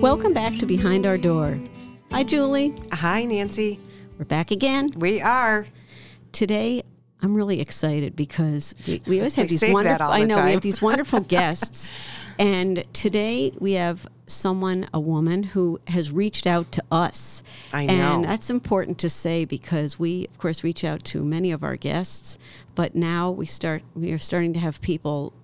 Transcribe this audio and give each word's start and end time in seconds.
Welcome 0.00 0.32
back 0.32 0.56
to 0.56 0.64
Behind 0.64 1.04
Our 1.04 1.18
Door. 1.18 1.60
Hi, 2.10 2.24
Julie. 2.24 2.74
Hi, 2.90 3.26
Nancy. 3.26 3.78
We're 4.18 4.24
back 4.24 4.50
again. 4.50 4.88
We 4.96 5.20
are. 5.20 5.66
Today, 6.32 6.82
I'm 7.20 7.34
really 7.34 7.60
excited 7.60 8.16
because 8.16 8.74
we, 8.86 9.02
we 9.06 9.18
always 9.18 9.34
have 9.34 9.50
We 9.50 9.58
these 9.58 9.70
wonderful. 9.70 10.06
all 10.06 10.10
I 10.10 10.22
the 10.22 10.28
know 10.28 10.42
we 10.42 10.52
have 10.52 10.62
these 10.62 10.80
wonderful 10.80 11.20
guests, 11.28 11.92
and 12.38 12.82
today 12.94 13.52
we 13.58 13.74
have 13.74 14.06
someone, 14.24 14.88
a 14.94 15.00
woman 15.00 15.42
who 15.42 15.78
has 15.88 16.10
reached 16.10 16.46
out 16.46 16.72
to 16.72 16.84
us. 16.90 17.42
I 17.74 17.84
know, 17.84 17.92
and 17.92 18.24
that's 18.24 18.48
important 18.48 18.96
to 19.00 19.10
say 19.10 19.44
because 19.44 19.98
we, 19.98 20.28
of 20.28 20.38
course, 20.38 20.64
reach 20.64 20.82
out 20.82 21.04
to 21.04 21.22
many 21.22 21.52
of 21.52 21.62
our 21.62 21.76
guests, 21.76 22.38
but 22.74 22.94
now 22.94 23.30
we 23.30 23.44
start. 23.44 23.82
We 23.94 24.12
are 24.12 24.18
starting 24.18 24.54
to 24.54 24.60
have 24.60 24.80
people 24.80 25.34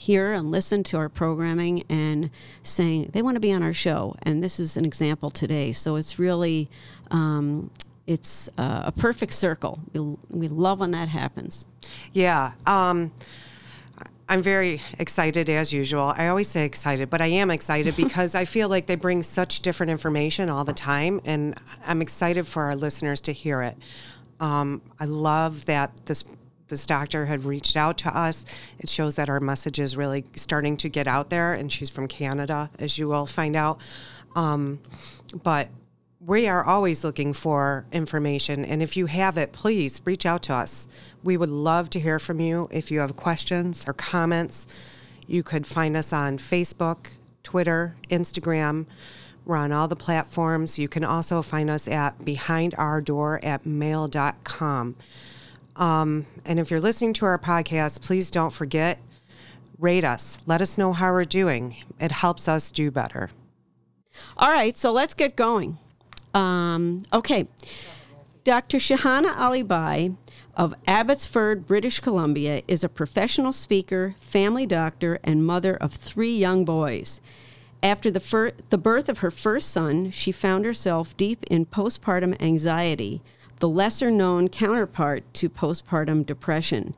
hear 0.00 0.32
and 0.32 0.50
listen 0.50 0.82
to 0.82 0.96
our 0.96 1.08
programming 1.08 1.84
and 1.88 2.30
saying 2.62 3.10
they 3.12 3.22
want 3.22 3.36
to 3.36 3.40
be 3.40 3.52
on 3.52 3.62
our 3.62 3.74
show 3.74 4.14
and 4.22 4.42
this 4.42 4.58
is 4.58 4.76
an 4.76 4.84
example 4.84 5.30
today 5.30 5.72
so 5.72 5.96
it's 5.96 6.18
really 6.18 6.68
um, 7.10 7.70
it's 8.06 8.48
uh, 8.56 8.82
a 8.86 8.92
perfect 8.92 9.32
circle 9.32 9.78
we, 9.92 10.00
we 10.30 10.48
love 10.48 10.80
when 10.80 10.90
that 10.90 11.08
happens 11.08 11.66
Yeah. 12.12 12.52
Um, 12.66 13.12
I'm 14.28 14.42
very 14.42 14.80
excited 14.98 15.48
as 15.50 15.72
usual. 15.72 16.14
I 16.16 16.28
always 16.28 16.48
say 16.48 16.64
excited, 16.64 17.10
but 17.10 17.20
I 17.20 17.26
am 17.26 17.50
excited 17.50 17.96
because 18.04 18.34
I 18.34 18.44
feel 18.44 18.68
like 18.68 18.86
they 18.86 18.94
bring 18.94 19.22
such 19.22 19.60
different 19.60 19.90
information 19.90 20.48
all 20.48 20.64
the 20.64 20.72
time, 20.72 21.20
and 21.24 21.58
I'm 21.84 22.00
excited 22.00 22.46
for 22.46 22.64
our 22.64 22.76
listeners 22.76 23.20
to 23.22 23.32
hear 23.32 23.62
it. 23.62 23.76
Um, 24.38 24.82
I 25.00 25.04
love 25.06 25.66
that 25.66 26.06
this 26.06 26.24
this 26.70 26.86
doctor 26.86 27.26
had 27.26 27.44
reached 27.44 27.76
out 27.76 27.98
to 27.98 28.16
us. 28.16 28.46
It 28.78 28.88
shows 28.88 29.16
that 29.16 29.28
our 29.28 29.40
message 29.40 29.78
is 29.78 29.96
really 29.96 30.24
starting 30.36 30.76
to 30.78 30.88
get 30.88 31.06
out 31.06 31.28
there, 31.28 31.52
and 31.52 31.70
she's 31.70 31.90
from 31.90 32.08
Canada, 32.08 32.70
as 32.78 32.98
you 32.98 33.08
will 33.08 33.26
find 33.26 33.54
out. 33.54 33.80
Um, 34.34 34.80
but 35.42 35.68
we 36.24 36.48
are 36.48 36.64
always 36.64 37.02
looking 37.02 37.32
for 37.32 37.86
information, 37.92 38.64
and 38.64 38.82
if 38.82 38.96
you 38.96 39.06
have 39.06 39.36
it, 39.36 39.52
please 39.52 40.00
reach 40.04 40.26
out 40.26 40.42
to 40.44 40.54
us. 40.54 40.86
We 41.22 41.36
would 41.36 41.48
love 41.48 41.90
to 41.90 42.00
hear 42.00 42.18
from 42.18 42.40
you. 42.40 42.68
If 42.70 42.90
you 42.90 43.00
have 43.00 43.16
questions 43.16 43.84
or 43.86 43.92
comments, 43.92 44.66
you 45.26 45.42
could 45.42 45.66
find 45.66 45.96
us 45.96 46.12
on 46.12 46.38
Facebook, 46.38 47.08
Twitter, 47.42 47.96
Instagram. 48.10 48.86
We're 49.46 49.56
on 49.56 49.72
all 49.72 49.88
the 49.88 49.96
platforms. 49.96 50.78
You 50.78 50.88
can 50.88 51.04
also 51.04 51.40
find 51.40 51.70
us 51.70 51.88
at 51.88 52.24
behindourdoor 52.24 53.42
at 53.42 53.64
mail.com. 53.64 54.96
Um, 55.80 56.26
and 56.44 56.60
if 56.60 56.70
you're 56.70 56.80
listening 56.80 57.12
to 57.14 57.24
our 57.24 57.38
podcast, 57.38 58.00
please 58.02 58.30
don't 58.30 58.52
forget, 58.52 59.00
rate 59.78 60.04
us. 60.04 60.38
Let 60.46 60.60
us 60.60 60.76
know 60.78 60.92
how 60.92 61.10
we're 61.10 61.24
doing. 61.24 61.76
It 61.98 62.12
helps 62.12 62.46
us 62.48 62.70
do 62.70 62.90
better. 62.90 63.30
all 64.36 64.50
right 64.50 64.76
so 64.76 64.92
let's 64.92 65.14
get 65.14 65.36
going 65.36 65.78
um, 66.34 67.02
okay 67.12 67.46
dr 68.44 68.76
shahana 68.76 69.32
alibhai 69.36 70.14
of 70.56 70.74
abbotsford 70.86 71.64
british 71.64 72.00
columbia 72.00 72.60
is 72.68 72.84
a 72.84 72.88
professional 72.88 73.52
speaker 73.52 74.14
family 74.20 74.66
doctor 74.66 75.18
and 75.24 75.46
mother 75.46 75.74
of 75.76 75.94
three 75.94 76.36
young 76.36 76.64
boys 76.64 77.20
After 77.82 78.10
the, 78.10 78.20
fir- 78.20 78.52
the 78.68 78.76
birth 78.78 79.08
of 79.08 79.18
her 79.20 79.30
first 79.30 79.70
son, 79.70 80.10
she 80.10 80.32
found 80.32 80.66
herself 80.66 81.16
deep 81.16 81.44
in 81.50 81.64
postpartum 81.64 82.36
anxiety, 82.38 83.22
the 83.60 83.68
lesser 83.68 84.10
known 84.10 84.48
counterpart 84.48 85.22
to 85.34 85.48
postpartum 85.48 86.24
depression. 86.24 86.94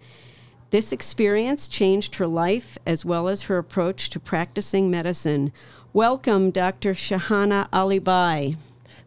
This 0.70 0.92
experience 0.92 1.68
changed 1.68 2.14
her 2.14 2.26
life 2.26 2.78
as 2.86 3.04
well 3.04 3.28
as 3.28 3.42
her 3.42 3.58
approach 3.58 4.08
to 4.10 4.20
practicing 4.20 4.90
medicine. 4.90 5.52
Welcome, 5.92 6.50
Dr. 6.50 6.94
Shahana 6.94 7.68
Alibhai. 7.70 8.56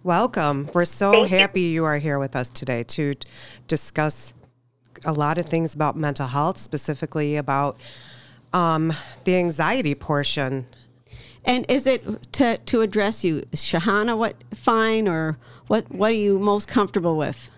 Welcome. 0.04 0.70
We're 0.74 0.86
so 0.86 1.24
happy 1.24 1.62
you 1.62 1.86
are 1.86 1.98
here 1.98 2.20
with 2.20 2.36
us 2.36 2.50
today 2.50 2.84
to 2.84 3.14
discuss 3.68 4.34
a 5.06 5.14
lot 5.14 5.38
of 5.38 5.48
things 5.48 5.74
about 5.74 5.96
mental 5.96 6.28
health, 6.28 6.58
specifically 6.58 7.38
about 7.38 7.80
um, 8.54 8.94
the 9.24 9.38
anxiety 9.38 9.96
portion. 9.96 10.68
And 11.46 11.66
is 11.70 11.88
it 11.88 12.32
to, 12.34 12.58
to 12.58 12.82
address 12.82 13.24
you, 13.24 13.42
Shahana, 13.54 14.18
what 14.18 14.36
fine 14.54 15.08
or 15.08 15.38
what, 15.68 15.92
what 15.92 16.12
are 16.12 16.14
you 16.14 16.40
most 16.40 16.68
comfortable 16.68 17.18
with? 17.18 17.52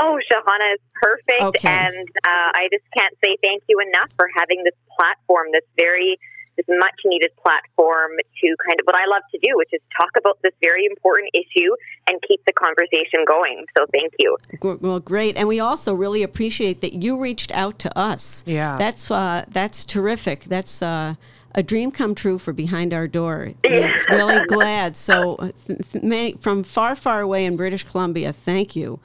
Oh, 0.00 0.18
Shahana 0.32 0.74
is 0.74 0.80
perfect, 0.94 1.42
Okay. 1.42 1.68
and 1.68 2.08
uh, 2.24 2.50
I 2.54 2.68
just 2.72 2.84
can't 2.96 3.14
say 3.22 3.36
thank 3.42 3.62
you 3.68 3.78
enough 3.80 4.08
for 4.16 4.28
having 4.34 4.64
this 4.64 4.74
platform, 4.96 5.48
this 5.52 5.64
very, 5.78 6.18
this 6.56 6.64
much 6.68 6.94
needed 7.04 7.30
platform 7.42 8.12
to 8.16 8.46
kind 8.64 8.80
of 8.80 8.86
what 8.86 8.96
I 8.96 9.04
love 9.06 9.22
to 9.32 9.38
do, 9.42 9.56
which 9.56 9.68
is 9.72 9.80
talk 9.98 10.08
about 10.16 10.38
this 10.42 10.52
very 10.62 10.86
important 10.86 11.30
issue 11.34 11.74
and 12.08 12.18
keep 12.26 12.40
the 12.46 12.52
conversation 12.54 13.24
going. 13.28 13.66
So 13.76 13.84
thank 13.92 14.14
you. 14.18 14.36
Well, 14.62 15.00
great, 15.00 15.36
and 15.36 15.46
we 15.46 15.60
also 15.60 15.92
really 15.94 16.22
appreciate 16.22 16.80
that 16.80 16.94
you 16.94 17.20
reached 17.20 17.52
out 17.52 17.78
to 17.80 17.98
us. 17.98 18.42
Yeah. 18.46 18.78
that's 18.78 19.10
uh, 19.10 19.44
that's 19.48 19.84
terrific. 19.84 20.44
That's 20.44 20.80
uh, 20.80 21.16
a 21.54 21.62
dream 21.62 21.90
come 21.90 22.14
true 22.14 22.38
for 22.38 22.52
Behind 22.52 22.94
Our 22.94 23.08
Door. 23.08 23.52
We're 23.68 23.94
really 24.10 24.46
glad. 24.46 24.96
So, 24.96 25.52
th- 25.66 25.78
th- 25.92 26.36
from 26.40 26.62
far, 26.62 26.94
far 26.94 27.20
away 27.20 27.44
in 27.44 27.56
British 27.56 27.84
Columbia, 27.84 28.32
thank 28.32 28.76
you. 28.76 29.00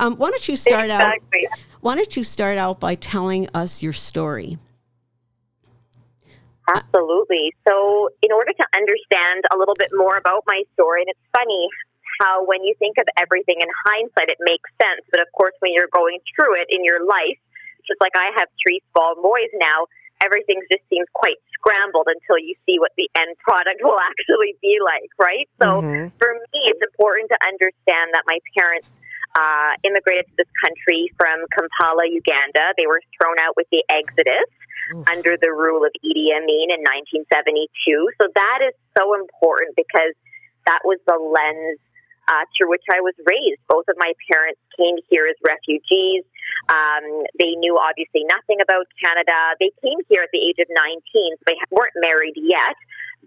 Um, 0.00 0.16
why 0.16 0.30
don't 0.30 0.48
you 0.48 0.56
start 0.56 0.84
Exactly. 0.84 1.46
out? 1.52 1.58
Why 1.80 1.94
don't 1.94 2.16
you 2.16 2.22
start 2.22 2.58
out 2.58 2.80
by 2.80 2.94
telling 2.94 3.48
us 3.54 3.82
your 3.82 3.92
story? 3.92 4.58
Absolutely. 6.74 7.54
So, 7.66 8.10
in 8.22 8.30
order 8.30 8.52
to 8.52 8.66
understand 8.76 9.44
a 9.52 9.56
little 9.56 9.74
bit 9.74 9.88
more 9.94 10.16
about 10.16 10.44
my 10.46 10.62
story, 10.74 11.02
and 11.02 11.08
it's 11.08 11.26
funny 11.32 11.68
how 12.20 12.44
when 12.44 12.62
you 12.62 12.74
think 12.78 12.98
of 12.98 13.06
everything 13.18 13.56
in 13.60 13.68
hindsight, 13.86 14.28
it 14.28 14.38
makes 14.40 14.68
sense. 14.82 15.06
But 15.10 15.20
of 15.20 15.28
course, 15.32 15.54
when 15.60 15.72
you're 15.72 15.90
going 15.94 16.18
through 16.34 16.60
it 16.60 16.68
in 16.68 16.84
your 16.84 17.04
life, 17.06 17.38
just 17.86 18.00
like 18.00 18.12
I 18.14 18.30
have 18.38 18.48
three 18.60 18.82
small 18.92 19.14
boys 19.16 19.48
now, 19.54 19.86
everything 20.24 20.60
just 20.70 20.82
seems 20.90 21.06
quite 21.14 21.36
scrambled 21.54 22.06
until 22.08 22.38
you 22.38 22.54
see 22.66 22.78
what 22.78 22.92
the 22.96 23.08
end 23.18 23.36
product 23.38 23.80
will 23.86 23.98
actually 24.00 24.56
be 24.62 24.78
like, 24.82 25.10
right? 25.18 25.48
So, 25.60 25.82
Mhm. 25.82 26.12
for 26.18 26.34
me, 26.34 26.60
it's 26.70 26.82
important 26.82 27.30
to 27.30 27.38
understand 27.46 28.14
that 28.14 28.24
my 28.26 28.38
parents 28.56 28.88
uh, 29.36 29.72
immigrated 29.84 30.24
to 30.24 30.34
this 30.40 30.50
country 30.64 31.12
from 31.20 31.44
Kampala, 31.52 32.08
Uganda. 32.08 32.72
They 32.80 32.86
were 32.86 33.00
thrown 33.20 33.36
out 33.44 33.54
with 33.56 33.68
the 33.70 33.84
Exodus 33.90 34.48
Oof. 34.94 35.04
under 35.06 35.36
the 35.36 35.52
rule 35.52 35.84
of 35.84 35.92
Idi 36.00 36.32
Amin 36.32 36.72
in 36.72 36.80
1972. 36.80 37.68
So 38.16 38.26
that 38.34 38.58
is 38.64 38.74
so 38.96 39.14
important 39.14 39.76
because 39.76 40.16
that 40.66 40.80
was 40.82 40.98
the 41.06 41.20
lens 41.20 41.78
uh, 42.32 42.44
through 42.56 42.70
which 42.70 42.84
I 42.92 43.00
was 43.00 43.14
raised. 43.28 43.60
Both 43.68 43.84
of 43.88 43.96
my 43.98 44.12
parents 44.32 44.60
came 44.76 44.96
here 45.08 45.28
as 45.28 45.36
refugees. 45.44 46.24
Um, 46.68 47.24
they 47.38 47.56
knew 47.56 47.78
obviously 47.78 48.24
nothing 48.28 48.60
about 48.60 48.86
Canada. 49.00 49.56
They 49.60 49.72
came 49.80 49.98
here 50.08 50.22
at 50.22 50.32
the 50.32 50.42
age 50.42 50.60
of 50.60 50.68
19, 50.68 51.00
so 51.02 51.42
they 51.46 51.58
weren't 51.70 51.96
married 51.96 52.36
yet. 52.36 52.76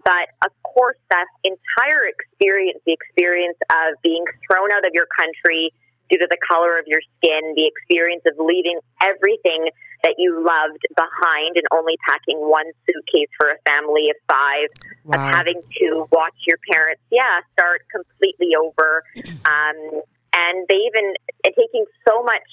But 0.04 0.32
of 0.44 0.52
course, 0.62 0.98
that 1.10 1.26
entire 1.44 2.08
experience, 2.08 2.80
the 2.86 2.94
experience 2.94 3.58
of 3.70 4.00
being 4.02 4.24
thrown 4.48 4.72
out 4.72 4.86
of 4.86 4.92
your 4.94 5.06
country 5.18 5.74
due 6.10 6.18
to 6.18 6.28
the 6.28 6.38
color 6.40 6.78
of 6.78 6.84
your 6.86 7.00
skin, 7.18 7.54
the 7.54 7.66
experience 7.66 8.22
of 8.26 8.34
leaving 8.38 8.78
everything 9.04 9.68
that 10.02 10.16
you 10.18 10.42
loved 10.42 10.82
behind 10.96 11.56
and 11.56 11.66
only 11.72 11.94
packing 12.08 12.38
one 12.38 12.66
suitcase 12.86 13.30
for 13.38 13.50
a 13.50 13.58
family 13.64 14.10
of 14.10 14.16
five, 14.28 14.68
of 15.14 15.20
having 15.20 15.62
to 15.78 16.06
watch 16.10 16.34
your 16.46 16.58
parents, 16.70 17.02
yeah, 17.10 17.40
start 17.52 17.82
completely 17.90 18.54
over. 18.58 19.04
Um, 19.42 20.02
and 20.32 20.66
they 20.68 20.76
even 20.86 21.14
and 21.44 21.54
taking 21.54 21.84
so 22.08 22.22
much 22.22 22.46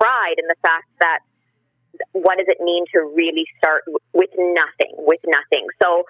pride 0.00 0.38
in 0.38 0.46
the 0.46 0.56
fact 0.62 0.88
that 1.00 1.20
what 2.12 2.38
does 2.38 2.46
it 2.48 2.60
mean 2.60 2.84
to 2.94 3.00
really 3.14 3.46
start 3.58 3.82
with 4.12 4.30
nothing, 4.36 4.94
with 4.98 5.20
nothing. 5.26 5.66
So 5.82 6.04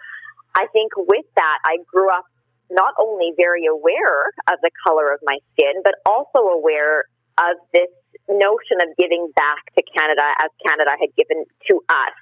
I 0.57 0.67
think 0.73 0.93
with 0.97 1.25
that, 1.37 1.59
I 1.65 1.79
grew 1.87 2.11
up 2.11 2.25
not 2.71 2.93
only 3.01 3.33
very 3.37 3.65
aware 3.65 4.29
of 4.53 4.61
the 4.61 4.71
color 4.85 5.13
of 5.13 5.21
my 5.25 5.39
skin, 5.53 5.81
but 5.85 5.95
also 6.05 6.53
aware 6.53 7.05
of 7.39 7.57
this 7.73 7.89
notion 8.29 8.77
of 8.85 8.93
giving 8.99 9.33
back 9.37 9.65
to 9.77 9.83
Canada 9.97 10.27
as 10.43 10.51
Canada 10.67 10.93
had 11.01 11.09
given 11.17 11.45
to 11.71 11.75
us, 11.89 12.17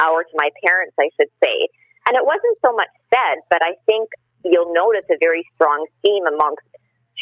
or 0.00 0.24
to 0.24 0.34
my 0.40 0.48
parents, 0.64 0.96
I 0.96 1.10
should 1.20 1.28
say. 1.44 1.68
And 2.08 2.16
it 2.16 2.24
wasn't 2.24 2.56
so 2.64 2.72
much 2.72 2.88
said, 3.12 3.44
but 3.50 3.60
I 3.60 3.76
think 3.84 4.08
you'll 4.44 4.72
notice 4.72 5.04
a 5.10 5.20
very 5.20 5.44
strong 5.54 5.84
theme 6.00 6.24
amongst 6.24 6.64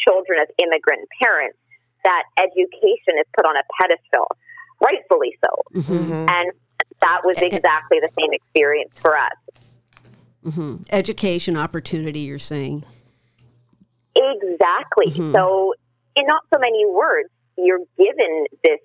children 0.07 0.39
of 0.39 0.49
immigrant 0.63 1.09
parents 1.19 1.59
that 2.05 2.25
education 2.39 3.19
is 3.19 3.27
put 3.37 3.47
on 3.47 3.57
a 3.57 3.63
pedestal, 3.81 4.27
rightfully 4.85 5.37
so. 5.45 5.81
Mhm. 5.81 6.31
And 6.31 6.53
that 7.01 7.25
was 7.25 7.37
exactly 7.39 8.01
the 8.01 8.11
same 8.19 8.33
experience 8.33 8.99
for 8.99 9.17
us. 9.17 9.33
hmm 10.45 10.77
Education 10.91 11.57
opportunity, 11.57 12.21
you're 12.21 12.39
saying. 12.39 12.85
Exactly. 14.15 15.07
Mhm. 15.07 15.33
So, 15.33 15.75
in 16.17 16.27
not 16.27 16.43
so 16.53 16.59
many 16.59 16.87
words, 16.87 17.29
you're 17.57 17.85
given 17.97 18.47
this 18.65 18.81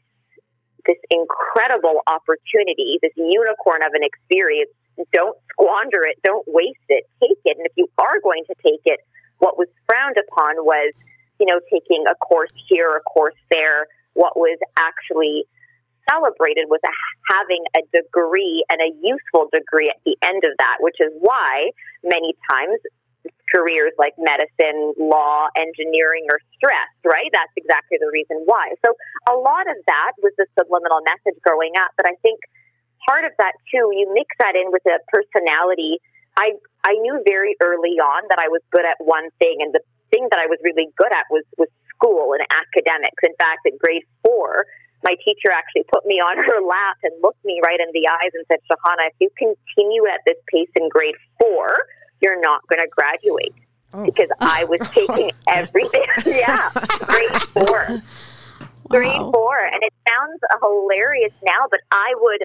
this 0.85 0.97
incredible 1.09 2.01
opportunity, 2.07 2.99
this 3.01 3.13
unicorn 3.15 3.81
of 3.83 3.93
an 3.93 4.03
experience 4.03 4.69
don't 5.11 5.37
squander 5.51 6.03
it, 6.05 6.21
don't 6.23 6.45
waste 6.47 6.77
it, 6.89 7.05
take 7.21 7.37
it. 7.45 7.57
And 7.57 7.65
if 7.65 7.71
you 7.75 7.87
are 7.97 8.19
going 8.21 8.43
to 8.45 8.55
take 8.63 8.81
it, 8.85 8.99
what 9.39 9.57
was 9.57 9.67
frowned 9.87 10.17
upon 10.17 10.65
was, 10.65 10.93
you 11.43 11.51
know, 11.51 11.59
taking 11.67 12.07
a 12.07 12.15
course 12.15 12.55
here, 12.71 12.95
a 12.95 13.03
course 13.03 13.35
there. 13.51 13.87
What 14.13 14.39
was 14.39 14.55
actually 14.79 15.43
celebrated 16.07 16.71
was 16.71 16.79
a, 16.87 16.93
having 17.27 17.67
a 17.75 17.83
degree 17.91 18.63
and 18.71 18.79
a 18.79 18.95
useful 19.03 19.51
degree 19.51 19.91
at 19.91 19.99
the 20.07 20.15
end 20.23 20.47
of 20.47 20.55
that, 20.59 20.79
which 20.79 21.03
is 21.03 21.11
why 21.19 21.75
many 21.99 22.31
times 22.47 22.79
careers 23.51 23.91
like 23.99 24.15
medicine, 24.15 24.95
law, 24.95 25.51
engineering 25.59 26.31
are 26.31 26.39
stressed, 26.55 27.03
right? 27.03 27.27
That's 27.35 27.51
exactly 27.59 27.99
the 27.99 28.07
reason 28.07 28.47
why. 28.47 28.71
So 28.87 28.95
a 29.27 29.35
lot 29.35 29.67
of 29.67 29.75
that 29.87 30.15
was 30.23 30.31
the 30.39 30.47
subliminal 30.55 31.03
message 31.03 31.35
growing 31.43 31.75
up, 31.75 31.91
but 31.99 32.07
I 32.07 32.15
think 32.23 32.39
part 33.03 33.27
of 33.27 33.35
that 33.39 33.59
too, 33.67 33.91
you 33.91 34.07
mix 34.15 34.31
that 34.39 34.55
in 34.55 34.71
with 34.71 34.83
a 34.87 35.03
personality. 35.11 35.99
I 36.39 36.55
I 36.87 36.99
knew 37.03 37.21
very 37.27 37.55
early 37.61 37.99
on 37.99 38.27
that 38.31 38.39
I 38.39 38.47
was 38.47 38.59
good 38.71 38.83
at 38.83 38.97
one 38.99 39.29
thing 39.39 39.59
and 39.59 39.71
the 39.71 39.83
thing 40.13 40.29
that 40.29 40.37
I 40.37 40.45
was 40.45 40.61
really 40.61 40.93
good 40.93 41.09
at 41.09 41.25
was 41.33 41.43
was 41.57 41.67
school 41.89 42.37
and 42.37 42.45
academics. 42.53 43.17
In 43.25 43.33
fact, 43.41 43.65
in 43.65 43.73
grade 43.81 44.05
4, 44.21 44.65
my 45.03 45.15
teacher 45.23 45.51
actually 45.51 45.83
put 45.91 46.05
me 46.05 46.15
on 46.15 46.37
her 46.47 46.61
lap 46.61 46.97
and 47.03 47.11
looked 47.21 47.43
me 47.43 47.59
right 47.63 47.79
in 47.79 47.89
the 47.93 48.07
eyes 48.07 48.31
and 48.33 48.45
said, 48.49 48.59
Shahana, 48.69 49.09
if 49.11 49.15
you 49.19 49.29
continue 49.37 50.07
at 50.07 50.21
this 50.25 50.37
pace 50.47 50.69
in 50.75 50.89
grade 50.89 51.15
four, 51.39 51.85
you're 52.21 52.39
not 52.39 52.61
going 52.67 52.81
to 52.81 52.89
graduate. 52.89 53.53
Oh. 53.93 54.05
Because 54.05 54.29
I 54.39 54.63
was 54.65 54.79
taking 54.89 55.31
everything. 55.47 56.05
yeah, 56.25 56.69
grade 57.05 57.41
four. 57.53 57.85
Wow. 57.89 58.01
Grade 58.89 59.21
four. 59.33 59.57
And 59.59 59.81
it 59.81 59.93
sounds 60.07 60.39
hilarious 60.61 61.33
now, 61.43 61.67
but 61.69 61.79
I 61.91 62.13
would, 62.15 62.43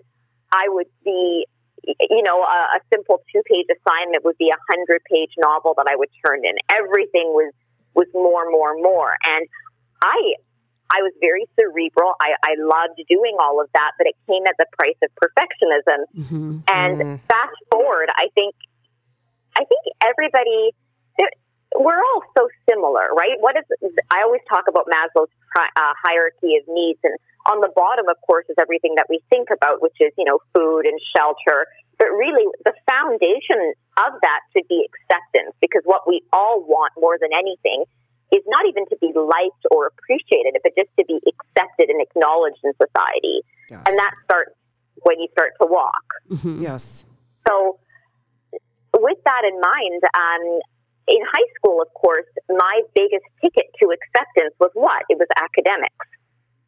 I 0.53 0.65
would 0.69 0.87
be, 1.05 1.47
you 1.89 2.23
know, 2.23 2.43
a, 2.43 2.61
a 2.77 2.81
simple 2.93 3.23
two 3.33 3.43
page 3.49 3.67
assignment 3.73 4.25
would 4.25 4.37
be 4.37 4.51
a 4.53 4.61
hundred 4.69 5.01
page 5.11 5.33
novel 5.39 5.73
that 5.77 5.87
I 5.89 5.97
would 5.97 6.11
turn 6.27 6.45
in. 6.45 6.55
Everything 6.69 7.33
was, 7.33 7.53
was 7.95 8.07
more, 8.13 8.51
more, 8.51 8.77
more. 8.77 9.17
And 9.25 9.49
I, 10.05 10.35
I 10.93 11.01
was 11.01 11.13
very 11.21 11.49
cerebral. 11.59 12.13
I, 12.21 12.37
I 12.45 12.55
loved 12.61 13.01
doing 13.09 13.37
all 13.41 13.61
of 13.61 13.69
that, 13.75 13.93
but 13.99 14.07
it 14.07 14.17
came 14.29 14.45
at 14.47 14.57
the 14.59 14.67
price 14.79 14.97
of 15.03 15.11
perfectionism. 15.17 16.01
Mm-hmm. 16.17 16.59
And 16.69 17.01
mm. 17.01 17.21
fast 17.29 17.59
forward, 17.73 18.09
I 18.17 18.29
think, 18.35 18.55
I 19.57 19.65
think 19.65 19.83
everybody, 20.05 20.73
we're 21.77 22.01
all 22.01 22.23
so 22.37 22.49
similar, 22.69 23.13
right? 23.13 23.37
What 23.41 23.57
is, 23.57 23.65
I 24.11 24.23
always 24.23 24.41
talk 24.49 24.65
about 24.69 24.87
Maslow's 24.87 25.29
uh, 25.59 25.93
hierarchy 26.03 26.57
of 26.57 26.65
needs. 26.69 26.99
And 27.05 27.17
on 27.51 27.61
the 27.61 27.69
bottom, 27.75 28.09
of 28.09 28.17
course, 28.27 28.47
is 28.49 28.57
everything 28.61 28.95
that 28.97 29.07
we 29.09 29.21
think 29.31 29.49
about, 29.53 29.83
which 29.83 29.97
is, 30.01 30.13
you 30.17 30.25
know, 30.25 30.39
food 30.55 30.87
and 30.87 30.99
shelter. 31.15 31.67
But 31.99 32.09
really, 32.15 32.47
the 32.65 32.73
foundation 32.89 33.75
of 34.07 34.15
that 34.23 34.41
should 34.55 34.69
be 34.69 34.87
acceptance 34.87 35.55
because 35.61 35.83
what 35.85 36.07
we 36.07 36.23
all 36.33 36.63
want 36.63 36.93
more 36.97 37.19
than 37.21 37.31
anything 37.35 37.85
is 38.31 38.43
not 38.47 38.67
even 38.69 38.87
to 38.87 38.97
be 39.01 39.11
liked 39.15 39.65
or 39.71 39.91
appreciated, 39.91 40.55
but 40.63 40.73
just 40.77 40.91
to 40.99 41.05
be 41.05 41.19
accepted 41.27 41.91
and 41.91 42.01
acknowledged 42.01 42.61
in 42.63 42.73
society. 42.77 43.43
Yes. 43.71 43.83
And 43.87 43.99
that 43.99 44.13
starts 44.25 44.55
when 45.03 45.19
you 45.19 45.29
start 45.33 45.53
to 45.61 45.67
walk. 45.67 46.07
Mm-hmm. 46.31 46.63
Yes. 46.63 47.05
So, 47.47 47.79
with 48.95 49.19
that 49.25 49.43
in 49.49 49.57
mind, 49.61 50.03
um, 50.15 50.61
in 51.09 51.21
high 51.25 51.49
school, 51.57 51.81
of 51.81 51.89
course, 51.95 52.27
my 52.49 52.83
biggest 52.95 53.25
ticket 53.43 53.67
to 53.83 53.91
acceptance 53.91 54.55
was 54.61 54.71
what? 54.75 55.03
It 55.09 55.19
was 55.19 55.29
academics. 55.37 56.07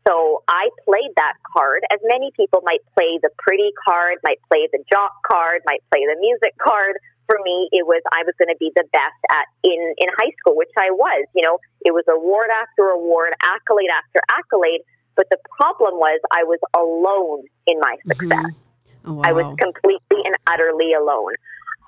So 0.09 0.43
I 0.49 0.71
played 0.85 1.13
that 1.17 1.35
card, 1.53 1.83
as 1.93 2.01
many 2.05 2.33
people 2.35 2.61
might 2.65 2.81
play 2.97 3.21
the 3.21 3.31
pretty 3.39 3.71
card, 3.87 4.17
might 4.25 4.41
play 4.51 4.67
the 4.73 4.83
jock 4.91 5.13
card, 5.31 5.61
might 5.67 5.85
play 5.93 6.07
the 6.09 6.19
music 6.19 6.57
card 6.57 6.97
for 7.31 7.39
me, 7.47 7.71
it 7.71 7.87
was 7.87 8.03
I 8.11 8.27
was 8.27 8.35
going 8.43 8.51
to 8.51 8.59
be 8.59 8.75
the 8.75 8.83
best 8.91 9.21
at 9.31 9.47
in 9.63 9.95
in 10.03 10.09
high 10.19 10.35
school, 10.43 10.59
which 10.59 10.75
I 10.75 10.91
was. 10.91 11.31
You 11.31 11.47
know, 11.47 11.63
it 11.87 11.95
was 11.95 12.03
award 12.11 12.51
after 12.51 12.91
award, 12.91 13.31
accolade 13.39 13.95
after 13.95 14.19
accolade. 14.35 14.83
But 15.15 15.31
the 15.31 15.39
problem 15.55 15.95
was 15.95 16.19
I 16.35 16.43
was 16.43 16.59
alone 16.75 17.47
in 17.71 17.79
my 17.79 17.95
mm-hmm. 18.03 18.11
success. 18.11 18.51
Mm-hmm. 18.51 19.07
Oh, 19.07 19.15
wow. 19.15 19.23
I 19.25 19.33
was 19.33 19.47
completely 19.63 20.21
and 20.27 20.35
utterly 20.51 20.93
alone. 20.93 21.39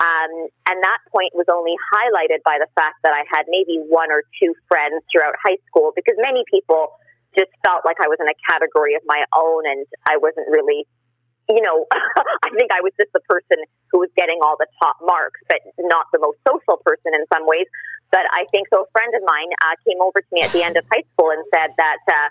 Um, 0.01 0.33
and 0.71 0.79
that 0.81 1.01
point 1.11 1.35
was 1.35 1.47
only 1.51 1.75
highlighted 1.93 2.43
by 2.43 2.59
the 2.59 2.67
fact 2.75 3.03
that 3.05 3.13
I 3.13 3.23
had 3.31 3.47
maybe 3.51 3.79
one 3.85 4.11
or 4.11 4.25
two 4.41 4.55
friends 4.67 5.03
throughout 5.13 5.35
high 5.43 5.61
school 5.69 5.93
because 5.95 6.17
many 6.19 6.43
people 6.51 6.97
just 7.37 7.51
felt 7.65 7.85
like 7.85 7.99
I 8.01 8.09
was 8.09 8.19
in 8.21 8.29
a 8.29 8.37
category 8.49 8.95
of 8.95 9.03
my 9.07 9.25
own 9.35 9.65
and 9.67 9.87
I 10.07 10.17
wasn't 10.19 10.49
really 10.49 10.87
you 11.49 11.61
know, 11.61 11.87
I 12.47 12.51
think 12.55 12.71
I 12.71 12.81
was 12.81 12.93
just 12.99 13.13
the 13.13 13.21
person 13.29 13.59
who 13.91 13.99
was 13.99 14.11
getting 14.17 14.39
all 14.45 14.57
the 14.59 14.71
top 14.81 14.97
marks, 15.03 15.41
but 15.49 15.59
not 15.79 16.07
the 16.13 16.21
most 16.23 16.39
social 16.47 16.79
person 16.85 17.13
in 17.15 17.27
some 17.33 17.47
ways. 17.47 17.67
But 18.11 18.29
I 18.31 18.45
think 18.53 18.69
so. 18.69 18.85
A 18.85 18.91
friend 18.93 19.13
of 19.17 19.23
mine 19.25 19.51
uh, 19.65 19.75
came 19.89 20.01
over 20.01 20.21
to 20.21 20.31
me 20.33 20.43
at 20.43 20.53
the 20.53 20.63
end 20.63 20.77
of 20.77 20.85
high 20.93 21.03
school 21.13 21.33
and 21.33 21.43
said 21.51 21.73
that 21.77 22.03
uh, 22.07 22.29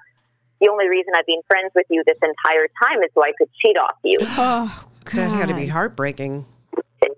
the 0.61 0.69
only 0.69 0.87
reason 0.87 1.13
I've 1.17 1.25
been 1.25 1.41
friends 1.49 1.71
with 1.73 1.87
you 1.89 2.03
this 2.05 2.21
entire 2.21 2.69
time 2.81 3.01
is 3.03 3.09
so 3.13 3.23
I 3.23 3.33
could 3.37 3.49
cheat 3.59 3.77
off 3.77 3.97
you. 4.03 4.19
Oh, 4.37 4.69
God. 5.05 5.17
that 5.17 5.31
had 5.33 5.47
to 5.49 5.55
be 5.55 5.65
heartbreaking. 5.65 6.45
It, 7.01 7.17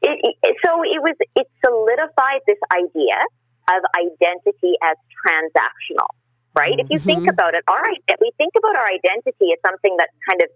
it, 0.00 0.36
it, 0.42 0.56
so 0.64 0.80
it 0.82 1.02
was. 1.02 1.14
It 1.36 1.46
solidified 1.60 2.40
this 2.46 2.56
idea 2.72 3.20
of 3.68 3.84
identity 3.92 4.74
as 4.80 4.96
transactional, 5.20 6.08
right? 6.54 6.74
Mm-hmm. 6.74 6.86
If 6.86 6.88
you 6.90 6.98
think 6.98 7.26
mm-hmm. 7.26 7.36
about 7.36 7.54
it, 7.54 7.64
all 7.68 7.78
right, 7.78 8.00
if 8.08 8.18
we 8.20 8.32
think 8.38 8.54
about 8.56 8.76
our 8.76 8.88
identity 8.88 9.52
as 9.54 9.60
something 9.64 9.94
that's 9.98 10.14
kind 10.28 10.42
of 10.42 10.48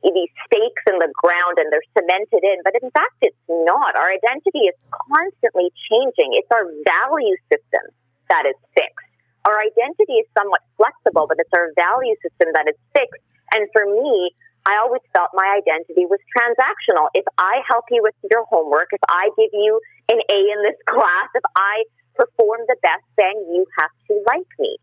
these 0.00 0.32
stakes 0.46 0.84
in 0.88 0.96
the 0.96 1.10
ground 1.12 1.58
and 1.58 1.68
they're 1.68 1.90
cemented 1.92 2.42
in, 2.42 2.62
but 2.64 2.72
in 2.78 2.88
fact, 2.90 3.18
it's 3.20 3.44
not. 3.48 3.98
Our 3.98 4.10
identity 4.10 4.70
is 4.70 4.76
constantly 4.90 5.68
changing. 5.90 6.38
It's 6.38 6.50
our 6.54 6.64
value 6.86 7.36
system 7.50 7.84
that 8.30 8.46
is 8.46 8.56
fixed. 8.72 9.10
Our 9.44 9.58
identity 9.58 10.20
is 10.20 10.28
somewhat 10.36 10.62
flexible, 10.76 11.26
but 11.26 11.40
it's 11.40 11.52
our 11.52 11.72
value 11.74 12.14
system 12.22 12.52
that 12.54 12.68
is 12.68 12.78
fixed. 12.94 13.24
And 13.52 13.66
for 13.72 13.84
me, 13.84 14.32
I 14.68 14.78
always 14.84 15.02
felt 15.16 15.32
my 15.32 15.58
identity 15.58 16.04
was 16.06 16.20
transactional. 16.30 17.08
If 17.14 17.24
I 17.40 17.64
help 17.66 17.88
you 17.90 18.04
with 18.04 18.14
your 18.30 18.44
homework, 18.44 18.92
if 18.92 19.00
I 19.08 19.32
give 19.36 19.50
you 19.52 19.80
an 20.12 20.20
A 20.20 20.38
in 20.38 20.60
this 20.62 20.78
class, 20.88 21.28
if 21.34 21.44
I 21.56 21.84
perform 22.14 22.60
the 22.68 22.76
best, 22.82 23.04
then 23.16 23.34
you 23.50 23.66
have 23.80 23.90
to 24.08 24.14
like 24.28 24.50
me. 24.58 24.76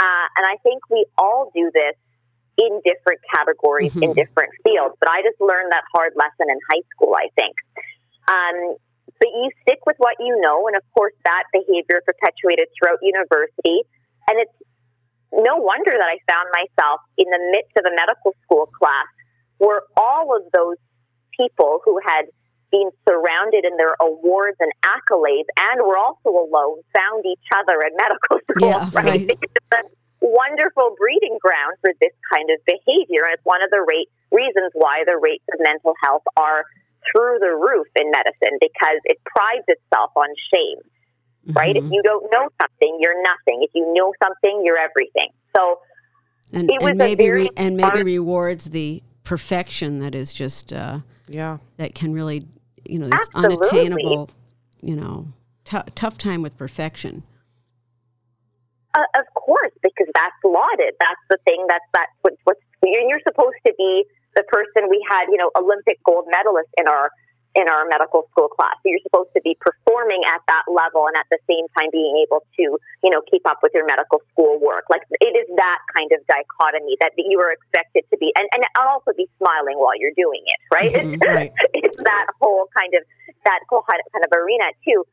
Uh, 0.00 0.26
and 0.36 0.46
I 0.46 0.56
think 0.62 0.82
we 0.90 1.04
all 1.18 1.50
do 1.54 1.70
this 1.72 1.96
in 2.58 2.80
different 2.84 3.20
categories, 3.34 3.92
mm-hmm. 3.92 4.02
in 4.02 4.12
different 4.14 4.52
fields. 4.64 4.94
But 5.00 5.08
I 5.10 5.22
just 5.22 5.40
learned 5.40 5.72
that 5.72 5.84
hard 5.94 6.12
lesson 6.16 6.50
in 6.50 6.58
high 6.70 6.84
school, 6.94 7.14
I 7.16 7.28
think. 7.34 7.54
Um, 8.28 8.76
but 9.18 9.28
you 9.28 9.50
stick 9.62 9.78
with 9.86 9.96
what 9.98 10.16
you 10.20 10.38
know, 10.40 10.66
and 10.66 10.76
of 10.76 10.82
course, 10.94 11.14
that 11.24 11.44
behavior 11.52 12.02
perpetuated 12.04 12.68
throughout 12.74 12.98
university. 13.02 13.86
And 14.28 14.38
it's 14.38 14.56
no 15.32 15.56
wonder 15.56 15.90
that 15.90 16.10
I 16.10 16.18
found 16.28 16.48
myself 16.52 17.00
in 17.16 17.26
the 17.30 17.40
midst 17.50 17.72
of 17.78 17.84
a 17.86 17.94
medical 17.94 18.34
school 18.44 18.66
class 18.66 19.08
where 19.58 19.82
all 19.96 20.36
of 20.36 20.42
those 20.52 20.76
people 21.38 21.80
who 21.84 21.98
had 22.04 22.26
been 22.72 22.90
surrounded 23.06 23.68
in 23.68 23.76
their 23.76 23.94
awards 24.00 24.56
and 24.58 24.72
accolades 24.82 25.46
and 25.54 25.84
were 25.84 25.96
also 25.96 26.32
alone 26.32 26.80
found 26.96 27.22
each 27.28 27.46
other 27.54 27.84
at 27.84 27.92
medical 27.94 28.40
school. 28.50 28.72
Yeah, 28.72 28.88
right? 28.92 29.28
right 29.28 29.28
It's 29.28 29.68
a 29.76 29.84
wonderful 30.24 30.96
breeding 30.98 31.36
ground 31.38 31.76
for 31.84 31.92
this 32.00 32.16
kind 32.32 32.48
of 32.48 32.58
behavior. 32.64 33.28
And 33.28 33.36
it's 33.36 33.44
one 33.44 33.62
of 33.62 33.70
the 33.70 33.84
rate, 33.84 34.08
reasons 34.32 34.72
why 34.74 35.04
the 35.04 35.20
rates 35.20 35.44
of 35.52 35.60
mental 35.60 35.94
health 36.02 36.24
are 36.40 36.64
through 37.12 37.38
the 37.38 37.52
roof 37.52 37.86
in 37.94 38.10
medicine 38.10 38.56
because 38.58 38.98
it 39.04 39.20
prides 39.28 39.68
itself 39.68 40.10
on 40.16 40.32
shame. 40.50 40.80
Mm-hmm. 41.46 41.52
Right? 41.58 41.76
If 41.76 41.84
mm-hmm. 41.84 41.92
you 41.92 42.02
don't 42.02 42.26
know 42.32 42.48
something, 42.56 42.98
you're 43.00 43.20
nothing. 43.20 43.66
If 43.66 43.70
you 43.74 43.92
know 43.92 44.14
something, 44.22 44.62
you're 44.64 44.78
everything. 44.78 45.30
So 45.54 45.80
and, 46.52 46.70
it 46.70 46.80
was 46.80 46.90
and 46.90 46.98
maybe 46.98 47.30
re- 47.30 47.50
and 47.56 47.76
maybe 47.76 48.02
rewards 48.02 48.66
the 48.66 49.02
perfection 49.24 50.00
that 50.00 50.14
is 50.14 50.32
just 50.32 50.72
uh, 50.72 50.98
yeah 51.28 51.58
that 51.76 51.94
can 51.94 52.12
really 52.12 52.46
you 52.84 52.98
know 52.98 53.08
this 53.08 53.28
Absolutely. 53.34 53.68
unattainable 53.68 54.30
you 54.80 54.96
know 54.96 55.32
t- 55.64 55.78
tough 55.94 56.18
time 56.18 56.42
with 56.42 56.56
perfection 56.56 57.22
uh, 58.94 59.08
of 59.16 59.24
course, 59.32 59.72
because 59.82 60.06
that's 60.14 60.36
lauded. 60.44 60.92
That's 61.00 61.24
the 61.30 61.38
thing. 61.46 61.64
That's 61.66 61.84
that's 61.94 62.12
what, 62.20 62.34
what's 62.44 62.60
and 62.82 63.08
you're 63.08 63.24
supposed 63.24 63.56
to 63.64 63.72
be 63.78 64.04
the 64.36 64.42
person. 64.44 64.90
We 64.90 65.00
had, 65.08 65.30
you 65.30 65.38
know, 65.38 65.50
Olympic 65.56 66.02
gold 66.04 66.26
medalists 66.26 66.74
in 66.76 66.88
our 66.88 67.10
in 67.54 67.68
our 67.68 67.84
medical 67.84 68.24
school 68.32 68.48
class. 68.48 68.80
So 68.80 68.88
you're 68.88 69.04
supposed 69.04 69.32
to 69.36 69.42
be 69.44 69.56
performing 69.60 70.24
at 70.24 70.40
that 70.48 70.64
level 70.72 71.04
and 71.04 71.16
at 71.20 71.28
the 71.28 71.36
same 71.44 71.68
time 71.76 71.92
being 71.92 72.24
able 72.24 72.40
to, 72.56 72.64
you 73.04 73.10
know, 73.12 73.20
keep 73.28 73.44
up 73.44 73.60
with 73.60 73.76
your 73.76 73.84
medical 73.84 74.24
school 74.32 74.56
work. 74.56 74.88
Like 74.88 75.04
it 75.20 75.36
is 75.36 75.48
that 75.60 75.80
kind 75.92 76.08
of 76.16 76.24
dichotomy 76.24 76.96
that 77.04 77.12
you 77.16 77.36
are 77.40 77.52
expected 77.52 78.08
to 78.08 78.16
be, 78.16 78.32
and, 78.40 78.48
and 78.56 78.64
also 78.80 79.12
be 79.12 79.28
smiling 79.36 79.76
while 79.76 79.92
you're 80.00 80.16
doing 80.16 80.40
it, 80.48 80.60
right? 80.72 80.92
Mm-hmm, 80.92 81.20
right. 81.28 81.52
it's 81.76 82.00
that 82.00 82.26
whole 82.40 82.72
kind 82.72 82.96
of, 82.96 83.04
that 83.44 83.60
whole 83.68 83.84
kind 83.84 84.00
of 84.00 84.32
arena 84.32 84.72
too. 84.84 85.04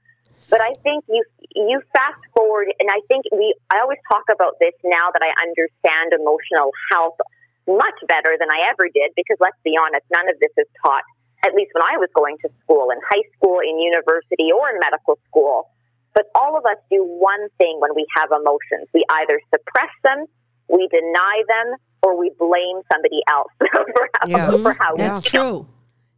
But 0.49 0.61
I 0.61 0.73
think 0.81 1.05
you 1.07 1.23
you 1.53 1.81
fast 1.93 2.21
forward, 2.33 2.73
and 2.79 2.89
I 2.89 3.01
think 3.07 3.25
we. 3.31 3.53
I 3.69 3.81
always 3.81 4.01
talk 4.09 4.25
about 4.33 4.57
this 4.59 4.73
now 4.83 5.13
that 5.13 5.21
I 5.21 5.29
understand 5.45 6.09
emotional 6.13 6.73
health 6.91 7.21
much 7.69 7.99
better 8.09 8.33
than 8.33 8.49
I 8.49 8.65
ever 8.73 8.89
did. 8.89 9.13
Because 9.15 9.37
let's 9.39 9.57
be 9.63 9.77
honest, 9.77 10.05
none 10.09 10.25
of 10.25 10.41
this 10.41 10.49
is 10.57 10.65
taught 10.81 11.05
at 11.45 11.53
least 11.55 11.71
when 11.73 11.83
I 11.83 11.97
was 11.97 12.09
going 12.15 12.37
to 12.43 12.49
school, 12.63 12.91
in 12.91 12.97
high 13.09 13.23
school, 13.37 13.59
in 13.59 13.79
university, 13.79 14.51
or 14.51 14.69
in 14.69 14.79
medical 14.79 15.17
school. 15.27 15.69
But 16.13 16.25
all 16.35 16.57
of 16.57 16.65
us 16.65 16.77
do 16.91 17.03
one 17.03 17.47
thing 17.57 17.77
when 17.79 17.91
we 17.95 18.05
have 18.17 18.29
emotions. 18.31 18.89
We 18.93 19.05
either 19.09 19.39
suppress 19.53 19.93
them, 20.03 20.25
we 20.67 20.87
deny 20.91 21.43
them, 21.47 21.77
or 22.03 22.17
we 22.17 22.31
blame 22.37 22.81
somebody 22.91 23.21
else 23.29 23.51
for 23.59 24.09
how, 24.19 24.27
Yes. 24.27 24.63
for 24.63 24.73
how 24.73 24.95
That's 24.95 25.23
we 25.23 25.29
feel. 25.29 25.41
true. 25.41 25.67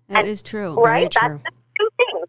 That 0.10 0.20
And- 0.20 0.28
is 0.30 0.42
true. 0.42 0.74
Very 0.76 1.06
Right? 1.06 1.12
true. 1.12 1.28
That's 1.28 1.44
the 1.44 1.52
two 1.78 1.90
things. 1.98 2.28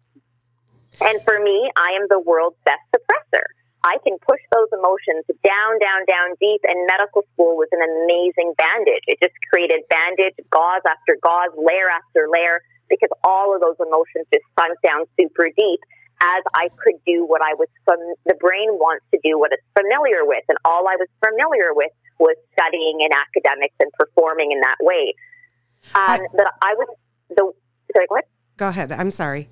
And 1.01 1.21
for 1.25 1.39
me, 1.39 1.71
I 1.75 1.97
am 1.99 2.05
the 2.09 2.19
world's 2.19 2.57
best 2.65 2.81
suppressor. 2.95 3.43
I 3.83 3.97
can 4.05 4.15
push 4.23 4.39
those 4.55 4.69
emotions 4.71 5.25
down, 5.43 5.71
down, 5.81 6.05
down 6.07 6.35
deep, 6.39 6.61
and 6.69 6.87
medical 6.87 7.23
school 7.33 7.57
was 7.57 7.67
an 7.73 7.81
amazing 7.83 8.53
bandage. 8.55 9.03
It 9.07 9.19
just 9.21 9.35
created 9.51 9.81
bandage, 9.89 10.35
gauze 10.51 10.85
after 10.87 11.17
gauze, 11.19 11.51
layer 11.57 11.89
after 11.91 12.29
layer, 12.31 12.61
because 12.89 13.09
all 13.23 13.53
of 13.55 13.61
those 13.61 13.75
emotions 13.79 14.25
just 14.33 14.45
sunk 14.59 14.77
down 14.83 15.05
super 15.19 15.49
deep 15.57 15.79
as 16.23 16.43
I 16.55 16.69
could 16.83 16.95
do 17.05 17.25
what 17.25 17.41
I 17.41 17.53
was 17.55 17.67
from 17.85 17.97
the 18.25 18.35
brain 18.35 18.69
wants 18.79 19.03
to 19.13 19.19
do 19.23 19.37
what 19.37 19.51
it's 19.51 19.63
familiar 19.77 20.23
with. 20.23 20.43
And 20.47 20.57
all 20.63 20.87
I 20.87 20.95
was 20.95 21.07
familiar 21.23 21.73
with 21.73 21.91
was 22.19 22.35
studying 22.53 23.01
in 23.01 23.09
academics 23.11 23.75
and 23.79 23.91
performing 23.93 24.51
in 24.51 24.61
that 24.61 24.77
way. 24.79 25.13
Um, 25.95 26.03
I- 26.07 26.27
but 26.33 26.47
I 26.61 26.73
was 26.75 26.87
the, 27.29 27.51
sorry, 27.93 28.05
what? 28.07 28.25
Go 28.57 28.67
ahead. 28.69 28.91
I'm 28.91 29.11
sorry. 29.11 29.49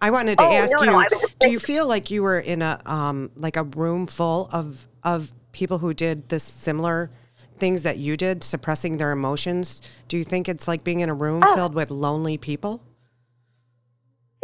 I 0.00 0.10
wanted 0.10 0.38
to 0.38 0.44
Oh, 0.44 0.52
ask 0.52 0.72
no, 0.72 0.84
you: 0.84 0.92
no, 0.92 1.04
just 1.10 1.38
Do 1.40 1.50
you 1.50 1.58
feel 1.58 1.88
like 1.88 2.08
you 2.10 2.22
were 2.22 2.38
in 2.38 2.62
a 2.62 2.80
um 2.86 3.30
like 3.34 3.56
a 3.56 3.64
room 3.64 4.06
full 4.06 4.48
of 4.52 4.86
of 5.02 5.32
people 5.50 5.78
who 5.78 5.92
did 5.92 6.28
this 6.28 6.44
similar 6.44 7.10
things 7.58 7.82
that 7.82 7.98
you 7.98 8.16
did, 8.16 8.42
suppressing 8.44 8.96
their 8.96 9.12
emotions? 9.12 9.80
Do 10.08 10.16
you 10.16 10.24
think 10.24 10.48
it's 10.48 10.66
like 10.66 10.84
being 10.84 11.00
in 11.00 11.08
a 11.08 11.14
room 11.14 11.42
Oh. 11.46 11.54
filled 11.54 11.74
with 11.74 11.90
lonely 11.90 12.38
people? 12.38 12.82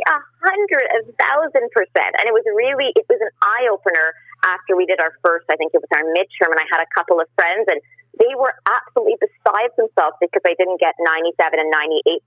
a 0.05 0.21
hundred, 0.45 0.85
a 1.01 1.01
thousand 1.17 1.65
percent. 1.73 2.13
And 2.19 2.27
it 2.29 2.35
was 2.35 2.45
really, 2.53 2.93
it 2.93 3.07
was 3.09 3.17
an 3.25 3.31
eye 3.41 3.71
opener 3.73 4.13
after 4.45 4.77
we 4.77 4.85
did 4.85 5.01
our 5.01 5.15
first, 5.25 5.47
I 5.49 5.57
think 5.57 5.73
it 5.73 5.81
was 5.81 5.89
our 5.97 6.05
midterm, 6.13 6.53
and 6.53 6.61
I 6.61 6.67
had 6.69 6.83
a 6.85 6.91
couple 6.93 7.17
of 7.23 7.27
friends, 7.39 7.65
and 7.71 7.81
they 8.21 8.35
were 8.37 8.53
absolutely 8.69 9.17
beside 9.23 9.73
themselves 9.81 10.19
because 10.21 10.45
I 10.45 10.53
didn't 10.61 10.77
get 10.83 10.93
97 11.01 11.57
and 11.57 11.71
98%. 11.73 12.21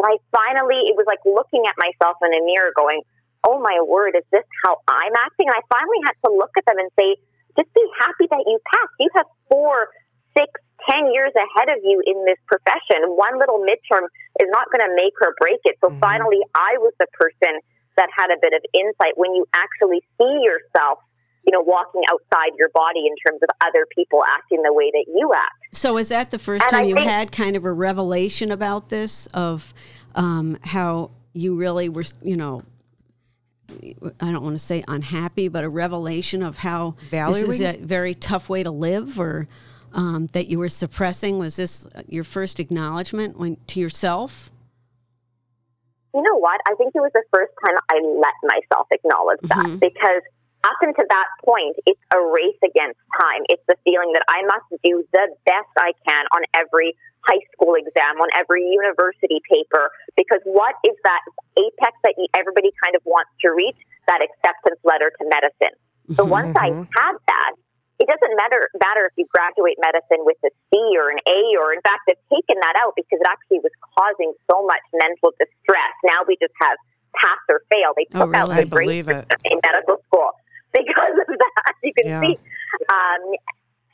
And 0.00 0.04
I 0.08 0.16
finally, 0.32 0.88
it 0.88 0.96
was 0.96 1.04
like 1.04 1.20
looking 1.28 1.68
at 1.68 1.76
myself 1.76 2.16
in 2.24 2.32
a 2.32 2.40
mirror 2.40 2.72
going, 2.72 3.02
oh 3.44 3.60
my 3.60 3.76
word, 3.84 4.16
is 4.16 4.24
this 4.32 4.46
how 4.64 4.80
I'm 4.88 5.12
acting? 5.20 5.52
And 5.52 5.56
I 5.58 5.62
finally 5.68 6.00
had 6.08 6.16
to 6.24 6.32
look 6.32 6.54
at 6.56 6.64
them 6.64 6.78
and 6.80 6.88
say, 6.96 7.20
just 7.60 7.68
be 7.76 7.84
happy 8.00 8.26
that 8.32 8.42
you 8.48 8.56
passed. 8.64 8.94
You 8.98 9.10
have 9.20 9.28
four, 9.52 9.90
six, 10.36 10.48
ten 10.88 11.12
years 11.12 11.32
ahead 11.36 11.68
of 11.68 11.78
you 11.84 12.02
in 12.06 12.24
this 12.24 12.38
profession. 12.46 13.04
One 13.16 13.38
little 13.38 13.58
midterm 13.60 14.06
is 14.40 14.48
not 14.50 14.66
going 14.70 14.84
to 14.88 14.94
make 14.94 15.14
or 15.22 15.34
break 15.40 15.60
it. 15.64 15.76
So 15.80 15.88
Mhm. 15.90 16.00
finally, 16.00 16.40
I 16.54 16.76
was 16.78 16.92
the 16.98 17.06
person 17.12 17.60
that 17.96 18.08
had 18.16 18.30
a 18.30 18.36
bit 18.40 18.52
of 18.52 18.62
insight 18.72 19.16
when 19.16 19.34
you 19.34 19.44
actually 19.54 20.00
see 20.18 20.40
yourself, 20.42 21.00
you 21.44 21.52
know, 21.52 21.60
walking 21.60 22.02
outside 22.12 22.52
your 22.56 22.68
body 22.70 23.06
in 23.06 23.14
terms 23.26 23.42
of 23.42 23.48
other 23.66 23.86
people 23.94 24.22
acting 24.24 24.62
the 24.62 24.72
way 24.72 24.90
that 24.92 25.04
you 25.08 25.32
act. 25.34 25.52
So 25.72 25.98
is 25.98 26.08
that 26.10 26.30
the 26.30 26.38
first 26.38 26.62
And 26.64 26.70
time 26.70 26.84
I 26.84 26.86
you 26.86 26.94
think- 26.94 27.08
had 27.08 27.32
kind 27.32 27.56
of 27.56 27.64
a 27.64 27.72
revelation 27.72 28.50
about 28.52 28.88
this 28.88 29.26
of 29.34 29.74
um, 30.14 30.58
how 30.62 31.10
you 31.32 31.56
really 31.56 31.88
were, 31.88 32.04
you 32.22 32.36
know, 32.36 32.62
I 34.20 34.32
don't 34.32 34.42
want 34.42 34.54
to 34.54 34.58
say 34.64 34.82
unhappy, 34.88 35.48
but 35.48 35.62
a 35.62 35.68
revelation 35.68 36.42
of 36.42 36.58
how 36.58 36.96
this 37.10 37.42
is 37.42 37.60
a 37.60 37.76
very 37.78 38.14
tough 38.14 38.48
way 38.48 38.62
to 38.62 38.70
live, 38.70 39.20
or 39.20 39.46
um, 39.94 40.26
that 40.32 40.48
you 40.48 40.58
were 40.58 40.68
suppressing? 40.68 41.38
Was 41.38 41.56
this 41.56 41.86
your 42.06 42.24
first 42.24 42.60
acknowledgement 42.60 43.38
when 43.38 43.56
to 43.68 43.80
yourself? 43.80 44.50
you 46.14 46.22
know 46.24 46.40
what? 46.40 46.58
I 46.66 46.74
think 46.74 46.96
it 46.96 47.00
was 47.04 47.12
the 47.14 47.22
first 47.30 47.52
time 47.62 47.76
I 47.92 48.00
let 48.02 48.34
myself 48.42 48.88
acknowledge 48.90 49.38
that 49.44 49.66
Mhm. 49.76 49.78
because 49.78 50.22
up 50.66 50.80
until 50.80 51.04
that 51.08 51.28
point, 51.44 51.76
it's 51.86 52.00
a 52.12 52.18
race 52.18 52.58
against 52.64 52.98
time. 53.20 53.44
It's 53.48 53.62
the 53.68 53.76
feeling 53.84 54.10
that 54.14 54.24
I 54.26 54.42
must 54.42 54.66
do 54.82 55.06
the 55.12 55.28
best 55.44 55.68
I 55.76 55.92
can 56.08 56.26
on 56.34 56.42
every 56.54 56.96
high 57.28 57.38
school 57.52 57.74
exam, 57.74 58.18
on 58.18 58.28
every 58.34 58.66
university 58.66 59.40
paper, 59.52 59.92
because 60.16 60.40
what 60.44 60.74
is 60.82 60.96
that 61.04 61.20
apex 61.60 61.94
that 62.02 62.14
everybody 62.34 62.72
kind 62.82 62.96
of 62.96 63.02
wants 63.04 63.30
to 63.42 63.50
reach? 63.52 63.76
That 64.08 64.24
acceptance 64.24 64.80
letter 64.82 65.12
to 65.20 65.24
medicine. 65.28 65.76
So 66.16 66.24
Mhm. 66.24 66.30
once 66.30 66.56
I 66.56 66.70
Mhm. 66.70 66.88
had 66.96 67.14
that, 67.26 67.52
it 67.98 68.06
doesn't 68.06 68.34
matter 68.38 68.70
matter 68.78 69.10
if 69.10 69.14
you 69.18 69.26
graduate 69.26 69.74
medicine 69.82 70.22
with 70.22 70.38
a 70.46 70.50
C 70.70 70.74
or 70.94 71.10
an 71.10 71.18
A, 71.26 71.40
or 71.58 71.74
in 71.74 71.82
fact, 71.82 72.06
they've 72.06 72.26
taken 72.30 72.56
that 72.62 72.78
out 72.78 72.94
because 72.94 73.18
it 73.18 73.26
actually 73.26 73.58
was 73.58 73.74
causing 73.98 74.30
so 74.50 74.62
much 74.66 74.82
mental 74.94 75.34
distress. 75.34 75.94
Now 76.06 76.22
we 76.26 76.38
just 76.38 76.54
have 76.62 76.78
pass 77.18 77.42
or 77.50 77.62
fail. 77.70 77.92
They 77.98 78.06
Oh, 78.14 78.26
took 78.26 78.34
out 78.38 78.48
the 78.54 78.62
I 78.62 78.70
grade 78.70 79.08
in 79.10 79.58
medical 79.66 79.98
school 80.06 80.30
because 80.78 81.16
of 81.18 81.26
that. 81.26 81.72
You 81.82 81.92
can 81.94 82.06
Yeah. 82.06 82.22
see, 82.22 82.34
um, 82.86 83.22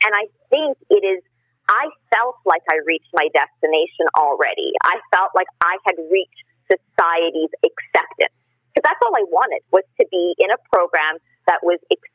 and 0.05 0.11
I 0.13 0.29
think 0.53 0.77
it 0.93 1.01
is. 1.01 1.21
I 1.65 1.89
felt 2.13 2.37
like 2.45 2.61
I 2.69 2.77
reached 2.85 3.09
my 3.17 3.25
destination 3.33 4.05
already. 4.21 4.69
I 4.85 5.01
felt 5.09 5.33
like 5.33 5.49
I 5.65 5.81
had 5.89 5.97
reached 6.13 6.45
society's 6.69 7.49
acceptance 7.65 8.37
because 8.69 8.85
that's 8.85 9.01
all 9.01 9.17
I 9.17 9.25
wanted 9.33 9.65
was 9.73 9.81
to 9.97 10.05
be 10.13 10.37
in 10.37 10.53
a 10.53 10.61
program 10.69 11.17
that 11.49 11.65
was 11.65 11.81
ex- 11.89 12.05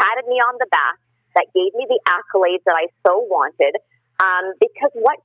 patted 0.00 0.24
me 0.26 0.40
on 0.40 0.56
the 0.56 0.66
back, 0.72 0.96
that 1.36 1.46
gave 1.54 1.70
me 1.76 1.84
the 1.86 2.00
accolades 2.08 2.64
that 2.66 2.74
I 2.74 2.88
so 3.06 3.20
wanted. 3.28 3.76
Um, 4.18 4.56
because 4.58 4.90
what 4.96 5.20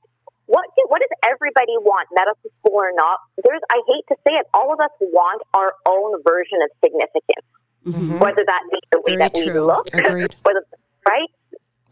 what 0.46 0.62
do, 0.78 0.86
what 0.86 1.02
does 1.02 1.10
everybody 1.26 1.74
want, 1.82 2.06
medical 2.14 2.46
school 2.62 2.78
or 2.78 2.94
not? 2.94 3.18
There's 3.42 3.64
I 3.72 3.82
hate 3.88 4.06
to 4.14 4.16
say 4.22 4.38
it, 4.38 4.46
all 4.54 4.70
of 4.72 4.78
us 4.78 4.94
want 5.00 5.42
our 5.58 5.74
own 5.90 6.22
version 6.22 6.62
of 6.62 6.70
significance, 6.84 7.46
Mhm. 7.82 8.20
whether 8.22 8.44
that 8.46 8.62
be 8.70 8.78
the 8.94 9.00
way 9.02 9.18
Very 9.18 9.26
that 9.26 9.34
we 9.34 9.50
true. 9.50 9.66
look, 9.66 9.90
Agreed. 9.92 10.36
whether 10.46 10.62
right 11.08 11.30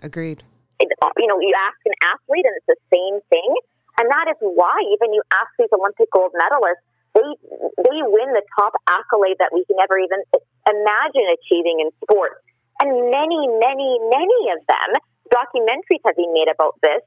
Agreed. 0.06 0.44
it, 0.78 0.88
you 1.18 1.26
know, 1.26 1.40
you 1.40 1.50
ask 1.66 1.78
an 1.86 1.96
athlete 2.14 2.46
and 2.46 2.54
it's 2.62 2.70
the 2.70 2.78
same 2.94 3.18
thing. 3.30 3.50
And 3.98 4.10
that 4.10 4.26
is 4.30 4.38
why 4.40 4.74
even 4.94 5.14
you 5.14 5.22
ask 5.34 5.50
these 5.58 5.70
Olympic 5.74 6.10
gold 6.10 6.30
medalists, 6.38 6.82
they 7.14 7.26
they 7.82 7.98
win 8.06 8.34
the 8.38 8.42
top 8.58 8.74
accolade 8.90 9.38
that 9.38 9.50
we 9.54 9.64
can 9.66 9.78
ever 9.82 9.98
even 9.98 10.22
imagine 10.70 11.26
achieving 11.34 11.78
in 11.82 11.90
sports. 12.02 12.42
And 12.84 12.92
many, 13.08 13.40
many, 13.64 13.90
many 14.12 14.40
of 14.52 14.60
them, 14.68 14.88
documentaries 15.32 16.04
have 16.04 16.16
been 16.20 16.32
made 16.36 16.52
about 16.52 16.76
this, 16.84 17.00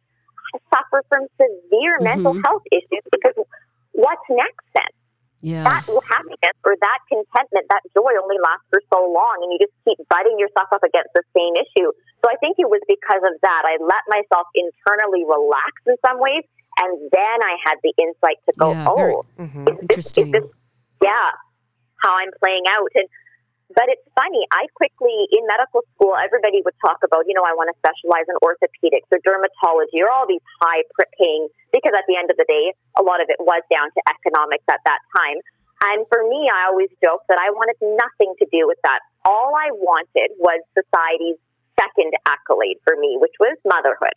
suffer 0.73 1.05
from 1.05 1.29
severe 1.37 2.01
mental 2.01 2.33
Mhm. 2.33 2.41
health 2.43 2.65
issues 2.73 3.05
because 3.13 3.37
what's 3.93 4.25
next 4.29 4.65
then? 4.73 4.89
Yeah. 5.45 5.69
that 5.69 5.85
happiness 5.85 6.57
or 6.65 6.73
that 6.81 6.99
contentment, 7.07 7.69
that 7.69 7.83
joy 7.93 8.09
only 8.17 8.39
lasts 8.41 8.65
for 8.73 8.81
so 8.91 9.05
long, 9.05 9.37
and 9.43 9.53
you 9.53 9.59
just 9.61 9.71
keep 9.85 9.95
butting 10.09 10.33
yourself 10.39 10.65
up 10.73 10.81
against 10.81 11.13
the 11.13 11.21
same 11.37 11.53
issue. 11.55 11.93
So 12.25 12.31
I 12.31 12.35
think 12.41 12.57
it 12.57 12.67
was 12.67 12.81
because 12.87 13.21
of 13.21 13.39
that. 13.45 13.61
I 13.69 13.77
let 13.77 14.01
myself 14.09 14.47
internally 14.57 15.23
relax 15.29 15.73
in 15.85 15.95
some 16.03 16.17
ways, 16.19 16.41
and 16.81 16.97
then 17.13 17.37
I 17.45 17.55
had 17.69 17.77
the 17.83 17.93
insight 18.01 18.41
to 18.49 18.53
go, 18.57 18.71
Yeah, 18.71 18.89
very 18.95 19.13
oh, 19.13 19.25
hmm 19.37 19.45
is 19.45 19.53
this, 19.53 19.69
is 19.69 19.79
Interesting. 20.17 20.31
this, 20.31 20.43
yeah, 21.03 21.29
how 22.01 22.17
I'm 22.17 22.31
playing 22.41 22.65
out. 22.73 22.89
And 22.95 23.07
but 23.75 23.91
it's 23.91 24.03
funny. 24.15 24.47
I 24.55 24.71
quickly 24.79 25.27
in 25.35 25.43
medical 25.43 25.83
school, 25.95 26.15
everybody 26.15 26.63
would 26.63 26.77
talk 26.79 27.03
about, 27.03 27.27
you 27.27 27.35
know, 27.35 27.43
I 27.43 27.51
want 27.51 27.67
to 27.67 27.75
specialize 27.83 28.23
in 28.31 28.39
orthopedics 28.39 29.11
or 29.11 29.19
dermatology 29.19 29.99
or 29.99 30.07
all 30.07 30.23
these 30.23 30.43
high 30.63 30.87
paying, 31.19 31.51
Because 31.75 31.91
at 31.91 32.07
the 32.07 32.15
end 32.15 32.31
of 32.31 32.39
the 32.39 32.47
day, 32.47 32.71
a 32.95 33.03
lot 33.03 33.19
of 33.19 33.27
it 33.27 33.35
was 33.43 33.59
down 33.67 33.91
to 33.91 33.99
economics 34.07 34.63
at 34.71 34.79
that 34.87 35.03
time. 35.11 35.43
And 35.91 36.07
for 36.07 36.23
me, 36.25 36.47
I 36.47 36.71
always 36.71 36.89
joke 37.03 37.27
that 37.27 37.37
I 37.37 37.51
wanted 37.51 37.77
nothing 37.83 38.33
to 38.39 38.45
do 38.49 38.65
with 38.65 38.79
that. 38.87 39.03
All 39.27 39.51
I 39.53 39.75
wanted 39.75 40.31
was 40.39 40.63
society's 40.73 41.37
second 41.75 42.15
accolade 42.25 42.79
for 42.87 42.95
me, 42.97 43.19
which 43.19 43.35
was 43.37 43.59
motherhood. 43.67 44.15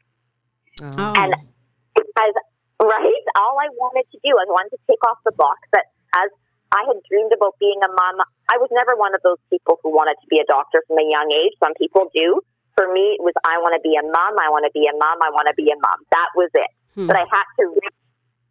Oh. 0.80 1.12
And 1.18 1.34
as 1.34 2.32
right, 2.80 3.24
all 3.36 3.56
I 3.60 3.68
wanted 3.76 4.06
to 4.14 4.18
do, 4.24 4.32
I 4.32 4.46
wanted 4.48 4.78
to 4.78 4.80
take 4.88 5.02
off 5.04 5.18
the 5.26 5.36
box 5.36 5.60
that 5.74 5.90
as 6.16 6.30
I 6.72 6.86
had 6.86 7.02
dreamed 7.10 7.34
about 7.34 7.58
being 7.58 7.76
a 7.82 7.90
mom. 7.90 8.22
I 8.50 8.58
was 8.58 8.66
never 8.74 8.98
one 8.98 9.14
of 9.14 9.22
those 9.22 9.38
people 9.46 9.78
who 9.78 9.94
wanted 9.94 10.18
to 10.18 10.26
be 10.26 10.42
a 10.42 10.46
doctor 10.50 10.82
from 10.90 10.98
a 10.98 11.06
young 11.06 11.30
age. 11.30 11.54
Some 11.62 11.78
people 11.78 12.10
do. 12.10 12.42
For 12.74 12.90
me, 12.90 13.14
it 13.14 13.22
was 13.22 13.34
I 13.46 13.62
want 13.62 13.78
to 13.78 13.82
be 13.86 13.94
a 13.94 14.02
mom. 14.02 14.34
I 14.42 14.50
want 14.50 14.66
to 14.66 14.74
be 14.74 14.90
a 14.90 14.94
mom. 14.98 15.22
I 15.22 15.30
want 15.30 15.46
to 15.46 15.54
be 15.54 15.70
a 15.70 15.78
mom. 15.78 16.02
That 16.10 16.34
was 16.34 16.50
it. 16.58 16.70
Hmm. 16.98 17.06
But 17.06 17.14
I 17.14 17.26
had 17.30 17.46
to 17.62 17.70
reach, 17.70 17.98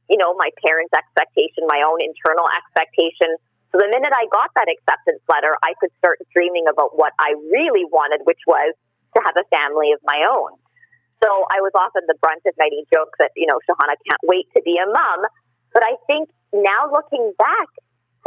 you 0.07 0.15
know, 0.15 0.31
my 0.39 0.55
parents' 0.63 0.95
expectation, 0.95 1.67
my 1.67 1.83
own 1.83 1.99
internal 1.99 2.47
expectation. 2.47 3.35
So 3.75 3.83
the 3.83 3.91
minute 3.91 4.15
I 4.15 4.25
got 4.31 4.55
that 4.55 4.71
acceptance 4.71 5.19
letter, 5.27 5.53
I 5.61 5.75
could 5.83 5.91
start 5.99 6.23
dreaming 6.31 6.71
about 6.71 6.95
what 6.95 7.11
I 7.19 7.35
really 7.51 7.83
wanted, 7.91 8.23
which 8.23 8.39
was 8.47 8.71
to 9.15 9.19
have 9.27 9.35
a 9.35 9.45
family 9.51 9.91
of 9.91 9.99
my 10.07 10.23
own. 10.25 10.55
So 11.19 11.27
I 11.51 11.59
was 11.59 11.75
often 11.75 12.07
the 12.07 12.15
brunt 12.23 12.47
of 12.47 12.55
many 12.55 12.87
jokes 12.93 13.19
that, 13.19 13.35
you 13.35 13.45
know, 13.45 13.59
Shahana 13.67 13.99
can't 14.07 14.23
wait 14.23 14.47
to 14.55 14.63
be 14.63 14.79
a 14.79 14.87
mom. 14.87 15.27
But 15.75 15.83
I 15.83 15.99
think 16.07 16.31
now 16.53 16.87
looking 16.87 17.33
back, 17.37 17.69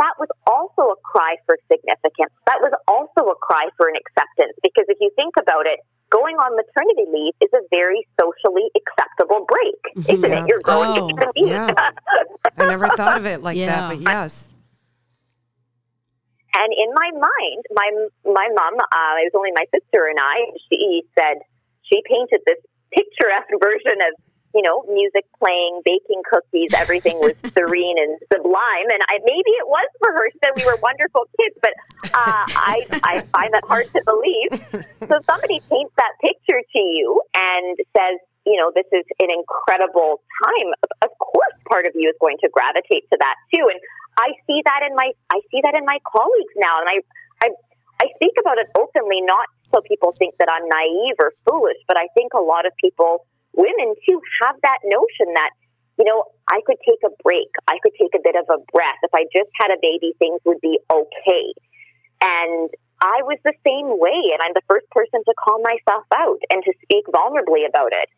that 0.02 0.18
was 0.18 0.26
also 0.50 0.90
a 0.90 0.99
cry 1.06 1.38
for 1.47 1.54
significance. 1.71 2.35
That 2.50 2.59
was 2.59 2.75
also 2.90 3.30
a 3.30 3.37
cry 3.38 3.71
for 3.78 3.87
an 3.87 3.94
acceptance. 3.94 4.59
Because 4.59 4.90
if 4.90 4.99
you 4.99 5.14
think 5.14 5.35
about 5.38 5.71
it, 5.71 5.78
going 6.11 6.37
on 6.42 6.59
maternity 6.59 7.06
leave 7.06 7.35
is 7.38 7.49
a 7.54 7.62
very 7.71 8.02
socially 8.18 8.66
acceptable 8.75 9.47
break, 9.47 9.80
isn't 10.11 10.26
Yeah. 10.26 10.42
it? 10.42 10.50
You're 10.50 10.61
growing 10.66 10.90
Oh, 10.90 10.99
to 10.99 11.02
human 11.06 11.30
being. 11.38 11.54
yeah. 11.54 11.71
I 12.59 12.66
never 12.66 12.90
thought 12.99 13.16
of 13.16 13.25
it 13.26 13.40
like 13.47 13.56
Yeah. 13.56 13.66
that, 13.71 13.82
but 13.94 14.00
yes. 14.02 14.50
And 16.52 16.68
in 16.76 16.90
my 16.92 17.11
mind, 17.16 17.62
my 17.73 17.88
my 18.28 18.47
mom, 18.52 18.75
uh, 18.76 19.14
it 19.25 19.32
was 19.32 19.37
only 19.38 19.56
my 19.56 19.64
sister 19.73 20.04
and 20.04 20.18
I. 20.21 20.52
She 20.68 21.00
said 21.16 21.40
she 21.88 22.02
painted 22.04 22.44
this 22.44 22.61
picturesque 22.92 23.56
version 23.56 24.04
of 24.04 24.12
you 24.54 24.62
know 24.62 24.85
music 24.88 25.25
playing, 25.38 25.82
baking 25.85 26.23
cookies. 26.28 26.73
Everything 26.75 27.18
was 27.18 27.35
serene 27.54 27.99
and 27.99 28.18
sublime. 28.32 28.88
And 28.90 29.00
I, 29.09 29.18
maybe 29.25 29.52
it 29.59 29.66
was 29.66 29.88
for 29.99 30.12
her. 30.12 30.26
She 30.30 30.38
we 30.56 30.64
were 30.66 30.78
wonderful 30.82 31.26
kids, 31.38 31.56
but 31.62 31.75
uh, 32.12 32.44
I 32.49 32.87
I 33.02 33.14
find 33.32 33.52
that 33.54 33.64
hard 33.66 33.87
to 33.92 34.00
believe. 34.04 34.50
So 35.09 35.21
somebody 35.26 35.61
paints 35.68 35.94
that 35.97 36.12
picture 36.21 36.61
to 36.61 36.78
you 36.78 37.23
and 37.35 37.78
says. 37.97 38.18
You 38.42 38.59
know, 38.59 38.75
this 38.75 38.90
is 38.90 39.06
an 39.23 39.30
incredible 39.30 40.18
time. 40.42 40.75
Of 41.06 41.14
course, 41.23 41.54
part 41.71 41.87
of 41.87 41.92
you 41.94 42.11
is 42.11 42.18
going 42.18 42.42
to 42.42 42.50
gravitate 42.50 43.06
to 43.14 43.16
that 43.23 43.37
too. 43.54 43.71
And 43.71 43.78
I 44.18 44.35
see 44.50 44.59
that 44.66 44.82
in 44.82 44.97
my 44.99 45.14
I 45.30 45.38
see 45.47 45.62
that 45.62 45.78
in 45.78 45.87
my 45.87 46.02
colleagues 46.11 46.50
now, 46.59 46.82
and 46.82 46.90
I 46.90 46.97
I 47.38 47.49
I 48.02 48.11
speak 48.18 48.35
about 48.42 48.59
it 48.59 48.66
openly, 48.75 49.23
not 49.23 49.47
so 49.73 49.80
people 49.87 50.12
think 50.18 50.35
that 50.38 50.49
I'm 50.50 50.66
naive 50.68 51.16
or 51.18 51.32
foolish, 51.49 51.80
but 51.88 51.97
I 51.97 52.09
think 52.14 52.35
a 52.35 52.42
lot 52.42 52.66
of 52.66 52.73
people, 52.76 53.25
women 53.52 53.94
too, 54.09 54.21
have 54.42 54.56
that 54.62 54.80
notion 54.85 55.35
that 55.35 55.50
you 55.99 56.04
know 56.04 56.25
I 56.49 56.61
could 56.66 56.78
take 56.87 57.00
a 57.04 57.12
break, 57.23 57.49
I 57.68 57.78
could 57.82 57.92
take 57.99 58.14
a 58.14 58.23
bit 58.23 58.37
of 58.37 58.47
a 58.49 58.59
breath. 58.73 59.00
If 59.02 59.12
I 59.14 59.25
just 59.32 59.50
had 59.61 59.71
a 59.71 59.80
baby, 59.80 60.12
things 60.18 60.40
would 60.44 60.61
be 60.61 60.78
okay. 60.90 61.47
And 62.23 62.71
I 63.02 63.26
was 63.26 63.38
the 63.42 63.54
same 63.66 63.99
way, 63.99 64.30
and 64.30 64.38
I'm 64.38 64.54
the 64.54 64.62
first 64.71 64.87
person 64.94 65.26
to 65.26 65.35
call 65.35 65.59
myself 65.59 66.06
out 66.14 66.38
and 66.54 66.62
to 66.62 66.73
speak 66.87 67.02
vulnerably 67.11 67.66
about 67.66 67.90
it. 67.90 68.09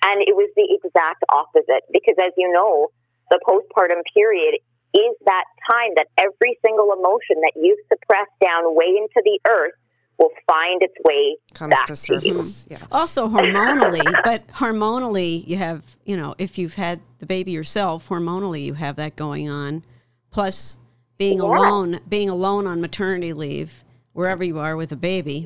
And 0.00 0.24
it 0.24 0.32
was 0.32 0.48
the 0.56 0.64
exact 0.64 1.20
opposite 1.28 1.84
because, 1.92 2.16
as 2.16 2.32
you 2.40 2.48
know, 2.48 2.88
the 3.28 3.38
postpartum 3.44 4.00
period 4.16 4.56
is 4.96 5.14
that 5.28 5.44
time 5.68 5.92
that 6.00 6.08
every 6.18 6.58
single 6.64 6.90
emotion 6.96 7.44
that 7.44 7.52
you've 7.54 7.84
suppressed 7.86 8.34
down 8.40 8.74
way 8.74 8.96
into 8.96 9.20
the 9.22 9.38
earth 9.46 9.76
will 10.20 10.30
find 10.48 10.82
its 10.82 10.94
way 11.04 11.36
Comes 11.54 11.70
back 11.72 11.86
to 11.86 11.96
to 11.96 12.14
you. 12.14 12.20
surface. 12.20 12.66
Yeah. 12.70 12.78
Also 12.92 13.26
hormonally, 13.28 14.04
but 14.24 14.46
hormonally 14.48 15.46
you 15.48 15.56
have, 15.56 15.82
you 16.04 16.16
know, 16.16 16.34
if 16.38 16.58
you've 16.58 16.74
had 16.74 17.00
the 17.18 17.26
baby 17.26 17.50
yourself, 17.52 18.08
hormonally 18.08 18.62
you 18.64 18.74
have 18.74 18.96
that 18.96 19.16
going 19.16 19.48
on. 19.48 19.82
Plus 20.30 20.76
being 21.18 21.38
Yeah. 21.38 21.44
alone, 21.46 22.00
being 22.08 22.28
alone 22.30 22.66
on 22.66 22.80
maternity 22.80 23.32
leave, 23.32 23.82
wherever 24.12 24.44
you 24.44 24.58
are 24.58 24.76
with 24.76 24.92
a 24.92 24.96
baby. 24.96 25.44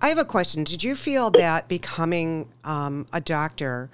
I 0.00 0.08
have 0.08 0.18
a 0.18 0.24
question. 0.24 0.64
Did 0.64 0.82
you 0.82 0.94
feel 0.94 1.30
that 1.32 1.68
becoming 1.68 2.48
um, 2.64 3.06
a 3.12 3.20
doctor 3.20 3.90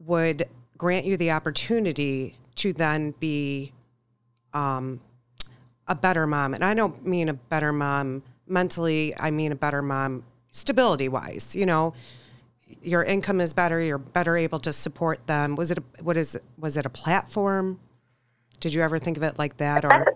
would 0.00 0.48
grant 0.76 1.04
you 1.04 1.16
the 1.16 1.30
opportunity 1.30 2.36
to 2.56 2.72
then 2.72 3.14
be 3.20 3.72
um, 4.52 5.00
a 5.86 5.94
better 5.94 6.26
mom? 6.26 6.54
And 6.54 6.64
I 6.64 6.74
don't 6.74 7.06
mean 7.06 7.28
a 7.28 7.34
better 7.34 7.72
mom 7.72 8.22
mentally, 8.52 9.14
I 9.18 9.30
mean 9.30 9.50
a 9.50 9.56
better 9.56 9.82
mom 9.82 10.24
stability 10.52 11.08
wise. 11.08 11.56
You 11.56 11.66
know, 11.66 11.94
your 12.82 13.02
income 13.02 13.40
is 13.40 13.52
better, 13.52 13.80
you're 13.80 13.98
better 13.98 14.36
able 14.36 14.60
to 14.60 14.72
support 14.72 15.26
them. 15.26 15.56
Was 15.56 15.70
it 15.70 15.78
a, 15.78 15.82
what 16.02 16.16
is 16.16 16.38
was 16.58 16.76
it 16.76 16.86
a 16.86 16.90
platform? 16.90 17.80
Did 18.60 18.74
you 18.74 18.82
ever 18.82 18.98
think 18.98 19.16
of 19.16 19.22
it 19.24 19.38
like 19.38 19.56
that 19.56 19.84
or 19.84 20.06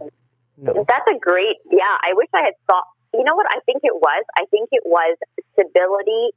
no? 0.56 0.84
That's 0.86 1.08
a 1.10 1.18
great, 1.18 1.56
yeah. 1.70 1.96
I 2.04 2.12
wish 2.14 2.28
I 2.32 2.42
had 2.44 2.54
thought, 2.68 2.84
you 3.12 3.24
know 3.24 3.34
what 3.34 3.46
I 3.50 3.58
think 3.66 3.80
it 3.82 3.94
was? 3.94 4.24
I 4.38 4.44
think 4.50 4.68
it 4.70 4.82
was 4.84 5.16
stability 5.54 6.30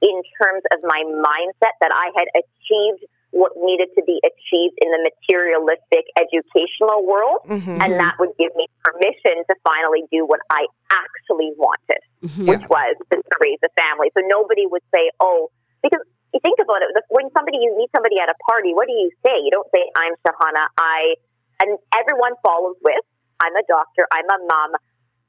in 0.00 0.22
terms 0.40 0.62
of 0.72 0.80
my 0.82 1.02
mindset 1.04 1.76
that 1.80 1.92
I 1.92 2.10
had 2.16 2.28
achieved 2.34 3.04
what 3.30 3.52
needed 3.56 3.88
to 3.94 4.02
be 4.02 4.18
achieved 4.26 4.76
in 4.82 4.90
the 4.90 5.00
materialistic 5.06 6.06
educational 6.18 7.06
world. 7.06 7.46
Mhm. 7.46 7.78
And 7.82 7.94
that 7.94 8.18
would 8.18 8.34
give 8.38 8.54
me 8.56 8.66
permission 8.82 9.44
to 9.46 9.54
finally 9.62 10.02
do 10.10 10.26
what 10.26 10.40
I 10.50 10.66
actually 10.90 11.54
wanted, 11.56 12.02
Mhm. 12.26 12.48
which 12.48 12.64
was 12.68 12.96
to 13.12 13.22
raise 13.40 13.58
a 13.62 13.70
family. 13.80 14.10
So 14.14 14.20
nobody 14.26 14.66
would 14.66 14.82
say, 14.94 15.10
oh, 15.20 15.50
because 15.82 16.02
you 16.34 16.40
think 16.40 16.58
about 16.58 16.82
it, 16.82 16.90
when 17.08 17.30
somebody, 17.32 17.58
you 17.58 17.74
meet 17.76 17.90
somebody 17.94 18.18
at 18.20 18.28
a 18.28 18.34
party, 18.50 18.74
what 18.74 18.86
do 18.86 18.94
you 18.94 19.10
say? 19.24 19.38
You 19.38 19.50
don't 19.50 19.66
say, 19.74 19.82
I'm 19.96 20.14
Shahana, 20.26 20.66
I, 20.78 21.14
and 21.62 21.78
everyone 21.96 22.34
follows 22.42 22.76
with, 22.82 23.02
I'm 23.40 23.54
a 23.56 23.62
doctor, 23.66 24.06
I'm 24.12 24.26
a 24.26 24.38
mom. 24.46 24.72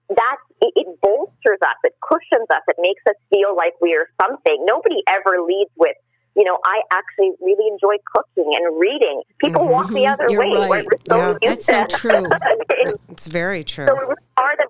That 0.09 0.37
it, 0.59 0.73
it 0.75 1.01
bolsters 1.01 1.59
us, 1.63 1.77
it 1.83 1.95
cushions 2.01 2.49
us, 2.51 2.61
it 2.67 2.75
makes 2.79 3.01
us 3.07 3.15
feel 3.29 3.55
like 3.55 3.73
we 3.81 3.95
are 3.95 4.07
something. 4.21 4.65
Nobody 4.65 5.01
ever 5.07 5.41
leads 5.41 5.71
with, 5.77 5.95
you 6.35 6.43
know, 6.45 6.57
I 6.65 6.81
actually 6.93 7.31
really 7.41 7.67
enjoy 7.67 7.95
cooking 8.15 8.51
and 8.55 8.79
reading. 8.79 9.21
People 9.39 9.67
walk 9.67 9.87
the 9.89 10.05
Mhm. 10.07 10.13
other 10.13 10.29
You're 10.29 10.41
way. 10.47 10.69
right. 10.69 10.85
We're 10.85 10.97
so 11.09 11.37
Yeah. 11.41 11.49
That's 11.49 11.65
so 11.65 11.85
to- 11.85 11.95
true. 11.97 12.25
It's 13.09 13.27
very 13.27 13.63
true. 13.63 13.85
so 13.85 13.99
it 13.99 14.07
was 14.07 14.17
part 14.37 14.59
of 14.59 14.69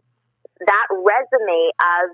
that 0.60 0.88
resume 0.90 1.72
of 1.82 2.10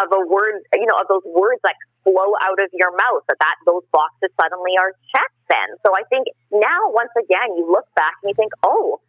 of 0.00 0.08
a 0.10 0.24
word, 0.26 0.54
you 0.74 0.86
know, 0.86 0.96
of 0.98 1.06
those 1.08 1.24
words 1.26 1.60
that 1.64 1.76
flow 2.02 2.32
out 2.48 2.58
of 2.58 2.70
your 2.72 2.90
mouth. 2.96 3.22
That 3.28 3.36
that 3.40 3.56
those 3.66 3.84
boxes 3.92 4.30
suddenly 4.40 4.72
are 4.80 4.92
checked. 5.14 5.36
Then, 5.50 5.68
so 5.84 5.92
I 5.94 6.02
think 6.08 6.28
now 6.50 6.88
once 6.88 7.12
again 7.18 7.56
you 7.60 7.68
look 7.70 7.84
back 7.94 8.14
and 8.22 8.30
you 8.30 8.34
think, 8.34 8.52
oh, 8.64 9.00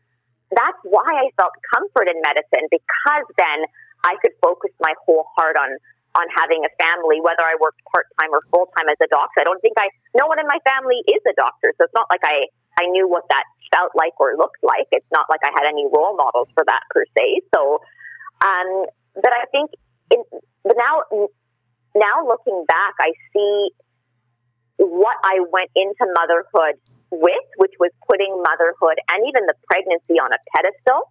that's 0.51 0.77
why 0.83 1.07
I 1.07 1.31
felt 1.39 1.53
comfort 1.73 2.09
in 2.11 2.19
medicine 2.19 2.67
because 2.69 3.25
then 3.39 3.63
I 4.05 4.15
could 4.21 4.33
focus 4.43 4.71
my 4.81 4.93
whole 5.07 5.23
heart 5.37 5.55
on 5.55 5.77
on 6.13 6.25
having 6.29 6.61
a 6.61 6.71
family, 6.77 7.17
whether 7.21 7.41
I 7.41 7.57
worked 7.57 7.81
part 7.89 8.05
time 8.21 8.29
or 8.29 8.45
full 8.53 8.69
time 8.77 8.85
as 8.89 8.99
a 9.01 9.09
doctor. 9.09 9.41
I 9.41 9.45
don't 9.45 9.61
think 9.61 9.73
I 9.77 9.89
no 10.13 10.29
one 10.29 10.37
in 10.37 10.45
my 10.45 10.61
family 10.61 11.01
is 11.09 11.21
a 11.25 11.33
doctor, 11.33 11.73
so 11.77 11.89
it's 11.89 11.97
not 11.97 12.05
like 12.13 12.21
I 12.21 12.49
I 12.77 12.89
knew 12.89 13.09
what 13.09 13.25
that 13.29 13.45
felt 13.73 13.93
like 13.97 14.13
or 14.21 14.37
looked 14.37 14.61
like. 14.61 14.89
It's 14.93 15.09
not 15.09 15.25
like 15.29 15.41
I 15.41 15.49
had 15.53 15.65
any 15.65 15.85
role 15.89 16.13
models 16.17 16.49
for 16.53 16.65
that 16.65 16.81
per 16.93 17.05
se. 17.17 17.41
So, 17.53 17.81
um, 18.45 18.85
but 19.17 19.33
I 19.33 19.45
think 19.49 19.73
in, 20.13 20.21
but 20.61 20.77
now 20.77 21.01
now 21.97 22.25
looking 22.25 22.65
back, 22.69 22.93
I 23.01 23.13
see 23.33 23.73
what 24.77 25.17
I 25.25 25.41
went 25.49 25.69
into 25.75 26.05
motherhood 26.13 26.77
with, 27.09 27.45
which 27.57 27.73
was 27.79 27.93
putting 28.09 28.33
motherhood 28.41 28.97
and 29.13 29.21
even 29.29 29.45
the 29.45 29.53
pregnancy 29.69 30.17
on 30.17 30.33
a 30.33 30.39
pedestal. 30.53 31.09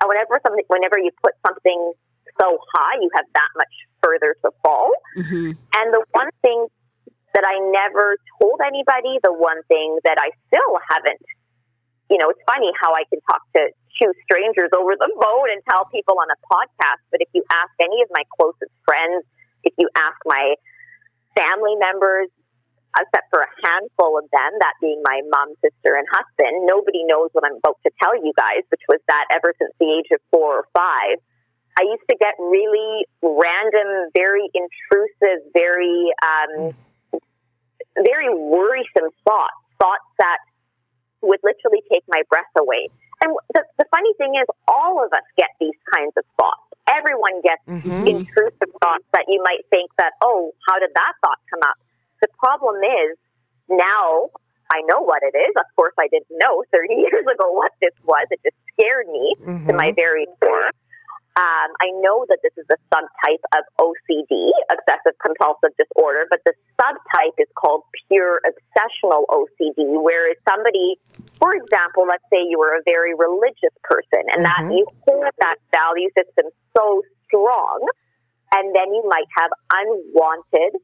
And 0.00 0.08
whenever 0.08 0.38
something, 0.46 0.64
whenever 0.68 0.98
you 0.98 1.10
put 1.22 1.34
something 1.46 1.92
so 2.40 2.58
high, 2.72 3.02
you 3.02 3.10
have 3.14 3.26
that 3.34 3.50
much 3.58 3.74
further 4.10 4.34
to 4.42 4.50
fall. 4.64 4.90
Mhm. 5.16 5.56
And 5.76 5.94
the 5.94 6.02
one 6.10 6.30
thing 6.42 6.66
that 7.34 7.44
I 7.46 7.58
never 7.70 8.18
told 8.42 8.60
anybody, 8.66 9.18
the 9.22 9.32
one 9.32 9.62
thing 9.70 9.98
that 10.02 10.18
I 10.18 10.30
still 10.50 10.78
haven't, 10.90 11.22
you 12.10 12.18
know, 12.18 12.30
it's 12.30 12.42
funny 12.50 12.72
how 12.82 12.94
I 12.94 13.04
can 13.06 13.20
talk 13.30 13.42
to 13.54 13.70
two 14.02 14.12
strangers 14.26 14.70
over 14.74 14.96
the 14.96 15.10
phone 15.22 15.50
and 15.50 15.62
tell 15.70 15.86
people 15.86 16.18
on 16.18 16.26
a 16.26 16.38
podcast, 16.50 17.02
but 17.10 17.22
if 17.22 17.28
you 17.32 17.44
ask 17.52 17.70
any 17.78 18.02
of 18.02 18.08
my 18.10 18.24
closest 18.34 18.72
friends, 18.84 19.22
if 19.62 19.74
you 19.78 19.88
ask 19.94 20.18
my 20.26 20.54
family 21.36 21.76
members, 21.76 22.28
except 22.98 23.30
for 23.30 23.46
a 23.46 23.50
handful 23.62 24.18
of 24.18 24.26
them, 24.34 24.50
that 24.58 24.74
being 24.80 25.00
my 25.06 25.22
mom, 25.30 25.54
sister, 25.62 25.94
and 25.94 26.06
husband, 26.10 26.66
nobody 26.66 27.04
knows 27.06 27.30
what 27.30 27.44
I'm 27.46 27.62
about 27.62 27.78
to 27.86 27.90
tell 28.02 28.16
you 28.18 28.32
guys, 28.34 28.66
which 28.70 28.82
was 28.88 28.98
that 29.06 29.26
ever 29.30 29.54
since 29.58 29.70
the 29.78 29.86
age 29.86 30.10
of 30.10 30.18
four 30.32 30.64
or 30.64 30.66
five, 30.74 31.22
I 31.78 31.82
used 31.84 32.04
to 32.10 32.16
get 32.18 32.34
really 32.38 33.06
random, 33.22 34.10
very 34.14 34.48
intrusive, 34.52 35.44
very, 35.54 36.12
um, 36.22 36.72
very 38.04 38.28
worrisome 38.34 39.10
thoughts, 39.26 39.60
thoughts 39.80 40.08
that 40.18 40.38
would 41.22 41.40
literally 41.42 41.82
take 41.90 42.04
my 42.08 42.22
breath 42.28 42.50
away. 42.58 42.88
And 43.22 43.36
the, 43.54 43.62
the 43.78 43.84
funny 43.92 44.12
thing 44.16 44.34
is, 44.40 44.46
all 44.68 45.04
of 45.04 45.12
us 45.12 45.24
get 45.36 45.48
these 45.60 45.76
kinds 45.94 46.12
of 46.16 46.24
thoughts. 46.38 46.64
Everyone 46.88 47.40
gets 47.42 47.62
Mhm. 47.68 48.06
intrusive 48.06 48.72
thoughts 48.82 49.04
that 49.12 49.24
you 49.28 49.42
might 49.42 49.64
think 49.70 49.90
that, 49.98 50.12
oh, 50.22 50.52
how 50.68 50.78
did 50.78 50.90
that 50.94 51.12
thought 51.22 51.38
come 51.50 51.60
up? 51.62 51.76
The 52.20 52.28
problem 52.38 52.82
is 52.82 53.16
now 53.68 54.28
I 54.72 54.82
know 54.86 55.02
what 55.02 55.22
it 55.22 55.36
is. 55.36 55.52
Of 55.56 55.66
course, 55.76 55.94
I 55.98 56.06
didn't 56.08 56.30
know 56.30 56.62
30 56.70 56.94
years 57.04 57.26
ago 57.26 57.50
what 57.52 57.72
this 57.80 57.94
was. 58.04 58.26
It 58.30 58.40
just 58.44 58.56
scared 58.72 59.08
me 59.08 59.34
to 59.66 59.74
my 59.74 59.92
very 59.92 60.26
core. 60.40 60.70
Um, 61.38 61.70
I 61.78 61.94
know 62.02 62.26
that 62.26 62.42
this 62.42 62.52
is 62.58 62.66
a 62.74 62.78
subtype 62.90 63.44
of 63.54 63.62
OCD, 63.78 64.50
obsessive 64.66 65.14
compulsive 65.22 65.70
disorder, 65.78 66.26
but 66.28 66.42
the 66.44 66.52
subtype 66.74 67.38
is 67.38 67.46
called 67.54 67.84
pure 68.08 68.42
obsessional 68.42 69.24
OCD, 69.30 69.94
whereas 70.02 70.36
somebody, 70.48 70.98
for 71.38 71.54
example, 71.54 72.04
let's 72.08 72.26
say 72.34 72.42
you 72.42 72.58
were 72.58 72.74
a 72.74 72.82
very 72.84 73.14
religious 73.14 73.72
person 73.84 74.26
and 74.34 74.44
that 74.44 74.66
Mhm. 74.66 74.78
you 74.78 74.86
hold 75.06 75.30
that 75.38 75.56
value 75.70 76.10
system 76.18 76.50
so 76.76 77.02
strong, 77.24 77.78
and 78.56 78.74
then 78.74 78.92
you 78.92 79.04
might 79.06 79.28
have 79.38 79.52
unwanted, 79.72 80.82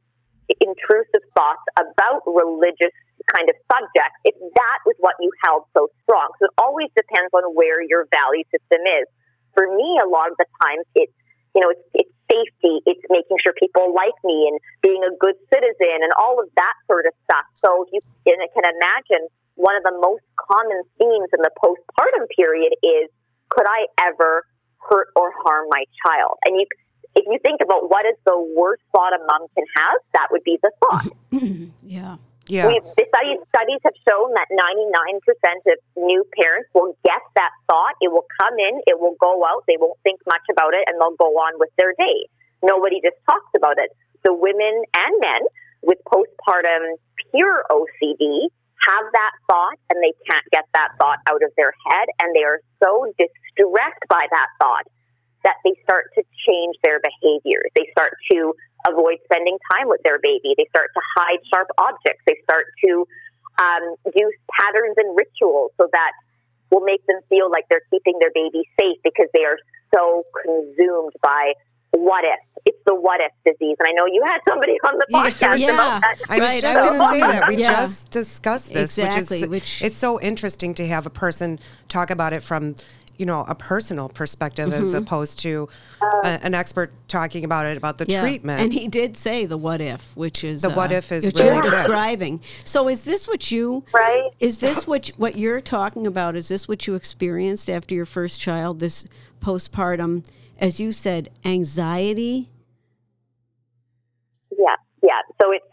intrusive 0.61 1.23
thoughts 1.35 1.63
about 1.77 2.23
religious 2.25 2.93
kind 3.35 3.49
of 3.49 3.55
subjects 3.67 4.15
if 4.23 4.35
that 4.55 4.79
was 4.85 4.95
what 4.99 5.15
you 5.19 5.29
held 5.43 5.65
so 5.75 5.89
strong. 6.03 6.31
So 6.39 6.45
it 6.45 6.51
always 6.57 6.89
depends 6.95 7.33
on 7.33 7.43
where 7.53 7.81
your 7.81 8.07
value 8.11 8.45
system 8.49 8.79
is 8.87 9.07
for 9.57 9.65
me, 9.65 9.97
a 9.97 10.05
lot 10.05 10.29
of 10.29 10.37
the 10.37 10.45
times 10.61 10.85
it's 10.93 11.17
you 11.57 11.65
know 11.65 11.73
it's, 11.73 12.05
it's 12.05 12.13
safety, 12.29 12.85
it's 12.85 13.01
making 13.09 13.41
sure 13.41 13.57
people 13.57 13.89
like 13.89 14.13
me 14.21 14.45
and 14.45 14.61
being 14.85 15.01
a 15.01 15.09
good 15.17 15.33
citizen 15.49 16.05
and 16.05 16.13
all 16.21 16.37
of 16.37 16.45
that 16.53 16.75
sort 16.85 17.09
of 17.09 17.13
stuff. 17.25 17.47
So 17.65 17.89
you 17.89 17.99
can 18.21 18.37
imagine 18.61 19.25
one 19.57 19.73
of 19.75 19.81
the 19.81 19.97
most 19.97 20.21
common 20.37 20.85
themes 21.01 21.29
in 21.33 21.41
the 21.41 21.49
postpartum 21.57 22.29
period 22.37 22.77
is 22.83 23.09
could 23.49 23.65
I 23.65 23.89
ever 24.05 24.45
hurt 24.77 25.07
or 25.15 25.33
harm 25.43 25.67
my 25.71 25.83
child? 26.05 26.37
And 26.45 26.59
you, 26.59 26.67
if 27.15 27.25
you 27.25 27.39
think 27.43 27.61
about 27.63 27.89
what 27.89 28.05
is 28.05 28.15
the 28.25 28.37
worst 28.55 28.83
thought 28.93 29.13
a 29.13 29.19
mom 29.25 29.47
can 29.55 29.65
have, 29.75 29.97
that 30.13 30.27
would 30.31 30.43
be 30.43 30.59
the 30.61 30.71
thought. 30.83 31.09
yeah. 31.81 32.17
Yeah. 32.47 32.67
We've, 32.67 32.83
studies, 32.83 33.39
studies 33.51 33.81
have 33.83 33.97
shown 34.07 34.33
that 34.33 34.47
99% 34.51 35.19
of 35.67 35.77
new 35.95 36.23
parents 36.39 36.69
will 36.73 36.97
get 37.03 37.21
that 37.35 37.51
thought. 37.69 37.95
It 38.01 38.11
will 38.11 38.27
come 38.39 38.55
in, 38.59 38.79
it 38.87 38.99
will 38.99 39.15
go 39.19 39.43
out, 39.45 39.63
they 39.67 39.77
won't 39.79 39.99
think 40.03 40.19
much 40.25 40.43
about 40.51 40.73
it, 40.73 40.87
and 40.87 40.99
they'll 40.99 41.19
go 41.19 41.35
on 41.43 41.59
with 41.59 41.69
their 41.77 41.93
day. 41.97 42.27
Nobody 42.63 43.01
just 43.03 43.17
talks 43.29 43.51
about 43.55 43.77
it. 43.77 43.91
So 44.25 44.33
women 44.33 44.83
and 44.95 45.13
men 45.19 45.41
with 45.83 45.99
postpartum 46.07 46.97
pure 47.31 47.63
OCD 47.69 48.49
have 48.87 49.05
that 49.11 49.33
thought 49.49 49.77
and 49.89 50.01
they 50.01 50.13
can't 50.29 50.45
get 50.51 50.65
that 50.73 50.89
thought 50.99 51.19
out 51.29 51.43
of 51.43 51.51
their 51.57 51.73
head 51.87 52.07
and 52.21 52.35
they 52.35 52.43
are 52.43 52.61
so 52.83 53.11
distressed 53.17 54.05
by 54.09 54.25
that 54.31 54.47
thought 54.61 54.85
that 55.43 55.55
they 55.63 55.73
start 55.83 56.11
to 56.15 56.23
change 56.45 56.75
their 56.83 56.99
behavior. 56.99 57.61
They 57.75 57.87
start 57.91 58.13
to 58.31 58.53
avoid 58.89 59.17
spending 59.25 59.57
time 59.71 59.87
with 59.87 60.01
their 60.03 60.19
baby. 60.19 60.53
They 60.57 60.65
start 60.69 60.89
to 60.93 61.01
hide 61.17 61.39
sharp 61.53 61.67
objects. 61.77 62.21
They 62.25 62.37
start 62.43 62.65
to 62.85 63.07
um, 63.61 63.95
use 64.15 64.33
patterns 64.59 64.95
and 64.97 65.17
rituals 65.17 65.71
so 65.79 65.87
that 65.91 66.11
will 66.71 66.81
make 66.81 67.05
them 67.07 67.19
feel 67.29 67.49
like 67.49 67.65
they're 67.69 67.85
keeping 67.91 68.19
their 68.19 68.31
baby 68.33 68.63
safe 68.79 68.97
because 69.03 69.27
they 69.33 69.43
are 69.45 69.57
so 69.93 70.23
consumed 70.43 71.13
by 71.23 71.53
what 71.91 72.25
if. 72.25 72.39
It's 72.65 72.77
the 72.85 72.93
what 72.93 73.21
if 73.21 73.31
disease. 73.45 73.77
And 73.79 73.87
I 73.87 73.91
know 73.93 74.05
you 74.05 74.21
had 74.25 74.39
somebody 74.47 74.73
on 74.83 74.97
the 74.97 75.05
podcast 75.13 75.59
yeah. 75.59 75.73
about 75.73 76.01
that. 76.01 76.17
I 76.29 76.33
was 76.37 76.41
Right, 76.41 76.61
just 76.61 76.79
going 76.83 76.99
to 76.99 77.09
say 77.13 77.19
that. 77.39 77.47
We 77.47 77.55
Yeah. 77.57 77.71
just 77.81 78.11
discussed 78.11 78.73
this, 78.73 78.97
Exactly, 78.97 79.39
which 79.39 79.43
is 79.43 79.49
which- 79.49 79.81
it's 79.81 79.97
so 79.97 80.19
interesting 80.19 80.73
to 80.75 80.87
have 80.87 81.05
a 81.05 81.09
person 81.09 81.59
talk 81.87 82.09
about 82.09 82.33
it 82.33 82.43
from 82.43 82.75
you 83.17 83.25
know 83.25 83.43
a 83.47 83.55
personal 83.55 84.09
perspective 84.09 84.71
as 84.71 84.89
Mm-hmm. 84.93 84.97
opposed 85.03 85.39
to 85.39 85.67
a, 86.23 86.27
an 86.43 86.53
expert 86.53 86.91
talking 87.07 87.43
about 87.43 87.65
it 87.65 87.77
about 87.77 87.97
the 87.97 88.05
Yeah. 88.07 88.21
treatment. 88.21 88.61
And 88.61 88.73
he 88.73 88.87
did 88.87 89.17
say 89.17 89.45
the 89.45 89.57
what 89.57 89.81
if, 89.81 90.01
which 90.15 90.43
is 90.43 90.61
The 90.61 90.69
what 90.69 90.91
if 90.91 91.11
is 91.11 91.25
which 91.25 91.35
really 91.35 91.53
you're 91.53 91.61
good. 91.61 91.71
describing. 91.71 92.41
So 92.63 92.87
is 92.87 93.03
this 93.03 93.27
what 93.27 93.51
you 93.51 93.83
Right. 93.93 94.29
Is 94.39 94.59
this 94.59 94.85
what 94.87 95.07
what 95.17 95.35
you're 95.37 95.61
talking 95.61 96.05
about? 96.07 96.35
Is 96.35 96.47
this 96.47 96.67
what 96.67 96.85
you 96.87 96.95
experienced 96.95 97.69
after 97.69 97.95
your 97.95 98.05
first 98.05 98.39
child? 98.39 98.79
This 98.79 99.05
postpartum, 99.41 100.25
as 100.59 100.79
you 100.79 100.91
said, 100.91 101.29
anxiety. 101.45 102.49
Yeah, 104.51 104.75
yeah. 105.03 105.21
So 105.41 105.51
it's 105.51 105.65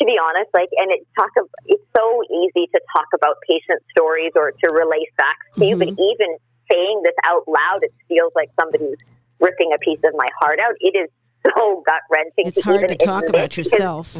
to 0.00 0.04
be 0.06 0.18
honest, 0.20 0.50
like, 0.54 0.68
and 0.76 0.90
it 0.90 1.06
talk 1.16 1.30
of 1.38 1.46
it's 1.66 1.82
so 1.96 2.22
easy 2.24 2.66
to 2.74 2.80
talk 2.96 3.06
about 3.14 3.36
patient 3.48 3.80
stories 3.96 4.32
or 4.34 4.50
to 4.50 4.66
relay 4.72 5.04
facts 5.16 5.46
to 5.58 5.64
you, 5.64 5.76
but 5.76 5.88
Mm-hmm. 5.88 6.00
even 6.00 6.36
saying 6.70 7.02
this 7.04 7.14
out 7.24 7.46
loud, 7.46 7.82
it 7.82 7.92
feels 8.08 8.32
like 8.34 8.50
somebody's 8.60 8.96
ripping 9.40 9.72
a 9.74 9.78
piece 9.78 10.00
of 10.04 10.12
my 10.16 10.28
heart 10.40 10.58
out. 10.60 10.74
It 10.80 10.96
is 10.96 11.10
so 11.56 11.82
gut 11.86 12.00
wrenching. 12.10 12.46
It's 12.48 12.60
hard 12.62 12.88
to 12.88 12.96
talk 12.96 13.24
admit 13.24 13.30
about 13.30 13.50
because- 13.50 13.72
yourself. 13.72 14.16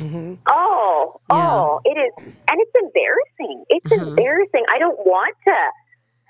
Oh, 0.50 1.20
Yeah. 1.30 1.36
oh, 1.36 1.80
it 1.84 1.96
is, 1.96 2.12
and 2.50 2.56
it's 2.60 2.74
embarrassing. 2.82 3.64
It's 3.70 3.92
Uh-huh. 3.92 4.08
embarrassing. 4.08 4.64
I 4.70 4.78
don't 4.78 4.98
want 5.06 5.34
to. 5.48 5.56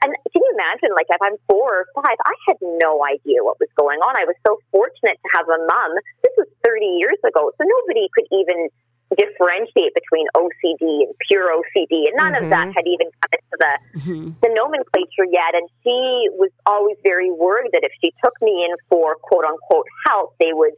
And 0.04 0.12
can 0.32 0.42
you 0.44 0.50
imagine, 0.52 0.90
like, 0.94 1.06
if 1.08 1.16
I'm 1.22 1.36
four 1.48 1.80
or 1.80 2.02
five, 2.02 2.16
I 2.26 2.34
had 2.46 2.58
no 2.60 3.02
idea 3.06 3.42
what 3.42 3.58
was 3.58 3.70
going 3.74 4.00
on. 4.00 4.14
I 4.20 4.24
was 4.24 4.36
so 4.46 4.58
fortunate 4.70 5.16
to 5.16 5.28
have 5.38 5.48
a 5.48 5.56
mom. 5.64 5.94
This 6.22 6.34
was 6.36 6.46
30 6.62 6.86
years 7.00 7.16
ago, 7.24 7.50
so 7.56 7.64
nobody 7.64 8.06
could 8.14 8.26
even 8.30 8.68
differentiate 9.16 9.94
between 9.94 10.26
OCD 10.34 11.06
and 11.06 11.14
pure 11.28 11.50
OCD, 11.50 12.08
and 12.08 12.14
none 12.16 12.34
of 12.34 12.50
that 12.50 12.72
had 12.74 12.86
even 12.86 13.08
come 13.20 13.32
into 13.32 13.56
the 13.58 13.72
Mhm. 14.00 14.40
the 14.40 14.48
nomenclature 14.50 15.26
yet. 15.30 15.54
And 15.54 15.68
she 15.82 16.28
was 16.34 16.50
always 16.66 16.96
very 17.02 17.30
worried 17.30 17.72
that 17.72 17.84
if 17.84 17.92
she 18.00 18.12
took 18.22 18.34
me 18.42 18.64
in 18.64 18.74
for 18.88 19.16
quote 19.16 19.44
unquote 19.44 19.86
help, 20.06 20.34
they 20.38 20.52
would 20.52 20.74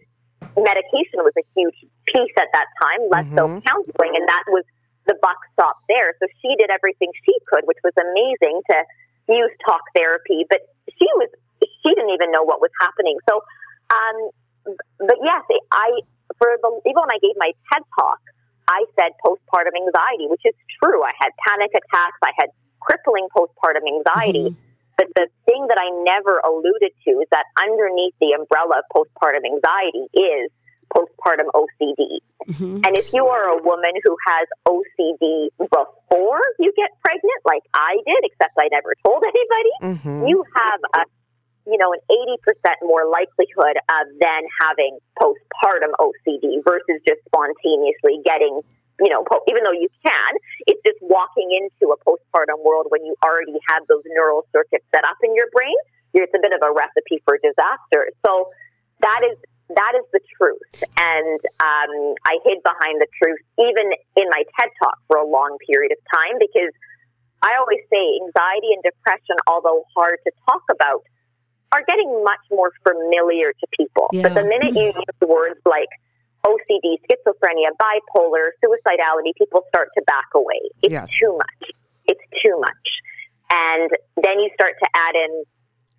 medication 0.57 1.20
was 1.20 1.37
a 1.37 1.44
huge 1.55 1.77
piece 2.07 2.33
at 2.40 2.49
that 2.53 2.66
time, 2.81 3.09
less 3.11 3.29
so 3.35 3.61
counseling, 3.61 4.16
and 4.16 4.27
that 4.29 4.44
was 4.49 4.64
the 5.07 5.14
buck 5.20 5.38
stopped 5.53 5.85
there. 5.88 6.14
So 6.18 6.27
she 6.42 6.57
did 6.57 6.70
everything 6.70 7.12
she 7.25 7.35
could, 7.46 7.64
which 7.66 7.79
was 7.85 7.92
amazing 8.01 8.62
to 8.70 8.77
use 9.29 9.51
talk 9.66 9.83
therapy, 9.94 10.46
but 10.49 10.61
she 10.99 11.07
was 11.16 11.29
she 11.61 11.94
didn't 11.94 12.11
even 12.11 12.31
know 12.31 12.42
what 12.42 12.61
was 12.61 12.70
happening. 12.81 13.18
So, 13.29 13.42
um, 13.92 14.31
but 14.99 15.16
yes, 15.22 15.42
I 15.72 16.01
for 16.38 16.49
the 16.61 16.70
even 16.85 17.01
when 17.03 17.12
I 17.12 17.20
gave 17.20 17.37
my 17.37 17.53
TED 17.72 17.83
talk, 17.99 18.20
I 18.68 18.85
said 18.99 19.12
postpartum 19.25 19.75
anxiety, 19.77 20.27
which 20.27 20.42
is 20.44 20.55
true. 20.83 21.03
I 21.03 21.12
had 21.18 21.31
panic 21.49 21.70
attacks. 21.70 22.18
I 22.25 22.33
had 22.38 22.51
crippling 22.81 23.29
postpartum 23.37 23.87
anxiety. 23.87 24.57
But 24.96 25.09
the 25.14 25.29
thing 25.44 25.66
that 25.68 25.77
I 25.77 25.92
never 26.09 26.40
alluded 26.40 26.92
to 27.05 27.11
is 27.20 27.29
that 27.31 27.44
underneath 27.61 28.14
the 28.20 28.33
umbrella 28.33 28.81
of 28.81 28.85
postpartum 28.96 29.44
anxiety 29.44 30.09
is 30.16 30.51
postpartum 30.88 31.51
OCD. 31.53 32.20
Mhm. 32.49 32.81
And 32.87 32.96
if 32.96 33.12
you 33.12 33.27
are 33.27 33.59
a 33.59 33.62
woman 33.62 33.92
who 34.05 34.16
has 34.29 34.46
OCD 34.64 35.51
before 35.59 36.40
you 36.59 36.72
get 36.77 36.90
pregnant, 37.05 37.40
like 37.44 37.62
I 37.75 37.99
did, 38.07 38.22
except 38.22 38.55
I 38.59 38.68
never 38.72 38.94
told 39.05 39.22
anybody, 39.33 39.99
Mhm. 40.01 40.29
you 40.31 40.44
have 40.57 40.81
a 40.94 41.05
you 41.67 41.79
know 41.79 41.93
an 41.93 42.01
80% 42.11 42.39
more 42.83 43.07
likelihood 43.11 43.77
of 43.91 44.05
then 44.19 44.43
having 44.63 44.99
postpartum 45.19 45.93
OCD 45.99 46.63
versus 46.63 47.03
just 47.07 47.21
spontaneously 47.27 48.23
getting 48.25 48.63
you 49.03 49.11
know 49.11 49.25
po- 49.27 49.43
even 49.49 49.63
though 49.63 49.77
you 49.77 49.89
can 50.05 50.33
it's 50.67 50.81
just 50.87 50.99
walking 51.03 51.51
into 51.53 51.93
a 51.93 51.99
postpartum 52.07 52.63
world 52.65 52.87
when 52.89 53.05
you 53.05 53.15
already 53.25 53.59
have 53.69 53.83
those 53.89 54.03
neural 54.07 54.47
circuits 54.53 54.87
set 54.95 55.05
up 55.05 55.17
in 55.23 55.35
your 55.35 55.51
brain 55.53 55.77
it's 56.23 56.33
a 56.35 56.41
bit 56.41 56.53
of 56.53 56.63
a 56.65 56.73
recipe 56.73 57.21
for 57.25 57.39
disaster. 57.43 58.09
So 58.25 58.51
that 59.01 59.21
is 59.29 59.37
that 59.75 59.93
is 59.99 60.07
the 60.13 60.23
truth. 60.39 60.85
And 60.97 61.41
um, 61.59 61.93
i 62.25 62.39
hid 62.45 62.63
behind 62.63 63.01
the 63.03 63.09
truth 63.21 63.43
even 63.59 63.93
in 64.17 64.27
my 64.31 64.45
ted 64.57 64.71
talk 64.83 64.99
for 65.09 65.19
a 65.19 65.27
long 65.27 65.59
period 65.69 65.93
of 65.93 65.99
time 66.13 66.39
because 66.39 66.73
i 67.43 67.57
always 67.59 67.83
say 67.91 68.05
anxiety 68.23 68.71
and 68.73 68.83
depression 68.83 69.37
although 69.47 69.85
hard 69.97 70.19
to 70.25 70.33
talk 70.49 70.63
about 70.71 71.03
are 71.77 71.85
getting 71.85 72.09
much 72.25 72.41
more 72.51 72.73
familiar 72.89 73.53
to 73.53 73.67
people. 73.77 74.09
Yeah. 74.12 74.25
But 74.25 74.33
the 74.41 74.45
minute 74.49 74.73
you 74.73 74.97
use 74.97 75.19
words 75.29 75.61
like 75.69 75.93
OCD, 76.49 76.97
schizophrenia, 77.05 77.77
bipolar, 77.77 78.57
suicidality, 78.65 79.37
people 79.37 79.61
start 79.69 79.89
to 79.99 80.03
back 80.07 80.33
away. 80.35 80.62
It's 80.81 80.93
Yes. 80.97 81.09
too 81.12 81.37
much. 81.37 81.62
It's 82.09 82.25
too 82.41 82.57
much. 82.59 82.87
And 83.53 83.91
then 84.25 84.41
you 84.41 84.49
start 84.55 84.75
to 84.83 84.89
add 84.97 85.15
in 85.15 85.45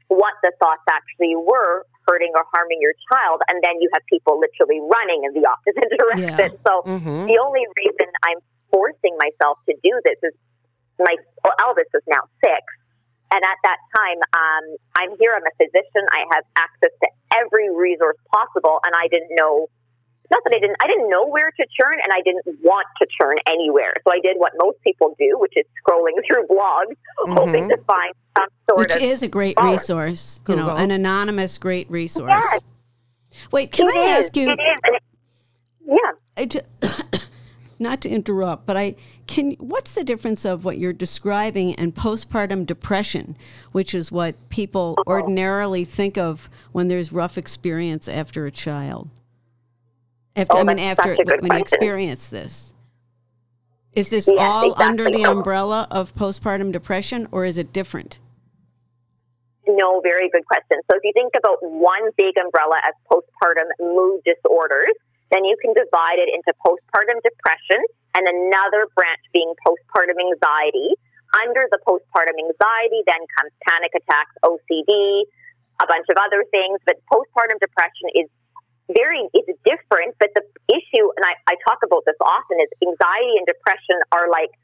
what 0.08 0.34
the 0.42 0.52
thoughts 0.64 0.84
actually 0.90 1.36
were 1.36 1.86
hurting 2.08 2.32
or 2.34 2.44
harming 2.56 2.80
your 2.80 2.96
child, 3.12 3.42
and 3.50 3.62
then 3.62 3.76
you 3.84 3.90
have 3.94 4.02
people 4.08 4.40
literally 4.40 4.80
running 4.80 5.24
in 5.28 5.36
the 5.36 5.44
opposite 5.46 5.92
direction. 6.00 6.58
So 6.66 6.82
Mhm. 6.88 7.28
the 7.28 7.38
only 7.38 7.68
reason 7.76 8.08
I'm 8.24 8.40
forcing 8.72 9.16
myself 9.20 9.60
to 9.68 9.76
do 9.84 9.94
this 10.06 10.18
is 10.24 10.34
my 11.00 11.16
well, 11.44 11.56
Elvis 11.62 11.92
is 11.94 12.04
now 12.08 12.24
six, 12.44 12.64
and 13.34 13.42
at 13.44 13.58
that 13.64 13.78
time, 13.96 14.20
um, 14.34 14.64
I'm 14.98 15.12
here. 15.20 15.34
I'm 15.36 15.44
a 15.44 15.56
physician. 15.58 16.04
I 16.12 16.24
have 16.36 16.44
access 16.58 16.92
to 17.04 17.08
every 17.36 17.70
resource 17.76 18.18
possible, 18.34 18.80
and 18.86 18.94
I 18.96 19.08
didn't 19.08 19.32
know. 19.36 19.68
Not 20.30 20.44
that 20.44 20.56
I 20.56 20.60
didn't. 20.60 20.76
I 20.82 20.88
didn't 20.88 21.10
know 21.10 21.26
where 21.28 21.52
to 21.52 21.66
turn, 21.80 22.00
and 22.04 22.12
I 22.12 22.22
didn't 22.22 22.60
want 22.62 22.88
to 23.02 23.08
turn 23.22 23.38
anywhere. 23.48 23.94
So 24.06 24.14
I 24.14 24.20
did 24.22 24.36
what 24.38 24.52
most 24.62 24.78
people 24.84 25.16
do, 25.18 25.38
which 25.40 25.54
is 25.56 25.66
scrolling 25.84 26.20
through 26.28 26.48
blogs, 26.48 26.96
hoping 27.20 27.70
to 27.70 27.78
find 27.88 28.14
some 28.38 28.48
sort 28.70 28.80
Which 28.80 28.92
of. 28.92 28.96
Which 29.02 29.04
is 29.04 29.24
a 29.24 29.28
great 29.30 29.56
Follow. 29.58 29.72
resource, 29.72 30.42
you 30.48 30.56
know, 30.56 30.64
Google. 30.64 30.78
an 30.78 30.92
anonymous 30.92 31.58
great 31.58 31.90
resource. 31.90 32.32
Yes. 32.34 32.62
Wait, 33.52 33.72
can 33.72 33.88
It 33.88 33.96
I 33.96 34.18
is, 34.18 34.26
ask 34.26 34.36
you? 34.38 34.50
It 34.50 34.54
is. 34.54 34.80
it- 34.84 35.04
yeah. 35.86 36.12
I 36.36 36.46
ju- 36.46 36.60
not 37.80 38.02
to 38.02 38.10
interrupt, 38.10 38.66
but 38.66 38.76
I 38.78 38.96
can. 39.28 39.52
What's 39.60 39.94
the 39.94 40.04
difference 40.04 40.46
of 40.46 40.66
what 40.66 40.78
you're 40.78 40.94
describing 40.94 41.76
and 41.76 41.94
postpartum 41.94 42.66
depression, 42.66 43.36
which 43.72 43.94
is 43.94 44.12
what 44.12 44.36
people 44.50 44.96
Uh-huh. 44.98 45.12
ordinarily 45.12 45.86
think 45.86 46.18
of 46.18 46.50
when 46.72 46.88
there's 46.88 47.12
rough 47.12 47.38
experience 47.38 48.08
after 48.08 48.46
a 48.46 48.52
child? 48.52 49.10
After, 50.36 50.58
Oh, 50.58 50.60
I 50.60 50.64
mean, 50.64 50.80
after 50.80 51.16
such 51.16 51.20
a 51.20 51.24
good 51.26 51.42
when 51.42 51.54
you 51.54 51.60
experience 51.60 52.30
this, 52.30 52.74
is 53.94 54.10
this 54.12 54.28
Yes, 54.28 54.38
all 54.40 54.80
under 54.82 55.10
the 55.10 55.24
umbrella 55.24 55.88
of 55.90 56.14
postpartum 56.14 56.72
depression, 56.72 57.28
or 57.32 57.46
is 57.46 57.58
it 57.58 57.74
different? 57.74 58.20
No, 59.68 60.00
very 60.02 60.30
good 60.30 60.46
question. 60.46 60.80
So 60.90 60.96
if 60.98 61.04
you 61.04 61.12
think 61.14 61.34
about 61.36 61.58
one 61.62 62.10
big 62.18 62.36
umbrella 62.38 62.76
as 62.88 62.94
postpartum 63.12 63.68
mood 63.80 64.22
disorders, 64.24 64.94
then 65.32 65.44
you 65.44 65.58
can 65.60 65.76
divide 65.76 66.20
it 66.20 66.30
into 66.32 66.56
postpartum 66.64 67.20
depression 67.24 67.84
and 68.16 68.26
another 68.28 68.88
branch 68.96 69.22
being 69.34 69.52
postpartum 69.62 70.18
anxiety. 70.18 70.96
Under 71.44 71.68
the 71.70 71.80
postpartum 71.84 72.40
anxiety, 72.40 73.04
then 73.04 73.20
comes 73.36 73.52
panic 73.68 73.92
attacks, 73.94 74.34
OCD, 74.42 75.28
a 75.84 75.86
bunch 75.86 76.08
of 76.10 76.18
other 76.18 76.48
things. 76.50 76.80
But 76.88 77.04
postpartum 77.12 77.60
depression 77.60 78.08
is 78.16 78.28
very, 78.96 79.28
it's 79.36 79.52
different. 79.68 80.16
But 80.18 80.32
the 80.34 80.48
issue, 80.72 81.06
and 81.20 81.24
I, 81.28 81.36
I 81.52 81.60
talk 81.68 81.84
about 81.84 82.08
this 82.08 82.18
often, 82.24 82.58
is 82.64 82.72
anxiety 82.80 83.36
and 83.36 83.46
depression 83.46 84.00
are 84.16 84.32
like 84.32 84.56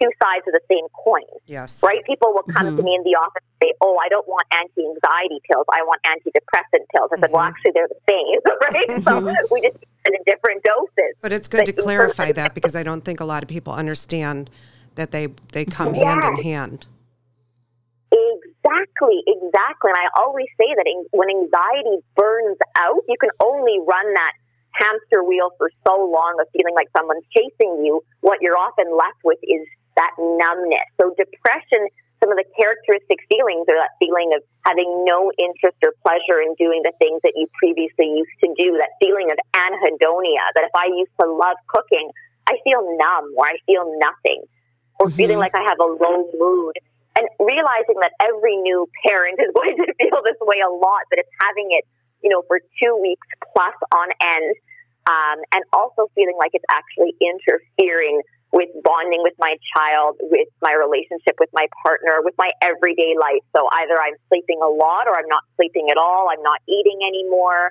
two 0.00 0.10
sides 0.22 0.48
of 0.48 0.52
the 0.56 0.64
same 0.68 0.88
coin. 1.04 1.28
Yes. 1.46 1.82
Right? 1.82 2.04
People 2.04 2.32
will 2.32 2.46
come 2.48 2.66
to 2.66 2.72
mm-hmm. 2.72 2.84
me 2.84 2.94
in 2.96 3.04
the 3.04 3.14
office 3.20 3.44
and 3.44 3.68
say, 3.68 3.72
"Oh, 3.80 3.98
I 4.02 4.08
don't 4.08 4.26
want 4.26 4.46
anti-anxiety 4.52 5.40
pills. 5.50 5.66
I 5.70 5.84
want 5.84 6.00
antidepressant 6.02 6.88
pills." 6.94 7.10
I 7.12 7.20
said, 7.20 7.30
"Well, 7.30 7.42
mm-hmm. 7.42 7.52
actually, 7.52 7.72
they're 7.74 7.88
the 7.88 8.02
same, 8.08 8.38
right? 8.64 8.88
So 9.04 9.12
mm-hmm. 9.20 9.54
we 9.54 9.60
just 9.60 9.76
use 9.76 9.92
it 10.06 10.14
in 10.16 10.22
different 10.26 10.64
doses." 10.64 11.12
But 11.20 11.32
it's 11.32 11.48
good 11.48 11.66
to 11.66 11.72
But 11.72 11.78
in 11.78 11.84
clarify 11.84 12.32
that 12.32 12.54
because 12.54 12.74
I 12.74 12.82
don't 12.82 13.04
think 13.04 13.20
a 13.20 13.28
lot 13.28 13.42
of 13.42 13.48
people 13.48 13.72
understand 13.72 14.50
that 14.94 15.10
they 15.10 15.28
they 15.52 15.64
come 15.64 15.94
Yes. 15.94 16.04
hand 16.04 16.24
in 16.24 16.42
hand. 16.42 16.86
Exactly, 18.10 19.22
exactly. 19.26 19.90
And 19.94 20.00
I 20.00 20.10
always 20.18 20.48
say 20.58 20.66
that 20.74 20.86
when 21.12 21.30
anxiety 21.30 22.02
burns 22.16 22.58
out, 22.76 23.02
you 23.08 23.16
can 23.20 23.30
only 23.42 23.78
run 23.86 24.14
that 24.14 24.32
hamster 24.74 25.22
wheel 25.22 25.50
for 25.58 25.70
so 25.86 25.94
long 26.10 26.38
of 26.40 26.46
feeling 26.52 26.74
like 26.74 26.88
someone's 26.96 27.24
chasing 27.34 27.84
you. 27.84 28.02
What 28.20 28.38
you're 28.40 28.58
often 28.58 28.90
left 28.96 29.20
with 29.24 29.38
is 29.42 29.66
that 30.00 30.16
numbness. 30.16 30.88
So 30.96 31.12
depression, 31.12 31.84
some 32.24 32.32
of 32.32 32.40
the 32.40 32.48
characteristic 32.56 33.20
feelings 33.28 33.68
are 33.68 33.76
that 33.76 33.96
feeling 34.00 34.32
of 34.32 34.40
having 34.64 35.04
no 35.04 35.28
interest 35.36 35.76
or 35.84 35.92
pleasure 36.00 36.40
in 36.40 36.56
doing 36.56 36.80
the 36.84 36.92
things 36.96 37.20
that 37.24 37.36
you 37.36 37.48
previously 37.60 38.08
used 38.08 38.36
to 38.44 38.48
do, 38.56 38.80
that 38.80 38.96
feeling 39.00 39.28
of 39.28 39.36
anhedonia, 39.52 40.44
that 40.56 40.64
if 40.64 40.74
I 40.76 40.88
used 40.88 41.12
to 41.20 41.28
love 41.28 41.56
cooking, 41.68 42.08
I 42.48 42.56
feel 42.64 42.80
numb 42.80 43.36
or 43.36 43.44
I 43.44 43.56
feel 43.68 43.84
nothing, 44.00 44.44
or 44.98 45.08
feeling 45.12 45.38
like 45.38 45.52
I 45.54 45.64
have 45.64 45.80
a 45.80 45.88
low 45.88 46.28
mood 46.36 46.76
and 47.16 47.28
realizing 47.40 48.00
that 48.00 48.12
every 48.20 48.56
new 48.56 48.88
parent 49.04 49.40
is 49.40 49.52
going 49.56 49.76
to 49.76 49.88
feel 50.00 50.20
this 50.24 50.40
way 50.40 50.60
a 50.64 50.72
lot, 50.72 51.04
but 51.08 51.20
it's 51.20 51.34
having 51.40 51.68
it, 51.72 51.84
you 52.22 52.28
know, 52.28 52.42
for 52.48 52.60
two 52.82 52.96
weeks 53.00 53.26
plus 53.52 53.76
on 53.92 54.08
end, 54.20 54.54
um, 55.08 55.38
and 55.54 55.64
also 55.72 56.10
feeling 56.14 56.36
like 56.36 56.52
it's 56.52 56.68
actually 56.68 57.16
interfering 57.20 58.20
with 58.52 58.70
bonding 58.82 59.22
with 59.22 59.34
my 59.38 59.54
child, 59.76 60.18
with 60.20 60.48
my 60.60 60.74
relationship 60.74 61.38
with 61.38 61.50
my 61.54 61.66
partner, 61.86 62.18
with 62.22 62.34
my 62.36 62.50
everyday 62.62 63.14
life. 63.14 63.46
So 63.54 63.68
either 63.70 63.94
I'm 63.94 64.18
sleeping 64.26 64.58
a 64.58 64.66
lot 64.68 65.06
or 65.06 65.14
I'm 65.14 65.30
not 65.30 65.46
sleeping 65.54 65.88
at 65.90 65.96
all, 65.96 66.26
I'm 66.30 66.42
not 66.42 66.58
eating 66.66 66.98
anymore. 67.06 67.70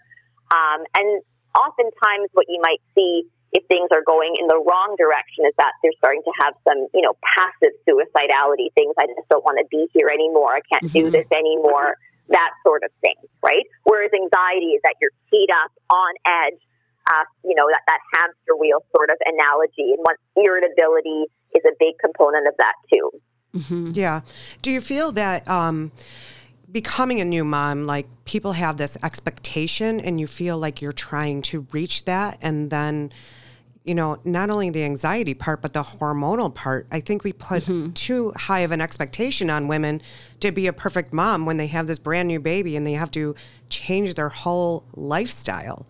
Um, 0.55 0.87
and 0.95 1.21
oftentimes, 1.51 2.31
what 2.31 2.47
you 2.47 2.61
might 2.63 2.79
see 2.95 3.27
if 3.51 3.65
things 3.67 3.89
are 3.91 4.05
going 4.05 4.37
in 4.39 4.45
the 4.47 4.61
wrong 4.61 4.95
direction 4.97 5.45
is 5.45 5.53
that 5.57 5.73
they're 5.81 5.95
starting 5.97 6.21
to 6.21 6.33
have 6.45 6.53
some, 6.67 6.87
you 6.93 7.01
know, 7.01 7.17
passive 7.35 7.73
suicidality 7.83 8.69
things. 8.77 8.93
I 8.97 9.09
just 9.09 9.27
don't 9.29 9.43
want 9.43 9.57
to 9.57 9.65
be 9.69 9.89
here 9.93 10.07
anymore. 10.07 10.53
I 10.53 10.61
can't 10.69 10.91
do 10.93 11.09
this 11.09 11.25
anymore. 11.35 11.97
That 12.29 12.51
sort 12.61 12.83
of 12.83 12.91
thing, 13.01 13.17
right? 13.41 13.65
Whereas 13.83 14.13
anxiety 14.13 14.77
is 14.77 14.81
that 14.85 14.93
you're 15.01 15.13
keyed 15.33 15.49
up 15.49 15.73
on 15.89 16.13
edge, 16.29 16.61
uh, 17.09 17.23
you 17.43 17.55
know, 17.55 17.65
that, 17.71 17.81
that 17.87 17.99
hamster 18.13 18.55
wheel 18.57 18.79
sort 18.95 19.09
of 19.09 19.17
analogy. 19.25 19.93
And 19.93 19.99
what 19.99 20.17
irritability 20.35 21.25
is 21.55 21.63
a 21.65 21.75
big 21.79 21.95
component 21.99 22.47
of 22.47 22.53
that 22.57 22.73
too. 22.93 23.11
Yeah. 23.93 24.21
Do 24.61 24.71
you 24.71 24.79
feel 24.79 25.11
that 25.13 25.47
um, 25.47 25.91
becoming 26.71 27.19
a 27.19 27.25
new 27.25 27.43
mom, 27.43 27.87
like 27.87 28.07
people 28.25 28.53
have 28.53 28.77
this 28.77 28.97
expectation 29.03 29.99
and 29.99 30.19
you 30.19 30.27
feel 30.27 30.57
like 30.57 30.81
you're 30.81 30.91
trying 30.91 31.41
to 31.43 31.65
reach 31.71 32.05
that 32.05 32.37
and 32.41 32.69
then 32.69 33.11
you 33.85 33.95
know, 33.95 34.19
not 34.23 34.51
only 34.51 34.69
the 34.69 34.83
anxiety 34.83 35.33
part, 35.33 35.63
but 35.63 35.73
the 35.73 35.81
hormonal 35.81 36.53
part. 36.53 36.85
I 36.91 36.99
think 36.99 37.23
we 37.23 37.33
put 37.33 37.63
too 37.95 38.31
high 38.35 38.59
of 38.59 38.71
an 38.71 38.81
expectation 38.81 39.49
on 39.49 39.67
women 39.67 40.01
to 40.41 40.51
be 40.51 40.67
a 40.67 40.73
perfect 40.73 41.11
mom 41.11 41.47
when 41.47 41.57
they 41.57 41.65
have 41.67 41.87
this 41.87 41.97
brand 41.97 42.27
new 42.27 42.39
baby 42.39 42.75
and 42.75 42.85
they 42.85 42.93
have 42.93 43.09
to 43.11 43.33
change 43.69 44.13
their 44.13 44.29
whole 44.29 44.85
lifestyle. 44.93 45.87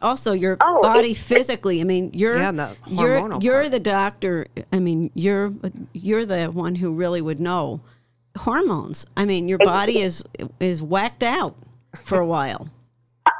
Also, 0.00 0.32
your 0.32 0.56
Oh, 0.60 0.80
body 0.80 1.12
physically. 1.12 1.80
I 1.80 1.84
mean, 1.84 2.10
you're 2.12 2.36
Yeah, 2.36 2.52
the 2.52 2.76
you're 2.86 3.18
you're 3.40 3.60
part. 3.62 3.70
the 3.72 3.80
doctor. 3.80 4.46
I 4.72 4.78
mean, 4.78 5.10
you're 5.14 5.52
you're 5.92 6.24
the 6.24 6.46
one 6.46 6.76
who 6.76 6.94
really 6.94 7.20
would 7.20 7.40
know 7.40 7.80
hormones. 8.36 9.04
I 9.16 9.24
mean, 9.24 9.48
your 9.48 9.58
body 9.58 10.00
is 10.00 10.22
is 10.60 10.80
whacked 10.82 11.22
out 11.24 11.56
for 12.04 12.18
a 12.20 12.26
while. 12.26 12.68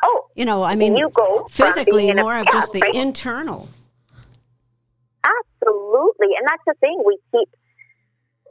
Oh, 0.04 0.26
You 0.34 0.44
know, 0.44 0.62
I 0.62 0.74
mean, 0.74 0.96
you 0.96 1.10
go 1.10 1.46
physically 1.50 2.02
being 2.02 2.10
in 2.10 2.18
a- 2.18 2.22
more 2.22 2.36
of 2.38 2.44
yeah, 2.46 2.52
just 2.52 2.72
the 2.72 2.80
right. 2.80 2.94
internal. 2.94 3.68
Absolutely, 5.24 6.34
and 6.38 6.46
that's 6.46 6.62
the 6.66 6.74
thing. 6.80 7.02
We 7.04 7.18
keep 7.32 7.48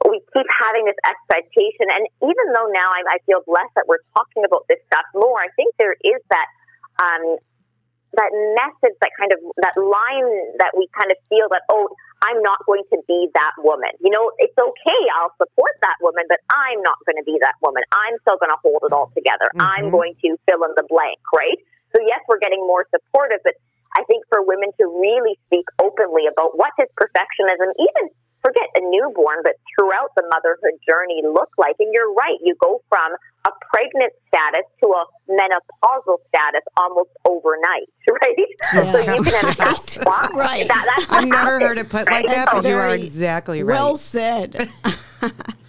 we 0.09 0.19
keep 0.33 0.45
having 0.63 0.85
this 0.85 0.95
expectation, 1.07 1.87
and 1.89 2.07
even 2.21 2.45
though 2.53 2.67
now 2.71 2.89
I, 2.91 3.15
I 3.15 3.17
feel 3.25 3.39
blessed 3.45 3.73
that 3.75 3.85
we're 3.87 4.03
talking 4.15 4.43
about 4.45 4.65
this 4.69 4.79
stuff 4.87 5.05
more, 5.15 5.39
I 5.39 5.47
think 5.55 5.73
there 5.79 5.95
is 6.03 6.21
that 6.29 6.47
um, 7.01 7.37
that 8.15 8.31
message, 8.55 8.95
that 9.03 9.11
kind 9.19 9.31
of 9.35 9.39
that 9.59 9.75
line 9.75 10.29
that 10.63 10.71
we 10.77 10.87
kind 10.95 11.11
of 11.11 11.17
feel 11.27 11.51
that 11.51 11.67
oh, 11.67 11.91
I'm 12.23 12.41
not 12.41 12.63
going 12.65 12.83
to 12.93 12.99
be 13.07 13.29
that 13.33 13.55
woman. 13.61 13.91
You 13.99 14.09
know, 14.09 14.31
it's 14.39 14.57
okay. 14.57 15.01
I'll 15.19 15.35
support 15.37 15.75
that 15.81 15.97
woman, 16.01 16.25
but 16.27 16.39
I'm 16.49 16.81
not 16.81 16.97
going 17.05 17.19
to 17.19 17.27
be 17.27 17.37
that 17.41 17.55
woman. 17.61 17.83
I'm 17.93 18.15
still 18.25 18.39
going 18.41 18.49
to 18.51 18.61
hold 18.63 18.81
it 18.87 18.93
all 18.93 19.11
together. 19.13 19.51
Mm-hmm. 19.53 19.61
I'm 19.61 19.87
going 19.91 20.15
to 20.25 20.37
fill 20.49 20.63
in 20.65 20.73
the 20.75 20.85
blank, 20.89 21.19
right? 21.35 21.59
So 21.95 22.01
yes, 22.01 22.19
we're 22.27 22.41
getting 22.41 22.65
more 22.65 22.87
supportive, 22.89 23.39
but 23.43 23.55
I 23.95 24.03
think 24.05 24.25
for 24.29 24.43
women 24.43 24.69
to 24.77 24.85
really 24.85 25.39
speak 25.47 25.65
openly 25.81 26.27
about 26.27 26.57
what 26.57 26.73
does 26.77 26.89
perfectionism, 26.99 27.71
even 27.79 28.09
forget 28.47 28.67
a 28.79 28.81
newborn, 28.87 29.43
but 29.43 29.59
throughout 29.75 30.15
the 30.15 30.23
motherhood 30.31 30.79
journey 30.87 31.19
look 31.27 31.51
like. 31.57 31.75
And 31.79 31.91
you're 31.91 32.13
right, 32.13 32.39
you 32.41 32.55
go 32.63 32.79
from 32.87 33.11
a 33.47 33.51
pregnant 33.71 34.13
status 34.31 34.63
to 34.83 34.87
a 34.87 35.03
menopausal 35.27 36.23
status 36.31 36.63
almost 36.79 37.11
overnight, 37.27 37.91
right? 38.07 38.47
So 38.71 38.99
you 39.03 39.23
can 39.23 39.35
have 39.43 39.55
Yes. 39.57 39.97
why. 40.03 40.27
Right. 40.33 40.67
That, 40.67 40.83
that's 40.87 41.11
I've 41.11 41.27
never 41.27 41.59
happens, 41.59 41.63
heard 41.67 41.77
it 41.77 41.89
put 41.89 42.05
like 42.07 42.25
right? 42.25 42.27
that, 42.27 42.49
but 42.51 42.63
you 42.63 42.75
are 42.75 42.95
exactly 42.95 43.63
right. 43.63 43.75
Well 43.75 43.95
said. 43.95 44.55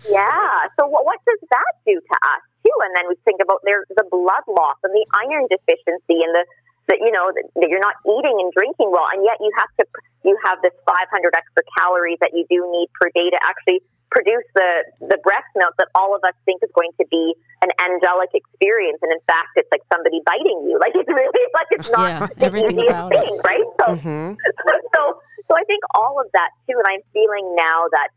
Yeah. 0.09 0.69
So 0.79 0.87
what, 0.87 1.05
what 1.05 1.21
does 1.27 1.41
that 1.51 1.73
do 1.85 1.93
to 1.97 2.17
us 2.17 2.43
too? 2.65 2.77
And 2.85 2.93
then 2.97 3.05
we 3.09 3.17
think 3.25 3.41
about 3.43 3.61
their 3.65 3.85
the 3.97 4.05
blood 4.09 4.45
loss 4.49 4.77
and 4.85 4.93
the 4.93 5.05
iron 5.13 5.45
deficiency 5.51 6.25
and 6.25 6.33
the, 6.33 6.45
the 6.89 6.97
you 7.01 7.13
know 7.13 7.31
that 7.33 7.47
that 7.61 7.69
you're 7.71 7.85
not 7.85 7.97
eating 8.09 8.37
and 8.41 8.51
drinking 8.53 8.91
well, 8.91 9.07
and 9.13 9.23
yet 9.25 9.39
you 9.41 9.53
have 9.61 9.71
to 9.81 9.85
you 10.25 10.35
have 10.49 10.59
this 10.65 10.75
500 10.89 11.05
extra 11.37 11.63
calories 11.79 12.19
that 12.21 12.33
you 12.35 12.45
do 12.51 12.65
need 12.73 12.89
per 12.99 13.09
day 13.15 13.29
to 13.31 13.39
actually 13.45 13.81
produce 14.11 14.45
the 14.57 14.71
the 15.13 15.19
breast 15.21 15.49
milk 15.55 15.77
that 15.77 15.89
all 15.95 16.17
of 16.17 16.25
us 16.25 16.33
think 16.49 16.65
is 16.65 16.73
going 16.73 16.91
to 16.97 17.05
be 17.13 17.37
an 17.61 17.71
angelic 17.85 18.33
experience, 18.33 18.99
and 19.05 19.13
in 19.13 19.21
fact, 19.29 19.53
it's 19.61 19.69
like 19.71 19.85
somebody 19.93 20.21
biting 20.25 20.65
you. 20.65 20.81
Like 20.85 20.97
it's 20.97 21.11
really 21.11 21.45
like 21.53 21.69
it's 21.71 21.89
not 21.93 22.09
Yeah, 22.09 22.27
the 22.41 22.49
everything 22.49 22.73
easiest 22.73 22.89
about 22.89 23.13
it. 23.13 23.21
thing, 23.21 23.35
right? 23.45 23.69
So 23.81 23.87
Mhm. 23.95 24.37
so 24.97 25.03
so 25.47 25.51
I 25.57 25.65
think 25.69 25.85
all 25.95 26.21
of 26.21 26.29
that 26.33 26.51
too, 26.65 26.77
and 26.81 26.89
I'm 26.89 27.05
feeling 27.13 27.45
now 27.57 27.89
that 27.93 28.09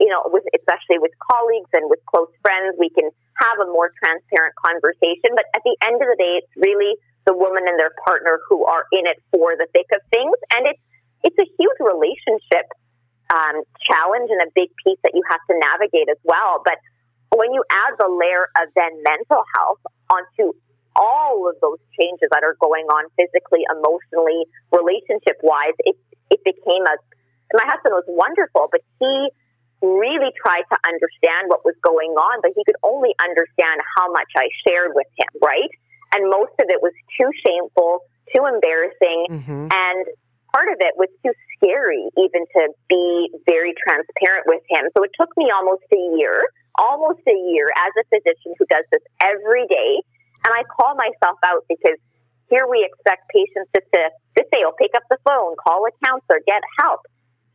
you 0.00 0.08
know, 0.08 0.24
with 0.32 0.42
especially 0.56 0.98
with 0.98 1.12
colleagues 1.30 1.68
and 1.76 1.86
with 1.90 2.00
close 2.08 2.32
friends, 2.42 2.74
we 2.80 2.88
can 2.90 3.06
have 3.38 3.60
a 3.60 3.68
more 3.70 3.92
transparent 4.02 4.54
conversation. 4.58 5.36
But 5.36 5.46
at 5.54 5.62
the 5.62 5.76
end 5.84 6.00
of 6.00 6.08
the 6.08 6.16
day, 6.18 6.40
it's 6.40 6.52
really 6.56 6.96
the 7.26 7.34
woman 7.34 7.64
and 7.66 7.78
their 7.78 7.92
partner 8.04 8.38
who 8.48 8.64
are 8.66 8.84
in 8.92 9.06
it 9.06 9.22
for 9.30 9.54
the 9.56 9.66
thick 9.72 9.86
of 9.94 10.00
things, 10.10 10.36
and 10.52 10.66
it's 10.66 10.82
it's 11.22 11.38
a 11.38 11.48
huge 11.58 11.78
relationship 11.78 12.66
um, 13.30 13.62
challenge 13.86 14.28
and 14.30 14.42
a 14.42 14.50
big 14.54 14.74
piece 14.82 14.98
that 15.06 15.14
you 15.14 15.22
have 15.30 15.40
to 15.48 15.54
navigate 15.54 16.10
as 16.10 16.18
well. 16.24 16.62
But 16.64 16.82
when 17.30 17.54
you 17.54 17.62
add 17.70 17.94
the 17.98 18.10
layer 18.10 18.50
of 18.58 18.68
then 18.74 18.92
mental 19.06 19.42
health 19.54 19.80
onto 20.10 20.52
all 20.94 21.48
of 21.48 21.56
those 21.62 21.80
changes 21.96 22.28
that 22.34 22.44
are 22.44 22.56
going 22.60 22.84
on 22.92 23.08
physically, 23.16 23.64
emotionally, 23.70 24.44
relationship 24.74 25.40
wise, 25.42 25.78
it 25.86 25.96
it 26.30 26.40
became 26.44 26.84
a 26.84 26.96
my 27.52 27.68
husband 27.68 27.92
was 27.92 28.08
wonderful, 28.08 28.68
but 28.72 28.80
he 29.00 29.28
really 29.82 30.32
tried 30.38 30.64
to 30.70 30.78
understand 30.86 31.50
what 31.50 31.64
was 31.66 31.74
going 31.82 32.14
on, 32.16 32.40
but 32.40 32.52
he 32.56 32.64
could 32.64 32.78
only 32.82 33.12
understand 33.20 33.82
how 33.98 34.10
much 34.12 34.30
I 34.36 34.48
shared 34.64 34.92
with 34.94 35.10
him, 35.18 35.28
right? 35.42 35.68
And 36.14 36.28
most 36.28 36.52
of 36.60 36.68
it 36.68 36.80
was 36.82 36.92
too 37.18 37.30
shameful, 37.46 38.04
too 38.34 38.44
embarrassing, 38.46 39.26
Mhm. 39.30 39.72
and 39.72 40.06
part 40.52 40.68
of 40.68 40.76
it 40.80 40.94
was 40.96 41.08
too 41.24 41.32
scary 41.56 42.08
even 42.18 42.44
to 42.46 42.68
be 42.88 43.32
very 43.46 43.72
transparent 43.88 44.46
with 44.46 44.62
him. 44.68 44.88
So 44.96 45.02
it 45.04 45.10
took 45.18 45.34
me 45.36 45.50
almost 45.50 45.84
a 45.92 46.02
year, 46.18 46.44
almost 46.78 47.20
a 47.26 47.36
year 47.52 47.68
as 47.76 47.92
a 47.96 48.04
physician 48.12 48.54
who 48.58 48.66
does 48.66 48.84
this 48.92 49.02
every 49.22 49.66
day. 49.66 50.02
And 50.44 50.52
I 50.52 50.62
call 50.64 50.94
myself 50.94 51.38
out 51.44 51.64
because 51.68 51.96
here 52.50 52.66
we 52.68 52.84
expect 52.84 53.30
patients 53.32 53.70
just 53.74 53.88
to 53.94 54.10
just 54.36 54.48
say, 54.52 54.62
oh, 54.64 54.72
pick 54.76 54.92
up 54.94 55.02
the 55.08 55.16
phone, 55.24 55.56
call 55.56 55.86
a 55.86 55.90
counselor, 56.04 56.40
get 56.46 56.60
help. 56.80 57.00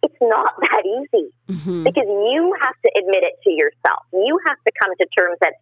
It's 0.01 0.17
not 0.21 0.53
that 0.61 0.85
easy 0.85 1.29
Mhm. 1.49 1.83
because 1.83 2.07
you 2.07 2.55
have 2.61 2.75
to 2.85 2.89
admit 2.97 3.23
it 3.23 3.35
to 3.43 3.51
yourself. 3.51 4.05
You 4.13 4.39
have 4.47 4.57
to 4.65 4.71
come 4.81 4.95
to 4.95 5.05
terms 5.17 5.37
that 5.41 5.53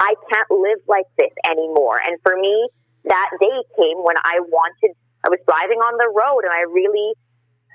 I 0.00 0.14
can't 0.32 0.50
live 0.50 0.82
like 0.88 1.06
this 1.18 1.32
anymore. 1.48 2.00
And 2.02 2.18
for 2.22 2.36
me, 2.36 2.68
that 3.04 3.30
day 3.40 3.58
came 3.76 3.98
when 4.02 4.16
I 4.18 4.40
wanted, 4.40 4.96
I 5.24 5.28
was 5.28 5.40
driving 5.46 5.78
on 5.78 5.94
the 6.00 6.10
road 6.10 6.42
and 6.44 6.52
I 6.52 6.66
really 6.68 7.14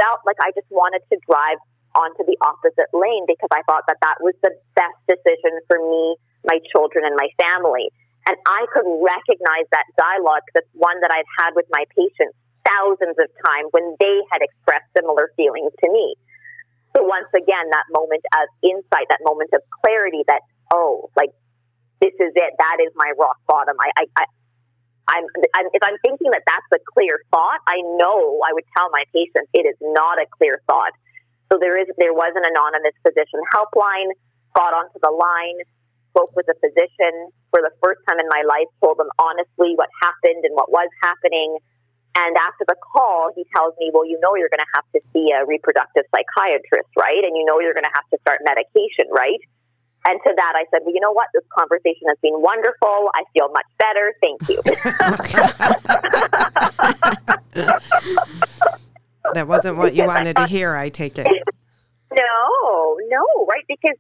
felt 0.02 0.24
like 0.26 0.38
I 0.42 0.52
just 0.52 0.68
wanted 0.70 1.02
to 1.12 1.18
drive 1.30 1.60
onto 1.96 2.24
the 2.26 2.38
opposite 2.46 2.90
lane 2.94 3.26
because 3.26 3.50
I 3.52 3.66
thought 3.66 3.86
that 3.90 3.98
that 4.02 4.22
was 4.22 4.34
the 4.46 4.54
best 4.76 5.00
decision 5.10 5.58
for 5.68 5.78
me, 5.82 6.16
my 6.46 6.62
children, 6.72 7.06
and 7.06 7.18
my 7.18 7.30
family. 7.42 7.90
And 8.30 8.38
I 8.46 8.66
could 8.70 8.86
recognize 8.86 9.66
that 9.74 9.90
dialogue, 9.98 10.46
the 10.54 10.62
one 10.78 11.02
that 11.02 11.10
I've 11.10 11.30
had 11.42 11.58
with 11.58 11.66
my 11.74 11.86
patients 11.98 12.38
thousands 12.68 13.18
of 13.18 13.28
times 13.42 13.74
when 13.74 13.98
they 13.98 14.18
had 14.30 14.46
expressed 14.46 14.86
similar 14.94 15.34
feelings 15.34 15.74
to 15.82 15.88
me. 15.90 16.14
So 16.96 17.02
once 17.04 17.30
again, 17.34 17.66
that 17.74 17.88
moment 17.90 18.22
of 18.38 18.46
insight, 18.62 19.10
that 19.10 19.22
moment 19.26 19.50
of 19.54 19.62
clarity 19.82 20.22
that, 20.28 20.42
oh, 20.74 21.10
like 21.16 21.34
this 22.02 22.16
is 22.16 22.32
it. 22.36 22.52
That 22.58 22.78
is 22.80 22.92
my 22.96 23.12
rock 23.20 23.38
bottom. 23.48 23.76
I, 23.80 24.04
I, 24.04 24.06
I 24.18 24.26
I'm, 25.10 25.26
I'm, 25.58 25.68
if 25.74 25.82
I'm 25.82 25.98
thinking 26.06 26.30
that 26.32 26.46
that's 26.46 26.70
a 26.70 26.82
clear 26.94 27.18
thought, 27.34 27.60
I 27.66 27.82
know 27.98 28.40
I 28.46 28.54
would 28.54 28.68
tell 28.78 28.94
my 28.94 29.04
patients 29.10 29.50
it 29.58 29.66
is 29.66 29.76
not 29.82 30.22
a 30.22 30.30
clear 30.38 30.62
thought. 30.70 30.94
So 31.50 31.58
there 31.58 31.82
is 31.82 31.90
there 31.98 32.14
was 32.14 32.30
an 32.38 32.46
anonymous 32.46 32.94
physician 33.02 33.42
helpline, 33.50 34.14
got 34.54 34.78
onto 34.78 35.02
the 35.02 35.10
line, 35.10 35.66
spoke 36.14 36.30
with 36.38 36.46
a 36.46 36.58
physician 36.62 37.34
for 37.50 37.66
the 37.66 37.74
first 37.82 38.06
time 38.06 38.22
in 38.22 38.30
my 38.30 38.46
life, 38.46 38.70
told 38.86 39.02
them 39.02 39.10
honestly 39.18 39.74
what 39.74 39.90
happened 39.98 40.46
and 40.46 40.54
what 40.54 40.70
was 40.70 40.90
happening. 41.02 41.58
And 42.14 42.38
after 42.38 42.70
the 42.70 42.78
call, 42.78 43.34
he 43.34 43.50
tells 43.58 43.74
me, 43.82 43.90
Well, 43.90 44.06
you 44.06 44.22
know, 44.22 44.38
you're 44.38 44.54
going 44.54 44.62
to 44.62 44.74
have 44.78 44.86
to 44.94 45.02
see 45.10 45.34
a 45.34 45.42
reproductive 45.42 46.06
psychiatrist, 46.14 46.94
right? 46.94 47.26
And 47.26 47.34
you 47.34 47.50
know, 47.50 47.58
you're 47.58 47.74
going 47.74 47.90
to 47.90 47.98
have 47.98 48.06
to 48.14 48.18
start 48.22 48.46
medication, 48.46 49.10
right? 49.10 49.42
And 50.06 50.20
to 50.24 50.34
that, 50.36 50.54
I 50.56 50.66
said, 50.72 50.82
well, 50.86 50.94
you 50.94 51.02
know 51.02 51.12
what? 51.12 51.28
This 51.34 51.44
conversation 51.56 52.08
has 52.08 52.18
been 52.22 52.42
wonderful. 52.42 53.10
I 53.14 53.24
feel 53.34 53.50
much 53.50 53.66
better. 53.78 54.16
Thank 54.22 54.48
you. 54.50 54.62
that 59.34 59.48
wasn't 59.48 59.78
what 59.78 59.96
you 59.96 60.06
wanted 60.06 60.36
to 60.38 60.48
hear, 60.48 60.76
I 60.76 60.90
take 60.90 61.18
it. 61.18 61.28
No, 62.16 62.98
no, 63.08 63.46
right? 63.48 63.66
Because 63.68 63.98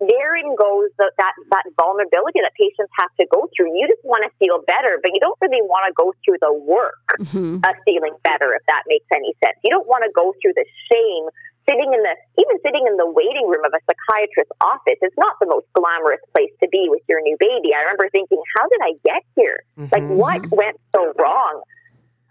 therein 0.00 0.54
goes 0.54 0.94
the, 0.98 1.10
that 1.18 1.34
that 1.50 1.66
vulnerability 1.74 2.38
that 2.38 2.54
patients 2.54 2.90
have 2.98 3.10
to 3.18 3.26
go 3.34 3.50
through. 3.50 3.74
You 3.74 3.90
just 3.90 4.02
want 4.06 4.22
to 4.22 4.30
feel 4.38 4.62
better, 4.62 5.02
but 5.02 5.10
you 5.10 5.18
don't 5.18 5.38
really 5.42 5.62
want 5.66 5.90
to 5.90 5.92
go 5.98 6.14
through 6.22 6.38
the 6.38 6.54
work 6.54 7.02
mm-hmm. 7.18 7.58
of 7.66 7.74
feeling 7.82 8.14
better, 8.22 8.54
if 8.54 8.62
that 8.70 8.86
makes 8.86 9.06
any 9.10 9.34
sense. 9.42 9.58
You 9.66 9.74
don't 9.74 9.86
want 9.90 10.06
to 10.06 10.12
go 10.14 10.34
through 10.38 10.54
the 10.54 10.66
shame 10.86 11.26
sitting 11.66 11.90
in 11.92 12.00
the 12.00 12.14
even 12.38 12.56
sitting 12.64 12.86
in 12.86 12.96
the 12.96 13.10
waiting 13.10 13.44
room 13.44 13.66
of 13.66 13.74
a 13.74 13.80
psychiatrist's 13.84 14.54
office 14.62 14.98
is 15.02 15.12
not 15.18 15.36
the 15.42 15.50
most 15.50 15.66
glamorous 15.74 16.22
place 16.32 16.54
to 16.64 16.68
be 16.70 16.88
with 16.88 17.02
your 17.10 17.20
new 17.20 17.36
baby. 17.36 17.74
I 17.74 17.84
remember 17.84 18.08
thinking, 18.08 18.40
how 18.56 18.64
did 18.70 18.80
I 18.80 18.92
get 19.04 19.22
here? 19.36 19.60
Mm-hmm. 19.76 19.92
Like 19.92 20.06
what 20.08 20.40
went 20.54 20.80
so 20.94 21.12
wrong? 21.18 21.60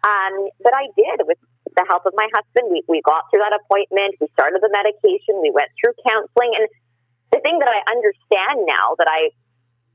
Um, 0.08 0.34
but 0.64 0.74
I 0.74 0.88
did 0.96 1.28
with 1.28 1.38
the 1.76 1.86
help 1.86 2.08
of 2.08 2.16
my 2.16 2.26
husband. 2.34 2.72
We 2.72 2.82
we 2.88 3.04
got 3.06 3.30
through 3.30 3.46
that 3.46 3.54
appointment. 3.54 4.16
We 4.24 4.32
started 4.34 4.64
the 4.64 4.72
medication. 4.74 5.38
We 5.44 5.52
went 5.54 5.70
through 5.78 5.94
counseling. 6.02 6.56
And 6.58 6.66
the 7.32 7.40
thing 7.44 7.60
that 7.60 7.70
I 7.70 7.80
understand 7.92 8.66
now 8.68 8.96
that 8.98 9.08
I 9.10 9.30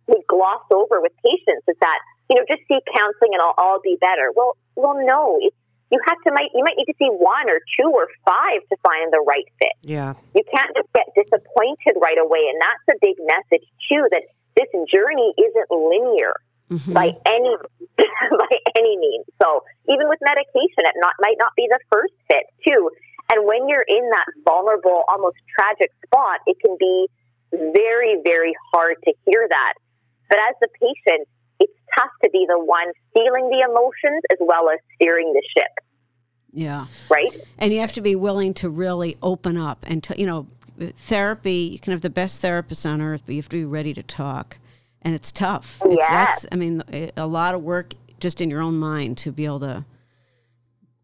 would 0.07 0.27
gloss 0.29 0.63
over 0.73 1.01
with 1.01 1.13
patients 1.25 1.65
is 1.69 1.77
that 1.81 1.99
you 2.31 2.37
know 2.37 2.45
just 2.49 2.63
seek 2.69 2.83
counseling 2.97 3.33
and 3.33 3.41
I'll 3.41 3.57
all 3.57 3.81
be 3.83 3.97
better. 4.01 4.33
Well, 4.35 4.57
well, 4.77 4.97
no, 5.01 5.39
it's 5.41 5.57
you 5.93 6.01
have 6.09 6.17
to 6.25 6.33
might 6.33 6.49
you 6.57 6.65
might 6.65 6.81
need 6.81 6.89
to 6.89 6.97
see 6.97 7.13
one 7.13 7.53
or 7.53 7.61
two 7.77 7.93
or 7.93 8.09
five 8.25 8.65
to 8.73 8.77
find 8.81 9.13
the 9.13 9.21
right 9.29 9.45
fit. 9.61 9.77
Yeah. 9.85 10.17
You 10.33 10.41
can't 10.49 10.73
just 10.73 10.89
get 10.97 11.05
disappointed 11.13 12.01
right 12.01 12.17
away. 12.17 12.49
And 12.49 12.57
that's 12.65 12.97
a 12.97 12.99
big 13.05 13.21
message 13.21 13.69
too 13.93 14.09
that 14.09 14.25
this 14.57 14.73
journey 14.89 15.37
isn't 15.37 15.69
linear 15.69 16.33
mm-hmm. 16.73 16.97
by 16.97 17.13
any 17.29 17.55
by 18.41 18.53
any 18.73 18.97
means. 18.97 19.29
So 19.37 19.69
even 19.93 20.09
with 20.09 20.19
medication 20.25 20.89
it 20.89 20.97
not 20.97 21.13
might 21.21 21.37
not 21.37 21.53
be 21.61 21.69
the 21.69 21.79
first 21.93 22.17
fit 22.25 22.49
too. 22.65 22.89
And 23.29 23.45
when 23.45 23.69
you're 23.69 23.85
in 23.87 24.09
that 24.17 24.29
vulnerable, 24.49 25.05
almost 25.13 25.37
tragic 25.53 25.93
spot, 26.05 26.41
it 26.49 26.57
can 26.65 26.77
be 26.81 27.09
very, 27.53 28.21
very 28.25 28.55
hard 28.73 28.97
to 29.05 29.13
hear 29.27 29.47
that. 29.49 29.75
But 30.29 30.39
as 30.39 30.55
the 30.61 30.69
patient, 30.81 31.29
it's 31.61 31.73
tough 31.99 32.11
to 32.25 32.31
be 32.31 32.47
the 32.49 32.59
one 32.59 32.89
feeling 33.15 33.51
the 33.51 33.65
emotions 33.69 34.23
as 34.33 34.39
well 34.41 34.71
as 34.71 34.79
steering 34.95 35.33
the 35.33 35.43
ship. 35.57 35.85
Yeah. 36.53 36.87
Right? 37.09 37.35
And 37.59 37.73
you 37.73 37.81
have 37.81 37.93
to 37.93 38.01
be 38.01 38.17
willing 38.17 38.55
to 38.55 38.69
really 38.69 39.17
open 39.23 39.57
up 39.57 39.85
and, 39.87 40.03
to, 40.05 40.19
you 40.19 40.27
know, 40.27 40.47
therapy, 40.79 41.71
you 41.73 41.79
can 41.79 41.93
have 41.93 42.01
the 42.01 42.11
best 42.11 42.41
therapist 42.41 42.85
on 42.87 43.01
earth, 43.01 43.23
but 43.27 43.35
you 43.35 43.41
have 43.41 43.49
to 43.51 43.57
be 43.57 43.65
ready 43.65 43.95
to 43.95 44.03
talk. 44.03 44.59
And 45.03 45.15
it's 45.15 45.33
tough. 45.33 45.81
It's, 45.85 45.97
yeah. 45.99 46.25
That's, 46.25 46.47
I 46.51 46.57
mean, 46.57 46.83
a 47.17 47.27
lot 47.27 47.55
of 47.55 47.63
work 47.63 47.95
just 48.21 48.41
in 48.41 48.51
your 48.51 48.61
own 48.61 48.79
mind 48.79 49.19
to 49.19 49.33
be 49.33 49.45
able 49.45 49.61
to 49.61 49.85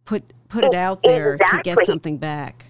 put 0.04 0.22
put 0.48 0.64
it 0.64 0.74
out 0.74 1.02
there 1.02 1.34
exactly. 1.34 1.58
to 1.58 1.62
get 1.62 1.84
something 1.84 2.16
back. 2.16 2.64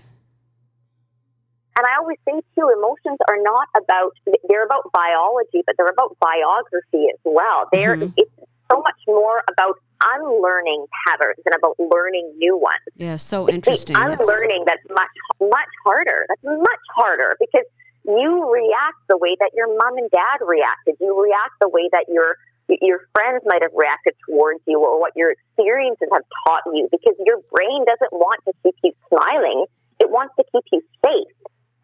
And 1.78 1.86
I 1.86 1.94
always 2.02 2.18
say 2.26 2.34
too, 2.58 2.66
emotions 2.74 3.22
are 3.30 3.38
not 3.38 3.68
about 3.78 4.10
they're 4.50 4.66
about 4.66 4.90
biology, 4.90 5.62
but 5.64 5.78
they're 5.78 5.94
about 5.94 6.18
biography 6.18 7.06
as 7.06 7.22
well. 7.22 7.70
They're 7.70 7.94
mm-hmm. 7.94 8.18
it's 8.18 8.34
so 8.66 8.82
much 8.82 8.98
more 9.06 9.46
about 9.46 9.78
unlearning 10.02 10.86
patterns 11.06 11.38
and 11.46 11.54
about 11.54 11.78
learning 11.78 12.34
new 12.36 12.58
ones. 12.58 12.82
Yeah, 12.96 13.14
so 13.14 13.48
interesting. 13.48 13.94
The 13.94 14.18
unlearning 14.18 14.64
that's 14.66 14.82
much 14.90 15.14
much 15.40 15.72
harder. 15.86 16.26
That's 16.28 16.42
much 16.42 16.84
harder 16.98 17.38
because 17.38 17.66
you 18.02 18.50
react 18.50 18.98
the 19.08 19.16
way 19.16 19.36
that 19.38 19.54
your 19.54 19.70
mom 19.78 19.98
and 19.98 20.10
dad 20.10 20.42
reacted. 20.42 20.96
You 21.00 21.14
react 21.14 21.54
the 21.60 21.68
way 21.68 21.88
that 21.92 22.06
your 22.08 22.34
your 22.82 23.06
friends 23.14 23.46
might 23.46 23.62
have 23.62 23.72
reacted 23.72 24.14
towards 24.26 24.60
you 24.66 24.82
or 24.82 24.98
what 24.98 25.12
your 25.14 25.30
experiences 25.30 26.08
have 26.12 26.26
taught 26.42 26.66
you 26.74 26.88
because 26.90 27.14
your 27.24 27.38
brain 27.54 27.86
doesn't 27.86 28.12
want 28.12 28.42
to 28.50 28.52
keep 28.66 28.74
you 28.82 28.90
smiling. 29.06 29.64
It 30.00 30.10
wants 30.10 30.34
to 30.38 30.44
keep 30.50 30.64
you 30.72 30.82
safe. 31.06 31.30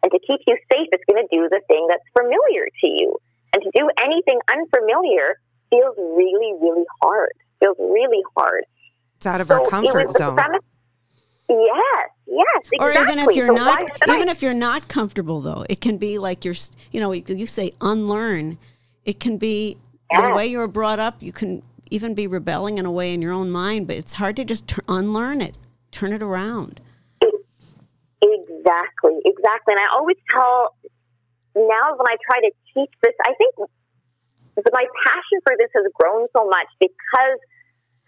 And 0.05 0.11
to 0.11 0.19
keep 0.19 0.39
you 0.45 0.55
safe, 0.71 0.87
it's 0.91 1.03
going 1.11 1.27
to 1.27 1.35
do 1.35 1.49
the 1.49 1.61
thing 1.67 1.87
that's 1.89 2.03
familiar 2.15 2.67
to 2.81 2.87
you. 2.87 3.17
And 3.55 3.63
to 3.63 3.71
do 3.73 3.89
anything 3.99 4.37
unfamiliar 4.47 5.39
feels 5.71 5.95
really, 5.97 6.53
really 6.61 6.85
hard. 7.01 7.33
Feels 7.59 7.75
really 7.79 8.21
hard. 8.37 8.65
It's 9.17 9.25
out 9.25 9.41
of 9.41 9.47
so 9.47 9.55
our 9.55 9.67
comfort 9.67 10.11
zone. 10.11 10.35
Premise, 10.35 10.61
yes, 11.49 12.09
yes, 12.27 12.45
exactly. 12.71 12.77
Or 12.81 12.91
even 12.91 13.17
if 13.17 13.35
you're 13.35 13.47
so 13.47 13.55
not, 13.55 13.81
even 14.07 14.29
I, 14.29 14.31
if 14.31 14.43
you're 14.43 14.53
not 14.53 14.89
comfortable, 14.89 15.41
though, 15.41 15.65
it 15.67 15.81
can 15.81 15.97
be 15.97 16.19
like 16.19 16.45
you're, 16.45 16.53
you 16.91 16.99
know, 16.99 17.11
you 17.11 17.47
say 17.47 17.73
unlearn. 17.81 18.59
It 19.05 19.19
can 19.19 19.39
be 19.39 19.75
yes. 20.11 20.21
the 20.21 20.35
way 20.35 20.45
you 20.45 20.59
were 20.59 20.67
brought 20.67 20.99
up. 20.99 21.23
You 21.23 21.31
can 21.31 21.63
even 21.89 22.13
be 22.13 22.27
rebelling 22.27 22.77
in 22.77 22.85
a 22.85 22.91
way 22.91 23.11
in 23.11 23.23
your 23.23 23.33
own 23.33 23.49
mind, 23.49 23.87
but 23.87 23.95
it's 23.95 24.13
hard 24.13 24.35
to 24.35 24.45
just 24.45 24.71
unlearn 24.87 25.41
it, 25.41 25.57
turn 25.89 26.13
it 26.13 26.21
around. 26.21 26.79
Exactly, 28.65 29.21
exactly. 29.25 29.77
And 29.77 29.81
I 29.81 29.93
always 29.93 30.17
tell 30.33 30.73
now 31.53 31.93
when 31.93 32.07
I 32.09 32.17
try 32.25 32.41
to 32.41 32.51
teach 32.73 32.89
this, 33.03 33.13
I 33.21 33.33
think 33.37 33.53
my 34.73 34.85
passion 35.05 35.37
for 35.45 35.53
this 35.57 35.69
has 35.75 35.85
grown 35.93 36.25
so 36.35 36.47
much 36.49 36.67
because, 36.79 37.37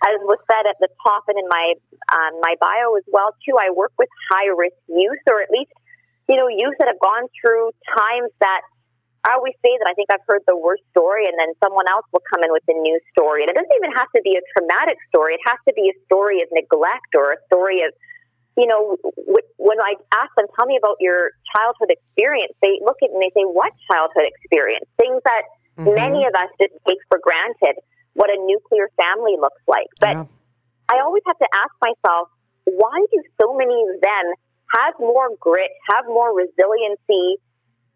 as 0.09 0.17
was 0.25 0.39
said 0.49 0.65
at 0.65 0.77
the 0.81 0.89
top 1.05 1.29
and 1.29 1.37
in 1.37 1.45
my 1.47 1.73
um, 2.09 2.41
my 2.41 2.55
bio 2.59 2.95
as 2.97 3.05
well 3.11 3.35
too, 3.45 3.53
I 3.59 3.69
work 3.69 3.93
with 3.99 4.09
high 4.33 4.49
risk 4.49 4.77
youth, 4.89 5.21
or 5.29 5.41
at 5.41 5.51
least 5.51 5.71
you 6.27 6.35
know 6.35 6.49
youth 6.49 6.75
that 6.79 6.89
have 6.89 6.99
gone 6.99 7.29
through 7.37 7.71
times 7.93 8.31
that 8.41 8.61
I 9.29 9.37
always 9.37 9.53
say 9.61 9.77
that 9.77 9.87
I 9.87 9.93
think 9.93 10.09
I've 10.09 10.25
heard 10.25 10.41
the 10.47 10.57
worst 10.57 10.83
story, 10.91 11.27
and 11.29 11.35
then 11.37 11.53
someone 11.61 11.85
else 11.91 12.07
will 12.09 12.23
come 12.33 12.41
in 12.41 12.51
with 12.51 12.65
a 12.71 12.77
new 12.79 12.97
story, 13.13 13.43
and 13.45 13.51
it 13.51 13.55
doesn't 13.55 13.77
even 13.77 13.93
have 13.93 14.09
to 14.15 14.21
be 14.25 14.33
a 14.39 14.43
traumatic 14.57 14.97
story. 15.13 15.35
It 15.37 15.43
has 15.45 15.59
to 15.69 15.73
be 15.77 15.91
a 15.93 15.95
story 16.09 16.41
of 16.41 16.49
neglect 16.51 17.13
or 17.13 17.35
a 17.35 17.39
story 17.51 17.83
of 17.85 17.93
you 18.57 18.65
know, 18.65 18.97
when 19.61 19.77
I 19.79 19.93
ask 20.17 20.33
them, 20.33 20.49
tell 20.57 20.65
me 20.65 20.81
about 20.81 20.97
your 20.99 21.29
childhood 21.53 21.93
experience, 21.93 22.57
they 22.65 22.81
look 22.81 22.97
at 23.05 23.13
me 23.13 23.21
and 23.21 23.23
they 23.29 23.33
say, 23.37 23.45
what 23.45 23.71
childhood 23.85 24.25
experience? 24.25 24.89
Things 24.97 25.21
that 25.23 25.45
mm-hmm. 25.77 25.93
many 25.93 26.25
of 26.25 26.33
us 26.33 26.49
just 26.57 26.73
take 26.89 26.97
for 27.07 27.21
granted 27.21 27.77
what 28.17 28.33
a 28.33 28.37
nuclear 28.41 28.89
family 28.97 29.37
looks 29.37 29.61
like. 29.69 29.85
But 30.01 30.17
yeah. 30.17 30.25
I 30.89 31.05
always 31.05 31.21
have 31.29 31.37
to 31.37 31.49
ask 31.53 31.69
myself, 31.85 32.33
why 32.65 32.97
do 33.13 33.21
so 33.37 33.53
many 33.53 33.77
of 33.93 34.01
them 34.01 34.25
have 34.73 34.97
more 34.97 35.29
grit, 35.37 35.69
have 35.93 36.09
more 36.09 36.33
resiliency, 36.33 37.37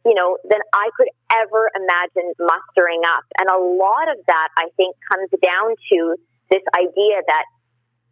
you 0.05 0.13
know, 0.13 0.37
than 0.45 0.61
I 0.77 0.93
could 0.93 1.09
ever 1.33 1.73
imagine 1.73 2.37
mustering 2.37 3.01
up? 3.09 3.25
And 3.41 3.49
a 3.49 3.57
lot 3.57 4.13
of 4.13 4.21
that, 4.29 4.49
I 4.61 4.69
think, 4.77 4.93
comes 5.09 5.33
down 5.41 5.73
to 5.73 6.21
this 6.53 6.61
idea 6.77 7.17
that 7.25 7.45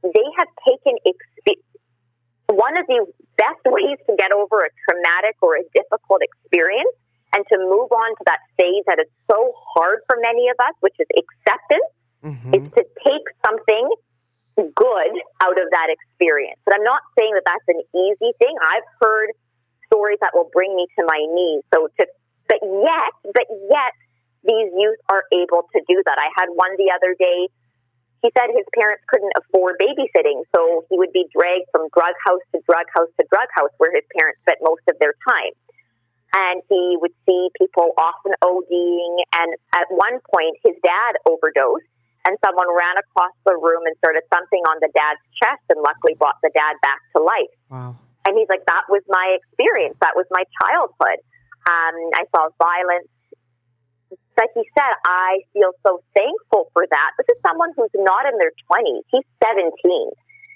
they 0.01 0.27
have 0.41 0.49
taken 0.65 0.97
experience 1.05 1.68
one 2.49 2.77
of 2.77 2.85
the 2.87 3.05
best 3.37 3.61
ways 3.65 3.97
to 4.09 4.15
get 4.17 4.33
over 4.33 4.65
a 4.65 4.71
traumatic 4.89 5.37
or 5.41 5.55
a 5.55 5.63
difficult 5.73 6.21
experience 6.25 6.93
and 7.33 7.45
to 7.45 7.55
move 7.61 7.93
on 7.93 8.09
to 8.17 8.23
that 8.25 8.41
phase 8.57 8.83
that 8.89 8.97
is 8.97 9.09
so 9.29 9.53
hard 9.77 10.01
for 10.09 10.17
many 10.17 10.49
of 10.49 10.57
us, 10.57 10.73
which 10.81 10.97
is 10.97 11.05
acceptance, 11.13 11.89
mm-hmm. 12.25 12.53
is 12.57 12.65
to 12.73 12.81
take 13.05 13.25
something 13.45 13.85
good 14.57 15.13
out 15.45 15.57
of 15.61 15.67
that 15.71 15.87
experience. 15.93 16.59
But 16.65 16.75
I'm 16.75 16.83
not 16.83 17.05
saying 17.17 17.37
that 17.37 17.45
that's 17.45 17.69
an 17.69 17.81
easy 17.95 18.33
thing. 18.41 18.53
I've 18.65 18.89
heard 18.99 19.29
stories 19.87 20.17
that 20.21 20.33
will 20.33 20.49
bring 20.51 20.75
me 20.75 20.87
to 20.97 21.01
my 21.05 21.21
knees. 21.21 21.63
So 21.73 21.87
to, 21.87 22.03
but 22.49 22.59
yet, 22.65 23.13
but 23.29 23.47
yet, 23.69 23.93
these 24.43 24.71
youth 24.73 24.99
are 25.11 25.23
able 25.33 25.67
to 25.69 25.79
do 25.87 26.01
that. 26.05 26.17
I 26.17 26.29
had 26.39 26.47
one 26.55 26.71
the 26.77 26.91
other 26.95 27.13
day 27.13 27.49
he 28.21 28.29
said 28.35 28.51
his 28.51 28.67
parents 28.75 29.03
couldn't 29.07 29.31
afford 29.39 29.79
babysitting, 29.79 30.43
so 30.55 30.83
he 30.91 30.97
would 30.99 31.13
be 31.13 31.27
dragged 31.31 31.71
from 31.71 31.87
drug 31.95 32.15
house 32.27 32.43
to 32.51 32.59
drug 32.67 32.87
house 32.91 33.11
to 33.19 33.23
drug 33.31 33.47
house 33.55 33.71
where 33.77 33.95
his 33.95 34.03
parents 34.11 34.39
spent 34.43 34.59
most 34.61 34.83
of 34.91 34.99
their 34.99 35.15
time. 35.23 35.55
And 36.35 36.61
he 36.69 36.97
would 37.01 37.15
see 37.25 37.49
people 37.57 37.95
often 37.97 38.37
ODing, 38.43 39.13
and 39.39 39.49
at 39.73 39.87
one 39.89 40.21
point, 40.29 40.59
his 40.61 40.75
dad 40.83 41.17
overdosed, 41.25 41.89
and 42.27 42.37
someone 42.45 42.69
ran 42.69 42.99
across 42.99 43.33
the 43.47 43.55
room 43.57 43.87
and 43.87 43.95
started 43.97 44.21
thumping 44.29 44.61
on 44.69 44.77
the 44.83 44.91
dad's 44.93 45.23
chest 45.39 45.63
and 45.71 45.81
luckily 45.81 46.13
brought 46.19 46.37
the 46.43 46.51
dad 46.53 46.77
back 46.83 47.01
to 47.15 47.23
life. 47.23 47.55
Wow. 47.71 47.97
And 48.27 48.37
he's 48.37 48.51
like, 48.51 48.61
that 48.67 48.85
was 48.91 49.01
my 49.07 49.39
experience. 49.39 49.95
That 50.03 50.13
was 50.13 50.27
my 50.29 50.43
childhood. 50.61 51.23
Um, 51.65 51.95
I 52.13 52.23
saw 52.35 52.51
violence. 52.61 53.09
Like 54.39 54.55
he 54.55 54.63
said, 54.71 54.95
I 55.03 55.43
feel 55.51 55.75
so 55.83 55.99
thankful 56.15 56.71
for 56.71 56.87
that. 56.87 57.09
This 57.19 57.27
is 57.35 57.39
someone 57.43 57.75
who's 57.75 57.91
not 57.91 58.23
in 58.23 58.39
their 58.39 58.55
20s. 58.71 59.03
He's 59.11 59.27
17. 59.43 59.67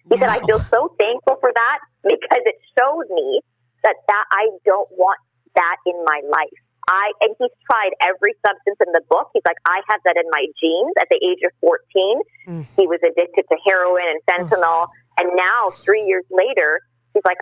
He 0.07 0.15
said, 0.15 0.31
I 0.31 0.39
feel 0.47 0.63
so 0.71 0.95
thankful 0.95 1.35
for 1.43 1.51
that 1.51 1.79
because 2.03 2.43
it 2.47 2.55
showed 2.79 3.11
me 3.11 3.43
that, 3.83 3.99
that 4.07 4.25
I 4.31 4.55
don't 4.63 4.87
want 4.95 5.19
that 5.55 5.77
in 5.85 5.99
my 6.07 6.23
life. 6.31 6.59
I 6.87 7.11
and 7.21 7.31
he's 7.39 7.55
tried 7.63 7.95
every 8.03 8.35
substance 8.43 8.75
in 8.83 8.91
the 8.91 9.03
book. 9.07 9.31
He's 9.31 9.43
like, 9.47 9.59
I 9.63 9.79
have 9.87 10.01
that 10.03 10.19
in 10.19 10.27
my 10.31 10.43
genes. 10.59 10.91
At 10.99 11.07
the 11.07 11.15
age 11.15 11.39
of 11.47 11.51
fourteen, 11.63 12.19
mm. 12.43 12.67
he 12.75 12.87
was 12.87 12.99
addicted 12.99 13.47
to 13.47 13.55
heroin 13.63 14.03
and 14.03 14.19
fentanyl, 14.27 14.87
mm. 14.87 15.19
and 15.19 15.31
now 15.35 15.71
three 15.83 16.03
years 16.03 16.25
later, 16.27 16.81
he's 17.13 17.23
like, 17.23 17.39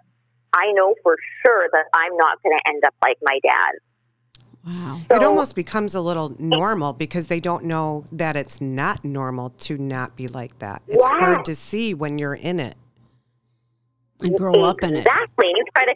I 0.53 0.71
know 0.73 0.93
for 1.01 1.17
sure 1.41 1.65
that 1.73 1.85
I'm 1.93 2.15
not 2.17 2.37
going 2.43 2.53
to 2.57 2.63
end 2.69 2.83
up 2.85 2.93
like 3.01 3.17
my 3.23 3.39
dad. 3.41 3.81
Wow. 4.65 5.01
So, 5.09 5.15
it 5.15 5.23
almost 5.23 5.55
becomes 5.55 5.95
a 5.95 6.01
little 6.01 6.35
normal 6.39 6.93
because 6.93 7.27
they 7.27 7.39
don't 7.39 7.65
know 7.65 8.05
that 8.11 8.35
it's 8.35 8.61
not 8.61 9.03
normal 9.03 9.49
to 9.61 9.77
not 9.77 10.15
be 10.15 10.27
like 10.27 10.59
that. 10.59 10.83
It's 10.87 11.03
yes. 11.03 11.19
hard 11.19 11.45
to 11.45 11.55
see 11.55 11.93
when 11.93 12.19
you're 12.19 12.35
in 12.35 12.59
it. 12.59 12.75
And 14.21 14.37
grow 14.37 14.53
exactly. 14.53 14.69
up 14.69 14.83
in 14.83 14.95
it. 14.97 14.99
Exactly. 14.99 15.47
You 15.47 15.65
try 15.75 15.85
to 15.85 15.95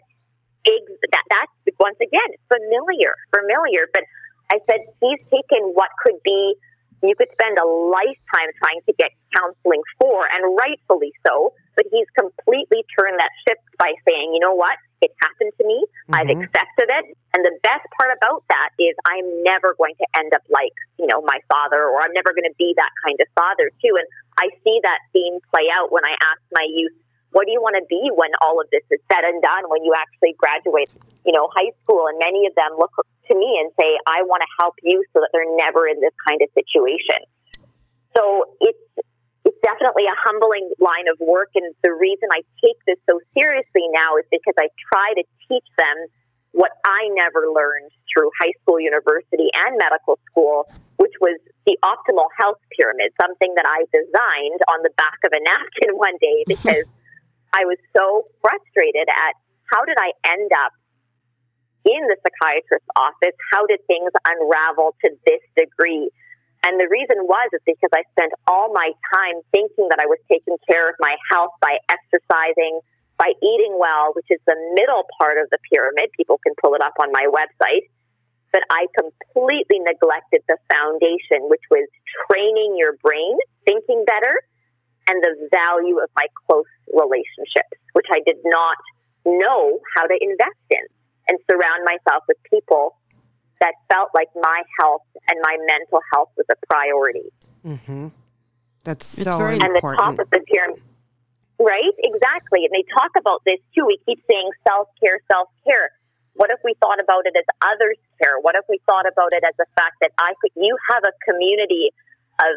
that, 0.66 1.24
that's 1.30 1.78
once 1.80 1.98
again 2.02 2.30
familiar, 2.50 3.14
familiar. 3.30 3.86
But 3.94 4.04
I 4.52 4.58
said 4.66 4.82
he's 5.02 5.22
taken 5.30 5.74
what 5.78 5.90
could 6.04 6.18
be 6.24 6.56
you 7.04 7.14
could 7.14 7.30
spend 7.34 7.58
a 7.60 7.68
lifetime 7.68 8.50
trying 8.58 8.82
to 8.88 8.94
get 8.98 9.12
counseling 9.38 9.82
for, 10.00 10.26
and 10.26 10.58
rightfully 10.58 11.12
so. 11.28 11.54
But 11.76 11.86
he's 11.92 12.08
completely 12.18 12.82
turned 12.98 13.20
that 13.20 13.30
ship 13.46 13.60
by 13.78 13.94
saying, 14.08 14.34
you 14.34 14.40
know 14.40 14.56
what? 14.56 14.78
It 15.02 15.12
happened 15.22 15.54
to 15.60 15.64
me. 15.68 15.80
Mm-hmm. 15.84 16.16
I've 16.16 16.32
accepted 16.32 16.88
it. 16.90 17.06
And 17.36 17.44
the 17.44 17.56
best 17.64 17.84
part 18.00 18.16
about 18.16 18.44
that 18.50 18.70
is 18.80 18.96
I'm 19.04 19.28
never 19.44 19.76
going 19.76 19.96
to 20.00 20.08
end 20.16 20.32
up 20.34 20.44
like, 20.50 20.76
you 21.00 21.08
know, 21.08 21.22
my 21.24 21.40
father, 21.52 21.84
or 21.84 22.02
I'm 22.02 22.14
never 22.14 22.32
going 22.32 22.48
to 22.48 22.58
be 22.58 22.74
that 22.78 22.94
kind 23.04 23.20
of 23.20 23.28
father, 23.36 23.72
too. 23.84 23.94
And 24.00 24.08
I 24.40 24.52
see 24.64 24.80
that 24.84 25.00
theme 25.12 25.40
play 25.52 25.68
out 25.72 25.92
when 25.92 26.06
I 26.06 26.16
ask 26.16 26.42
my 26.52 26.68
youth 26.68 26.96
what 27.36 27.44
do 27.44 27.52
you 27.52 27.60
want 27.60 27.76
to 27.76 27.84
be 27.92 28.00
when 28.16 28.32
all 28.40 28.64
of 28.64 28.72
this 28.72 28.88
is 28.88 29.04
said 29.12 29.28
and 29.28 29.44
done, 29.44 29.68
when 29.68 29.84
you 29.84 29.92
actually 29.92 30.40
graduate, 30.40 30.88
you 31.28 31.36
know, 31.36 31.52
high 31.52 31.76
school? 31.84 32.08
And 32.08 32.16
many 32.16 32.48
of 32.48 32.56
them 32.56 32.80
look 32.80 32.96
to 32.96 33.36
me 33.36 33.60
and 33.60 33.76
say, 33.76 34.00
I 34.08 34.24
want 34.24 34.40
to 34.40 34.48
help 34.56 34.80
you 34.80 35.04
so 35.12 35.20
that 35.20 35.36
they're 35.36 35.52
never 35.60 35.84
in 35.84 36.00
this 36.00 36.16
kind 36.24 36.40
of 36.40 36.48
situation. 36.56 37.28
So 38.16 38.56
it's, 38.64 38.80
it's 38.96 39.15
definitely 39.66 40.06
a 40.06 40.14
humbling 40.22 40.70
line 40.78 41.10
of 41.10 41.18
work. 41.18 41.50
And 41.58 41.74
the 41.82 41.90
reason 41.90 42.30
I 42.30 42.46
take 42.62 42.78
this 42.86 43.02
so 43.10 43.18
seriously 43.34 43.90
now 43.98 44.22
is 44.22 44.26
because 44.30 44.54
I 44.62 44.70
try 44.94 45.18
to 45.18 45.26
teach 45.50 45.66
them 45.82 45.98
what 46.54 46.72
I 46.86 47.10
never 47.18 47.50
learned 47.52 47.92
through 48.08 48.30
high 48.40 48.54
school, 48.62 48.80
university, 48.80 49.50
and 49.52 49.76
medical 49.76 50.22
school, 50.30 50.70
which 51.02 51.12
was 51.20 51.36
the 51.66 51.76
optimal 51.84 52.30
health 52.40 52.62
pyramid, 52.78 53.12
something 53.20 53.52
that 53.58 53.68
I 53.68 53.84
designed 53.92 54.62
on 54.72 54.80
the 54.86 54.94
back 54.96 55.20
of 55.26 55.34
a 55.34 55.42
napkin 55.42 55.98
one 56.00 56.16
day 56.22 56.46
because 56.48 56.88
I 57.52 57.66
was 57.66 57.82
so 57.98 58.30
frustrated 58.40 59.10
at 59.10 59.34
how 59.74 59.84
did 59.84 59.98
I 59.98 60.14
end 60.30 60.52
up 60.54 60.72
in 61.84 62.02
the 62.08 62.16
psychiatrist's 62.22 62.88
office? 62.96 63.36
How 63.52 63.66
did 63.66 63.82
things 63.90 64.14
unravel 64.24 64.96
to 65.04 65.10
this 65.26 65.44
degree? 65.58 66.10
And 66.66 66.82
the 66.82 66.90
reason 66.90 67.22
was 67.30 67.54
is 67.54 67.62
because 67.62 67.94
I 67.94 68.02
spent 68.18 68.34
all 68.50 68.74
my 68.74 68.90
time 69.14 69.38
thinking 69.54 69.86
that 69.94 70.02
I 70.02 70.10
was 70.10 70.18
taking 70.26 70.58
care 70.66 70.90
of 70.90 70.96
my 70.98 71.14
health 71.30 71.54
by 71.62 71.78
exercising, 71.94 72.82
by 73.22 73.38
eating 73.38 73.78
well, 73.78 74.18
which 74.18 74.26
is 74.34 74.42
the 74.50 74.58
middle 74.74 75.06
part 75.22 75.38
of 75.38 75.46
the 75.54 75.62
pyramid. 75.70 76.10
People 76.18 76.42
can 76.42 76.58
pull 76.58 76.74
it 76.74 76.82
up 76.82 76.98
on 76.98 77.14
my 77.14 77.30
website. 77.30 77.86
But 78.50 78.64
I 78.74 78.88
completely 78.98 79.78
neglected 79.84 80.42
the 80.50 80.58
foundation, 80.72 81.46
which 81.54 81.62
was 81.70 81.86
training 82.26 82.82
your 82.82 82.98
brain, 83.04 83.38
thinking 83.68 84.02
better, 84.08 84.42
and 85.06 85.22
the 85.22 85.36
value 85.54 86.02
of 86.02 86.10
my 86.18 86.26
close 86.48 86.72
relationships, 86.90 87.78
which 87.94 88.10
I 88.10 88.26
did 88.26 88.42
not 88.42 88.78
know 89.26 89.78
how 89.98 90.08
to 90.08 90.18
invest 90.18 90.66
in 90.72 90.86
and 91.30 91.38
surround 91.50 91.86
myself 91.86 92.24
with 92.28 92.38
people 92.50 92.98
that 93.62 93.74
felt 93.92 94.10
like 94.14 94.30
my 94.36 94.62
health 94.80 95.04
and 95.30 95.40
my 95.42 95.58
mental 95.66 96.00
health 96.14 96.30
was 96.38 96.46
a 96.52 96.58
priority. 96.68 97.30
Mm-hmm. 97.66 98.08
That's 98.84 99.06
so 99.06 99.38
very 99.38 99.58
important. 99.58 99.66
And 99.66 99.76
the 99.76 99.98
top 99.98 100.20
of 100.20 100.30
the 100.30 100.42
pyramid, 100.46 100.82
right? 101.60 101.96
Exactly. 102.00 102.66
And 102.66 102.74
they 102.74 102.86
talk 102.94 103.12
about 103.18 103.42
this 103.46 103.60
too. 103.74 103.86
We 103.86 103.98
keep 104.06 104.22
saying 104.30 104.50
self 104.68 104.90
care, 105.02 105.20
self 105.32 105.50
care. 105.66 105.92
What 106.36 106.52
if 106.52 106.60
we 106.64 106.76
thought 106.84 107.00
about 107.00 107.26
it 107.26 107.34
as 107.34 107.48
others 107.64 107.98
care? 108.22 108.38
What 108.42 108.56
if 108.56 108.66
we 108.68 108.80
thought 108.86 109.08
about 109.08 109.32
it 109.32 109.44
as 109.44 109.56
the 109.58 109.66
fact 109.80 110.04
that 110.04 110.12
I 110.20 110.36
could, 110.42 110.52
you 110.56 110.76
have 110.92 111.04
a 111.08 111.16
community 111.24 111.96
of 112.44 112.54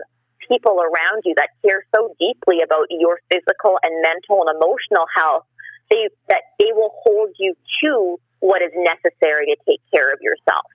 people 0.50 0.82
around 0.82 1.22
you 1.24 1.34
that 1.38 1.54
care 1.62 1.86
so 1.94 2.10
deeply 2.18 2.60
about 2.60 2.90
your 2.90 3.20
physical 3.30 3.78
and 3.82 4.02
mental 4.02 4.42
and 4.42 4.58
emotional 4.58 5.06
health 5.14 5.46
they, 5.90 6.08
that 6.28 6.42
they 6.58 6.72
will 6.72 6.92
hold 7.04 7.30
you 7.38 7.54
to 7.82 8.20
what 8.40 8.62
is 8.62 8.72
necessary 8.76 9.46
to 9.46 9.56
take 9.66 9.80
care 9.92 10.12
of 10.12 10.20
yourself. 10.20 10.66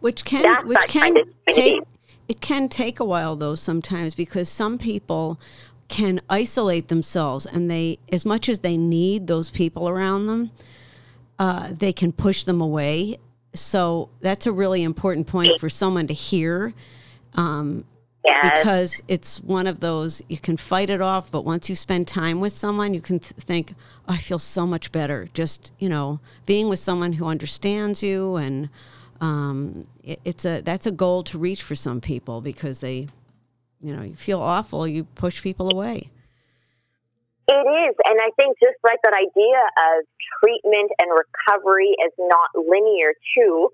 Which 0.00 0.24
can 0.24 0.42
That's 0.42 0.64
which 0.64 0.78
can 0.88 1.16
take 1.48 1.82
it 2.28 2.40
can 2.40 2.68
take 2.68 3.00
a 3.00 3.04
while 3.04 3.36
though 3.36 3.54
sometimes 3.54 4.14
because 4.14 4.48
some 4.48 4.78
people 4.78 5.40
can 5.88 6.20
isolate 6.30 6.88
themselves 6.88 7.44
and 7.44 7.70
they 7.70 7.98
as 8.10 8.24
much 8.24 8.48
as 8.48 8.60
they 8.60 8.76
need 8.76 9.26
those 9.26 9.50
people 9.50 9.88
around 9.88 10.26
them 10.26 10.50
uh, 11.38 11.72
they 11.76 11.92
can 11.92 12.12
push 12.12 12.44
them 12.44 12.60
away 12.60 13.18
so 13.54 14.08
that's 14.20 14.46
a 14.46 14.52
really 14.52 14.82
important 14.82 15.26
point 15.26 15.60
for 15.60 15.68
someone 15.68 16.06
to 16.06 16.14
hear 16.14 16.72
um, 17.34 17.84
Yes. 18.24 18.58
Because 18.58 19.02
it's 19.08 19.40
one 19.40 19.66
of 19.66 19.80
those, 19.80 20.22
you 20.28 20.38
can 20.38 20.56
fight 20.56 20.90
it 20.90 21.00
off, 21.00 21.30
but 21.30 21.44
once 21.44 21.68
you 21.68 21.74
spend 21.74 22.06
time 22.06 22.38
with 22.38 22.52
someone, 22.52 22.94
you 22.94 23.00
can 23.00 23.18
th- 23.18 23.32
think, 23.32 23.74
oh, 24.08 24.14
I 24.14 24.18
feel 24.18 24.38
so 24.38 24.64
much 24.64 24.92
better. 24.92 25.28
Just, 25.32 25.72
you 25.80 25.88
know, 25.88 26.20
being 26.46 26.68
with 26.68 26.78
someone 26.78 27.14
who 27.14 27.26
understands 27.26 28.00
you. 28.00 28.36
And 28.36 28.68
um, 29.22 29.86
it, 30.04 30.20
it's 30.24 30.44
a, 30.44 30.60
that's 30.60 30.86
a 30.86 30.90
goal 30.90 31.22
to 31.24 31.38
reach 31.38 31.62
for 31.62 31.74
some 31.74 32.02
people 32.02 32.42
because 32.42 32.80
they, 32.80 33.08
you 33.80 33.96
know, 33.96 34.02
you 34.02 34.14
feel 34.14 34.40
awful, 34.40 34.86
you 34.86 35.04
push 35.04 35.42
people 35.42 35.72
away. 35.72 36.10
It 37.48 37.52
is. 37.54 37.96
And 38.04 38.20
I 38.20 38.30
think 38.36 38.58
just 38.62 38.76
like 38.84 38.98
that 39.02 39.14
idea 39.14 39.60
of 39.96 40.04
treatment 40.40 40.92
and 41.00 41.10
recovery 41.10 41.96
is 42.04 42.12
not 42.18 42.50
linear 42.54 43.14
too 43.34 43.70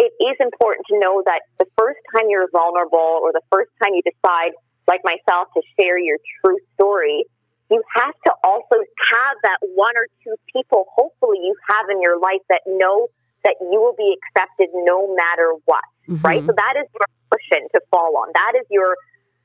it 0.00 0.12
is 0.16 0.36
important 0.40 0.86
to 0.88 0.98
know 0.98 1.22
that 1.26 1.44
the 1.58 1.68
first 1.76 2.00
time 2.16 2.24
you're 2.32 2.48
vulnerable 2.50 3.20
or 3.20 3.32
the 3.32 3.44
first 3.52 3.68
time 3.82 3.92
you 3.92 4.00
decide, 4.00 4.56
like 4.88 5.04
myself, 5.04 5.48
to 5.52 5.60
share 5.76 5.98
your 5.98 6.16
true 6.40 6.56
story, 6.72 7.24
you 7.70 7.82
have 7.96 8.14
to 8.26 8.32
also 8.42 8.80
have 8.80 9.36
that 9.44 9.60
one 9.76 9.92
or 9.96 10.08
two 10.24 10.34
people, 10.52 10.86
hopefully, 10.96 11.38
you 11.44 11.54
have 11.68 11.86
in 11.90 12.00
your 12.00 12.18
life 12.18 12.40
that 12.48 12.62
know 12.66 13.08
that 13.44 13.56
you 13.60 13.80
will 13.80 13.96
be 13.96 14.16
accepted 14.16 14.68
no 14.74 15.14
matter 15.14 15.54
what, 15.64 15.84
mm-hmm. 16.08 16.20
right? 16.26 16.44
So 16.44 16.52
that 16.52 16.74
is 16.76 16.86
your 16.92 17.08
cushion 17.30 17.68
to 17.72 17.80
fall 17.90 18.16
on. 18.18 18.28
That 18.34 18.60
is 18.60 18.66
your 18.70 18.96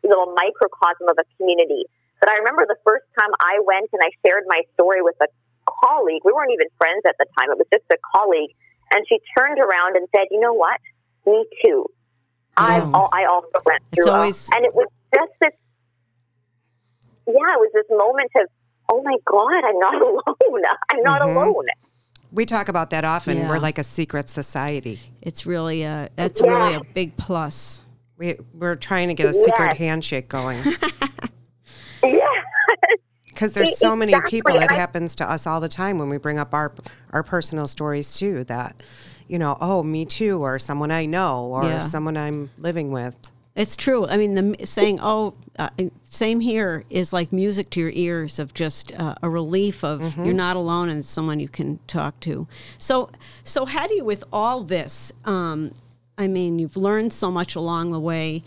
little 0.04 0.34
microcosm 0.36 1.10
of 1.10 1.18
a 1.18 1.26
community. 1.38 1.86
But 2.20 2.30
I 2.32 2.38
remember 2.40 2.66
the 2.68 2.80
first 2.84 3.06
time 3.20 3.32
I 3.40 3.60
went 3.64 3.90
and 3.92 4.02
I 4.04 4.10
shared 4.26 4.44
my 4.48 4.62
story 4.74 5.02
with 5.02 5.16
a 5.22 5.28
colleague. 5.68 6.22
We 6.24 6.32
weren't 6.32 6.54
even 6.54 6.68
friends 6.78 7.04
at 7.08 7.16
the 7.20 7.26
time. 7.38 7.52
It 7.52 7.58
was 7.58 7.68
just 7.72 7.86
a 7.92 8.00
colleague. 8.16 8.54
And 8.94 9.06
she 9.10 9.20
turned 9.38 9.60
around 9.60 9.98
and 9.98 10.08
said, 10.16 10.28
"You 10.32 10.40
know 10.40 10.54
what? 10.54 10.80
Me 11.26 11.46
too. 11.64 11.86
I 12.56 12.80
I 12.80 13.26
also 13.26 13.58
went 13.66 13.84
through." 13.92 14.06
It's 14.06 14.08
always... 14.08 14.50
and 14.54 14.66
it 14.66 14.74
was 14.74 14.88
just 15.14 15.34
this. 15.42 15.54
Yeah, 17.28 17.58
it 17.58 17.62
was 17.62 17.72
this 17.74 17.90
moment 17.90 18.32
of, 18.40 18.48
"Oh 18.92 19.02
my 19.02 19.18
God, 19.26 19.62
I'm 19.66 19.80
not 19.80 20.02
alone. 20.02 20.64
I'm 20.92 21.04
not 21.04 21.22
mm-hmm. 21.22 21.38
alone." 21.38 21.66
We 22.36 22.46
talk 22.46 22.68
about 22.68 22.90
that 22.90 23.06
often. 23.06 23.38
Yeah. 23.38 23.50
We're 23.50 23.60
like 23.60 23.78
a 23.78 23.84
secret 23.84 24.28
society. 24.28 25.00
It's 25.22 25.46
really 25.46 25.84
a 25.84 26.10
that's 26.16 26.42
yeah. 26.42 26.48
really 26.48 26.74
a 26.76 26.82
big 26.94 27.16
plus. 27.16 27.82
We 28.18 28.36
we're 28.54 28.76
trying 28.76 29.08
to 29.08 29.14
get 29.14 29.28
a 29.28 29.34
secret 29.34 29.70
yes. 29.70 29.78
handshake 29.78 30.30
going. 30.30 30.60
yeah 32.04 32.20
because 33.28 33.54
there's 33.54 33.78
so 33.78 33.94
exactly. 33.94 34.14
many 34.14 34.30
people 34.30 34.56
It 34.56 34.72
happens 34.72 35.16
to 35.18 35.30
us 35.30 35.48
all 35.48 35.60
the 35.60 35.70
time 35.70 35.98
when 35.98 36.10
we 36.10 36.18
bring 36.18 36.38
up 36.38 36.54
our 36.54 36.74
our 37.12 37.24
personal 37.24 37.68
stories 37.68 38.18
too 38.18 38.44
that 38.46 38.84
you 39.28 39.40
know 39.40 39.58
oh 39.60 39.82
me 39.84 40.06
too 40.06 40.42
or 40.42 40.60
someone 40.60 40.92
i 40.92 41.06
know 41.06 41.46
or 41.46 41.64
yeah. 41.64 41.80
someone 41.80 42.16
i'm 42.16 42.50
living 42.58 42.92
with 42.92 43.18
it's 43.56 43.76
true 43.76 44.06
i 44.08 44.18
mean 44.18 44.34
the 44.34 44.66
saying 44.66 45.00
oh 45.02 45.34
uh, 45.58 45.70
same 46.04 46.42
here 46.42 46.84
is 46.90 47.14
like 47.14 47.32
music 47.32 47.70
to 47.70 47.80
your 47.80 47.92
ears 47.92 48.40
of 48.40 48.54
just 48.54 48.94
uh, 49.00 49.16
a 49.22 49.30
relief 49.30 49.84
of 49.84 50.02
mm-hmm. 50.02 50.26
you're 50.26 50.34
not 50.34 50.58
alone 50.58 50.90
and 50.90 51.06
someone 51.06 51.40
you 51.40 51.50
can 51.50 51.80
talk 51.88 52.20
to 52.20 52.48
so 52.78 53.10
so 53.44 53.66
how 53.66 53.88
do 53.88 53.94
you 53.94 54.04
with 54.04 54.24
all 54.34 54.64
this 54.64 55.12
um, 55.26 55.72
i 56.18 56.28
mean 56.28 56.60
you've 56.60 56.78
learned 56.78 57.14
so 57.14 57.32
much 57.32 57.56
along 57.56 57.92
the 57.92 58.00
way 58.00 58.44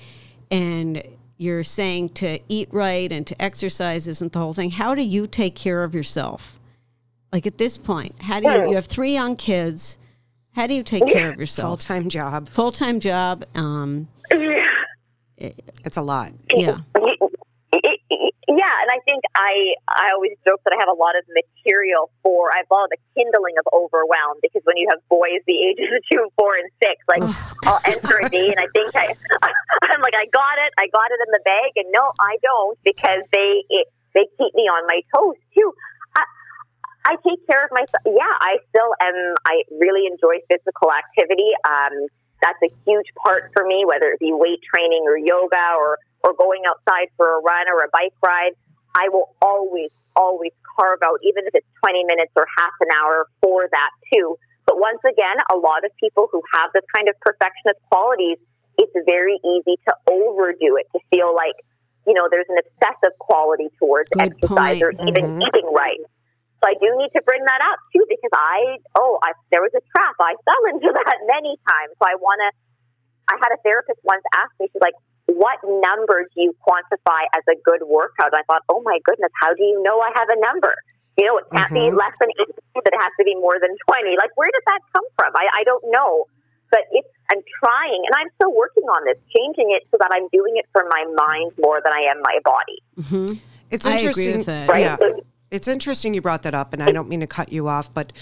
and 0.50 1.02
you're 1.38 1.64
saying 1.64 2.10
to 2.10 2.40
eat 2.48 2.68
right 2.72 3.10
and 3.10 3.26
to 3.26 3.40
exercise 3.40 4.06
isn't 4.06 4.32
the 4.32 4.38
whole 4.40 4.52
thing. 4.52 4.72
How 4.72 4.94
do 4.94 5.02
you 5.02 5.26
take 5.26 5.54
care 5.54 5.84
of 5.84 5.94
yourself? 5.94 6.58
Like 7.32 7.46
at 7.46 7.58
this 7.58 7.78
point, 7.78 8.20
how 8.20 8.40
do 8.40 8.48
you? 8.48 8.70
You 8.70 8.74
have 8.74 8.86
three 8.86 9.12
young 9.12 9.36
kids. 9.36 9.98
How 10.54 10.66
do 10.66 10.74
you 10.74 10.82
take 10.82 11.06
care 11.06 11.30
of 11.30 11.36
yourself? 11.40 11.68
Full 11.68 11.76
time 11.76 12.08
job. 12.08 12.48
Full 12.48 12.72
time 12.72 13.00
job. 13.00 13.44
Um, 13.54 14.08
It's 15.38 15.96
a 15.96 16.02
lot. 16.02 16.32
yeah. 16.50 16.78
Yeah, 18.48 18.74
and 18.80 18.90
I 18.90 18.98
think 19.04 19.22
I 19.36 19.76
I 19.86 20.10
always 20.16 20.32
joke 20.42 20.64
that 20.64 20.72
I 20.72 20.80
have 20.80 20.88
a 20.88 20.96
lot 20.96 21.14
of 21.14 21.22
material 21.30 22.08
for 22.24 22.48
I 22.48 22.64
call 22.64 22.88
it 22.88 22.96
the 22.96 23.00
kindling 23.12 23.60
of 23.60 23.68
overwhelm 23.76 24.40
because 24.40 24.64
when 24.64 24.80
you 24.80 24.88
have 24.88 25.04
boys 25.12 25.44
the 25.44 25.52
ages 25.68 25.86
of 25.92 26.00
two, 26.08 26.26
four, 26.34 26.56
and 26.56 26.66
six, 26.80 26.96
like 27.06 27.22
I'll 27.68 27.78
enter 27.84 28.18
a 28.18 28.26
day 28.32 28.48
and 28.48 28.58
I 28.58 28.66
think 28.72 28.96
I 28.96 29.12
I'm 29.92 30.00
like 30.00 30.16
I 30.16 30.26
got 30.32 30.56
it, 30.64 30.72
I 30.80 30.88
got 30.88 31.12
it 31.12 31.20
in 31.22 31.30
the 31.30 31.44
bag, 31.44 31.70
and 31.76 31.92
no, 31.92 32.02
I 32.18 32.40
don't 32.40 32.74
because 32.82 33.20
they 33.36 33.62
it, 33.68 33.86
they 34.16 34.24
keep 34.40 34.52
me 34.56 34.64
on 34.64 34.82
my 34.88 35.04
toes 35.12 35.36
too. 35.52 35.68
I, 36.16 36.24
I 37.04 37.12
take 37.20 37.44
care 37.46 37.62
of 37.62 37.70
myself. 37.70 38.02
Yeah, 38.08 38.32
I 38.40 38.64
still 38.72 38.96
am. 38.96 39.36
I 39.44 39.62
really 39.76 40.08
enjoy 40.08 40.40
physical 40.48 40.88
activity. 40.88 41.52
Um, 41.68 42.08
that's 42.42 42.60
a 42.62 42.70
huge 42.86 43.06
part 43.24 43.50
for 43.54 43.66
me, 43.66 43.84
whether 43.86 44.06
it 44.10 44.20
be 44.20 44.32
weight 44.32 44.60
training 44.62 45.04
or 45.06 45.18
yoga 45.18 45.76
or 45.76 45.98
or 46.24 46.34
going 46.34 46.62
outside 46.66 47.08
for 47.16 47.38
a 47.38 47.40
run 47.42 47.66
or 47.70 47.84
a 47.84 47.90
bike 47.92 48.14
ride. 48.24 48.52
I 48.96 49.08
will 49.08 49.34
always, 49.40 49.90
always 50.16 50.52
carve 50.78 50.98
out, 51.04 51.20
even 51.22 51.46
if 51.46 51.54
it's 51.54 51.66
20 51.84 52.04
minutes 52.04 52.32
or 52.34 52.46
half 52.58 52.74
an 52.80 52.88
hour 52.90 53.26
for 53.42 53.68
that 53.70 53.90
too. 54.12 54.38
But 54.66 54.80
once 54.80 55.00
again, 55.06 55.36
a 55.52 55.56
lot 55.56 55.84
of 55.84 55.90
people 55.98 56.28
who 56.30 56.42
have 56.54 56.70
this 56.74 56.84
kind 56.94 57.08
of 57.08 57.14
perfectionist 57.20 57.80
qualities, 57.90 58.38
it's 58.76 58.92
very 59.06 59.38
easy 59.44 59.78
to 59.86 59.92
overdo 60.10 60.76
it, 60.76 60.86
to 60.92 61.00
feel 61.10 61.34
like, 61.34 61.54
you 62.06 62.14
know, 62.14 62.28
there's 62.30 62.48
an 62.48 62.58
obsessive 62.58 63.16
quality 63.18 63.68
towards 63.78 64.08
Good 64.10 64.22
exercise 64.22 64.80
point. 64.80 64.82
or 64.82 64.90
even 65.08 65.24
mm-hmm. 65.24 65.42
eating 65.42 65.72
right. 65.72 66.00
So 66.58 66.64
I 66.66 66.74
do 66.82 66.90
need 66.98 67.14
to 67.14 67.22
bring 67.22 67.42
that 67.46 67.62
up 67.62 67.78
too 67.94 68.02
because 68.10 68.34
I, 68.34 68.82
oh, 68.98 69.18
I, 69.22 69.32
there 69.54 69.62
was 69.62 69.70
a 69.78 69.82
trap. 69.94 70.18
I 70.18 70.34
fell 70.42 70.62
into 70.74 70.90
that 70.98 71.18
many 71.30 71.54
times. 71.62 71.94
So 71.98 72.04
I 72.06 72.18
want 72.18 72.42
to, 72.42 72.50
I 73.30 73.34
had 73.38 73.54
a 73.54 73.60
therapist 73.62 74.02
once 74.02 74.24
ask 74.34 74.50
me, 74.58 74.66
she's 74.72 74.82
like, 74.82 74.98
what 75.28 75.60
number 75.62 76.24
do 76.24 76.36
you 76.40 76.56
quantify 76.64 77.28
as 77.36 77.44
a 77.46 77.56
good 77.62 77.84
workout? 77.86 78.32
And 78.32 78.40
I 78.40 78.44
thought, 78.48 78.64
oh 78.72 78.80
my 78.82 78.98
goodness, 79.04 79.30
how 79.38 79.54
do 79.54 79.62
you 79.62 79.78
know 79.84 80.00
I 80.00 80.10
have 80.16 80.28
a 80.32 80.40
number? 80.40 80.74
You 81.20 81.26
know, 81.26 81.36
it 81.38 81.46
can't 81.52 81.70
be 81.70 81.90
mm-hmm. 81.90 81.98
less 81.98 82.14
than 82.18 82.30
eight, 82.30 82.54
but 82.74 82.86
it 82.86 82.96
has 82.96 83.12
to 83.18 83.24
be 83.24 83.34
more 83.34 83.58
than 83.60 83.74
20. 83.90 84.16
Like, 84.16 84.32
where 84.34 84.48
did 84.48 84.64
that 84.66 84.80
come 84.94 85.04
from? 85.18 85.34
I, 85.36 85.50
I 85.60 85.62
don't 85.64 85.84
know. 85.90 86.26
But 86.70 86.86
it's, 86.92 87.08
I'm 87.30 87.42
trying, 87.62 88.00
and 88.06 88.14
I'm 88.16 88.30
still 88.36 88.54
working 88.54 88.84
on 88.84 89.04
this, 89.04 89.18
changing 89.34 89.74
it 89.74 89.84
so 89.90 89.98
that 90.00 90.10
I'm 90.12 90.28
doing 90.32 90.56
it 90.56 90.66
for 90.72 90.84
my 90.88 91.04
mind 91.04 91.52
more 91.58 91.80
than 91.84 91.92
I 91.92 92.08
am 92.08 92.22
my 92.22 92.38
body. 92.44 92.78
Mm-hmm. 92.96 93.34
It's 93.70 93.84
I 93.84 93.96
agree 93.96 94.08
interesting. 94.08 94.36
with 94.38 94.46
that. 94.46 94.68
Right? 94.68 94.84
Yeah. 94.84 94.96
So- 94.96 95.20
It's 95.50 95.68
interesting 95.68 96.14
you 96.14 96.20
brought 96.20 96.42
that 96.42 96.54
up, 96.54 96.72
and 96.74 96.82
I 96.82 96.92
don't 96.92 97.08
mean 97.08 97.20
to 97.20 97.26
cut 97.26 97.52
you 97.52 97.68
off, 97.68 97.92
but 97.92 98.12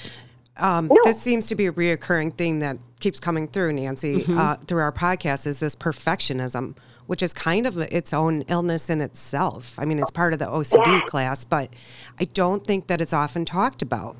um, 0.59 0.91
this 1.05 1.21
seems 1.21 1.49
to 1.49 1.55
be 1.55 1.67
a 1.67 1.73
reoccurring 1.73 2.37
thing 2.37 2.61
that 2.61 2.79
keeps 3.01 3.21
coming 3.21 3.49
through, 3.49 3.73
Nancy, 3.75 4.21
Mm-hmm. 4.23 4.39
uh, 4.39 4.57
through 4.67 4.81
our 4.81 4.93
podcast 4.93 5.47
is 5.47 5.61
this 5.61 5.75
perfectionism, 5.77 6.77
which 7.07 7.23
is 7.23 7.35
kind 7.35 7.67
of 7.67 7.77
its 7.79 8.13
own 8.15 8.43
illness 8.49 8.89
in 8.89 9.01
itself. 9.01 9.75
I 9.79 9.85
mean, 9.85 9.99
it's 9.99 10.11
part 10.11 10.33
of 10.33 10.39
the 10.39 10.47
OCD 10.47 11.05
class, 11.07 11.45
but 11.45 11.75
I 12.21 12.25
don't 12.25 12.67
think 12.67 12.87
that 12.87 13.01
it's 13.01 13.13
often 13.13 13.45
talked 13.45 13.83
about. 13.83 14.17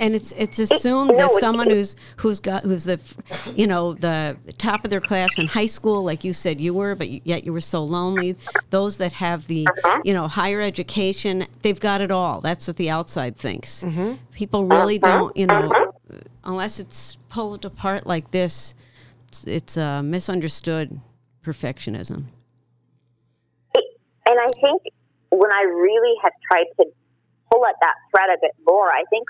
And 0.00 0.14
it's 0.14 0.32
it's 0.32 0.58
assumed 0.58 1.10
that 1.18 1.30
someone 1.32 1.68
who's 1.68 1.94
who's 2.16 2.40
got 2.40 2.64
who's 2.64 2.84
the 2.84 2.98
you 3.54 3.66
know 3.66 3.92
the 3.92 4.36
top 4.56 4.82
of 4.84 4.90
their 4.90 5.00
class 5.00 5.38
in 5.38 5.46
high 5.46 5.66
school, 5.66 6.02
like 6.02 6.24
you 6.24 6.32
said 6.32 6.58
you 6.58 6.72
were, 6.72 6.94
but 6.94 7.08
yet 7.26 7.44
you 7.44 7.52
were 7.52 7.60
so 7.60 7.84
lonely. 7.84 8.34
Those 8.70 8.96
that 8.96 9.12
have 9.12 9.46
the 9.46 9.68
uh-huh. 9.68 10.00
you 10.04 10.14
know 10.14 10.26
higher 10.26 10.62
education, 10.62 11.46
they've 11.60 11.78
got 11.78 12.00
it 12.00 12.10
all. 12.10 12.40
That's 12.40 12.66
what 12.66 12.78
the 12.78 12.88
outside 12.88 13.36
thinks. 13.36 13.84
Mm-hmm. 13.84 14.14
People 14.32 14.64
really 14.64 15.00
uh-huh. 15.02 15.18
don't, 15.18 15.36
you 15.36 15.46
know, 15.46 15.70
uh-huh. 15.70 16.16
unless 16.44 16.80
it's 16.80 17.18
pulled 17.28 17.66
apart 17.66 18.06
like 18.06 18.30
this. 18.30 18.74
It's, 19.28 19.44
it's 19.46 19.76
uh, 19.76 20.02
misunderstood 20.02 20.98
perfectionism. 21.44 22.24
And 24.26 24.38
I 24.38 24.48
think 24.60 24.82
when 25.30 25.52
I 25.52 25.62
really 25.62 26.14
have 26.22 26.32
tried 26.50 26.66
to 26.78 26.84
pull 27.50 27.66
at 27.66 27.74
that 27.80 27.94
thread 28.10 28.30
a 28.30 28.38
bit 28.40 28.52
more, 28.66 28.88
I 28.88 29.04
think 29.10 29.28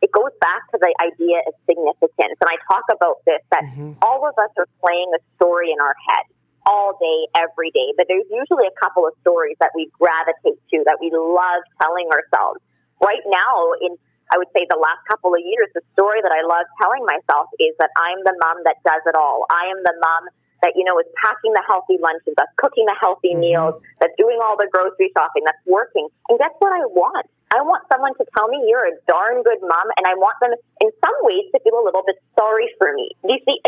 it 0.00 0.10
goes 0.12 0.32
back 0.40 0.62
to 0.72 0.78
the 0.78 0.92
idea 1.02 1.42
of 1.46 1.54
significance. 1.66 2.36
And 2.38 2.48
I 2.48 2.56
talk 2.70 2.86
about 2.92 3.24
this 3.26 3.42
that 3.50 3.64
mm-hmm. 3.64 3.98
all 4.02 4.26
of 4.26 4.34
us 4.38 4.52
are 4.58 4.68
playing 4.84 5.10
a 5.16 5.20
story 5.36 5.70
in 5.74 5.80
our 5.80 5.94
head 6.08 6.26
all 6.66 6.94
day, 7.00 7.20
every 7.34 7.72
day. 7.72 7.96
But 7.96 8.06
there's 8.06 8.28
usually 8.30 8.68
a 8.68 8.76
couple 8.78 9.08
of 9.08 9.16
stories 9.24 9.56
that 9.58 9.72
we 9.74 9.90
gravitate 9.96 10.60
to, 10.70 10.76
that 10.86 10.98
we 11.00 11.10
love 11.10 11.62
telling 11.80 12.06
ourselves. 12.12 12.60
Right 13.00 13.24
now, 13.26 13.78
in 13.80 13.96
I 14.28 14.36
would 14.36 14.52
say 14.52 14.68
the 14.68 14.76
last 14.76 15.00
couple 15.08 15.32
of 15.32 15.40
years, 15.40 15.72
the 15.72 15.80
story 15.96 16.20
that 16.20 16.28
I 16.28 16.44
love 16.44 16.68
telling 16.76 17.00
myself 17.08 17.48
is 17.56 17.72
that 17.80 17.88
I'm 17.96 18.20
the 18.28 18.36
mom 18.44 18.60
that 18.68 18.76
does 18.84 19.00
it 19.08 19.16
all. 19.16 19.48
I 19.48 19.72
am 19.72 19.80
the 19.80 19.96
mom 19.96 20.28
that, 20.60 20.76
you 20.76 20.84
know, 20.84 20.98
is 21.00 21.08
packing 21.24 21.56
the 21.56 21.64
healthy 21.64 21.96
lunches, 21.96 22.36
that's 22.36 22.52
cooking 22.60 22.84
the 22.84 22.98
healthy 23.00 23.32
mm-hmm. 23.32 23.48
meals, 23.72 23.74
that's 24.00 24.12
doing 24.18 24.36
all 24.42 24.58
the 24.60 24.68
grocery 24.68 25.08
shopping, 25.16 25.48
that's 25.48 25.62
working. 25.64 26.08
And 26.28 26.36
guess 26.36 26.52
what 26.58 26.76
I 26.76 26.84
want? 26.92 27.24
I 27.50 27.62
want 27.62 27.82
someone 27.90 28.12
to 28.18 28.24
tell 28.36 28.48
me 28.48 28.62
you're 28.68 28.86
a 28.86 28.92
darn 29.08 29.42
good 29.42 29.58
mom, 29.62 29.86
and 29.96 30.06
I 30.06 30.14
want 30.16 30.36
them, 30.40 30.50
in 30.82 30.90
some 31.02 31.14
ways, 31.22 31.44
to 31.54 31.60
feel 31.60 31.80
a 31.80 31.84
little 31.84 32.02
bit 32.06 32.16
sorry 32.38 32.68
for 32.78 32.92
me. 32.94 33.08
You 33.24 33.38
see? 33.46 33.60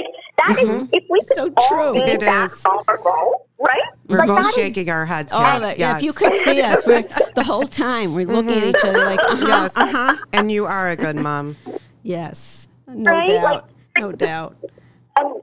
That 0.46 0.58
is, 0.62 0.88
if 0.92 1.04
we 1.08 1.20
could 1.22 1.34
So 1.34 1.52
all 1.56 1.68
true. 1.68 1.92
be 1.94 2.00
It 2.00 2.20
that 2.20 2.50
is. 2.52 2.60
vulnerable, 2.60 3.46
right? 3.58 3.80
We're 4.06 4.18
Like, 4.18 4.26
both 4.28 4.36
that 4.38 4.46
is- 4.48 4.54
shaking 4.54 4.90
our 4.90 5.06
heads. 5.06 5.32
All 5.32 5.44
here. 5.44 5.54
of 5.54 5.62
it. 5.62 5.78
Yes. 5.78 5.78
Yeah, 5.78 5.96
if 5.96 6.02
you 6.02 6.12
could 6.12 6.32
see 6.34 6.60
us, 6.60 6.86
we're, 6.86 7.02
the 7.34 7.44
whole 7.44 7.62
time 7.64 8.14
we're 8.14 8.26
looking 8.26 8.52
at 8.52 8.64
each 8.64 8.84
other 8.84 9.04
like, 9.06 9.20
uh-huh, 9.20 9.46
Yes. 9.46 9.76
uh-huh. 9.76 10.16
And 10.34 10.52
you 10.52 10.66
are 10.66 10.88
a 10.90 10.96
good 10.96 11.16
mom. 11.16 11.56
Yes, 12.02 12.68
no 12.86 13.10
Right? 13.12 13.26
doubt, 13.28 13.42
Like- 13.44 13.64
no 13.98 14.12
doubt. 14.12 14.56
and 15.18 15.40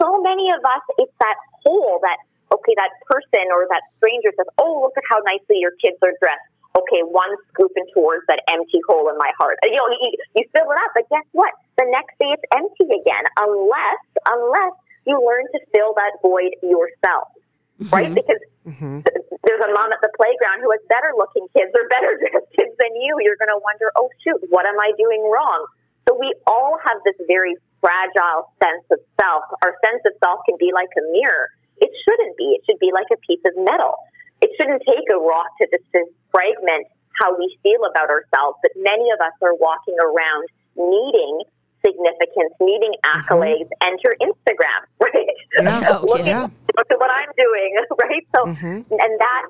so 0.00 0.20
many 0.22 0.50
of 0.50 0.60
us, 0.64 0.82
it's 0.98 1.12
that 1.20 1.36
hole 1.64 1.98
that 2.02 2.16
okay, 2.52 2.74
that 2.76 2.90
person 3.10 3.46
or 3.52 3.66
that 3.68 3.82
stranger 3.98 4.30
says, 4.36 4.46
"Oh, 4.58 4.80
look 4.82 4.92
at 4.96 5.02
how 5.10 5.18
nicely 5.26 5.58
your 5.58 5.72
kids 5.82 5.96
are 6.02 6.12
dressed." 6.20 6.40
Okay, 6.74 7.06
one 7.06 7.30
scooping 7.54 7.86
towards 7.94 8.26
that 8.26 8.42
empty 8.50 8.82
hole 8.90 9.06
in 9.06 9.16
my 9.16 9.30
heart. 9.38 9.58
You 9.62 9.78
know, 9.78 9.86
you, 9.94 10.10
you 10.34 10.42
fill 10.50 10.66
it 10.66 10.78
up, 10.82 10.90
but 10.94 11.06
guess 11.06 11.22
what? 11.30 11.54
The 11.78 11.86
next 11.86 12.18
day 12.18 12.34
it's 12.34 12.42
empty 12.50 12.90
again, 12.90 13.24
unless 13.38 14.02
unless 14.26 14.74
you 15.06 15.14
learn 15.20 15.46
to 15.54 15.58
fill 15.70 15.94
that 15.94 16.18
void 16.18 16.56
yourself, 16.66 17.30
mm-hmm. 17.78 17.94
right? 17.94 18.10
Because 18.10 18.42
mm-hmm. 18.66 19.06
th- 19.06 19.22
there's 19.46 19.62
a 19.62 19.70
mom 19.70 19.92
at 19.92 20.02
the 20.02 20.10
playground 20.18 20.64
who 20.64 20.70
has 20.74 20.82
better 20.90 21.14
looking 21.14 21.46
kids 21.54 21.70
or 21.78 21.86
better 21.86 22.18
dressed 22.20 22.50
kids 22.58 22.74
than 22.80 22.92
you. 22.98 23.22
You're 23.22 23.38
going 23.38 23.52
to 23.54 23.62
wonder, 23.62 23.94
oh 23.94 24.10
shoot, 24.26 24.42
what 24.50 24.66
am 24.66 24.80
I 24.80 24.90
doing 24.98 25.22
wrong? 25.30 25.70
So 26.08 26.16
we 26.18 26.34
all 26.50 26.76
have 26.84 26.98
this 27.04 27.16
very 27.30 27.56
fragile 27.80 28.50
sense 28.60 28.84
of 28.90 29.00
self. 29.20 29.44
Our 29.62 29.76
sense 29.84 30.02
of 30.04 30.12
self 30.20 30.40
can 30.48 30.56
be 30.58 30.72
like 30.72 30.90
a 30.96 31.04
mirror. 31.12 31.48
It 31.78 31.90
shouldn't 32.04 32.36
be. 32.36 32.56
It 32.56 32.62
should 32.66 32.80
be 32.80 32.92
like 32.92 33.08
a 33.12 33.20
piece 33.24 33.42
of 33.46 33.52
metal. 33.56 33.96
It 34.40 34.50
shouldn't 34.56 34.82
take 34.86 35.06
a 35.10 35.18
rock 35.18 35.50
to 35.60 35.68
just 35.70 35.84
to 35.94 36.06
fragment 36.30 36.86
how 37.20 37.36
we 37.36 37.46
feel 37.62 37.80
about 37.88 38.10
ourselves. 38.10 38.58
But 38.62 38.72
many 38.76 39.10
of 39.14 39.20
us 39.20 39.34
are 39.42 39.54
walking 39.54 39.96
around 40.02 40.48
needing 40.76 41.42
significance, 41.84 42.52
needing 42.60 42.94
mm-hmm. 43.04 43.20
accolades. 43.20 43.68
Enter 43.82 44.16
Instagram, 44.20 44.80
right? 45.00 45.28
Yeah. 45.60 45.98
Look, 46.02 46.20
at, 46.20 46.50
look 46.76 46.88
at 46.90 46.98
what 46.98 47.10
I'm 47.12 47.32
doing, 47.38 47.70
right? 48.02 48.24
So, 48.34 48.40
mm-hmm. 48.46 48.92
and 48.92 49.12
that 49.20 49.42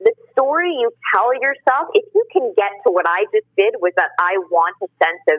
the 0.00 0.12
story 0.32 0.70
you 0.70 0.90
tell 1.14 1.34
yourself, 1.34 1.90
if 1.94 2.04
you 2.14 2.24
can 2.32 2.52
get 2.56 2.70
to 2.86 2.92
what 2.92 3.06
I 3.08 3.24
just 3.34 3.46
did, 3.56 3.74
was 3.80 3.92
that 3.96 4.10
I 4.18 4.38
want 4.50 4.76
a 4.82 4.88
sense 5.02 5.22
of, 5.34 5.38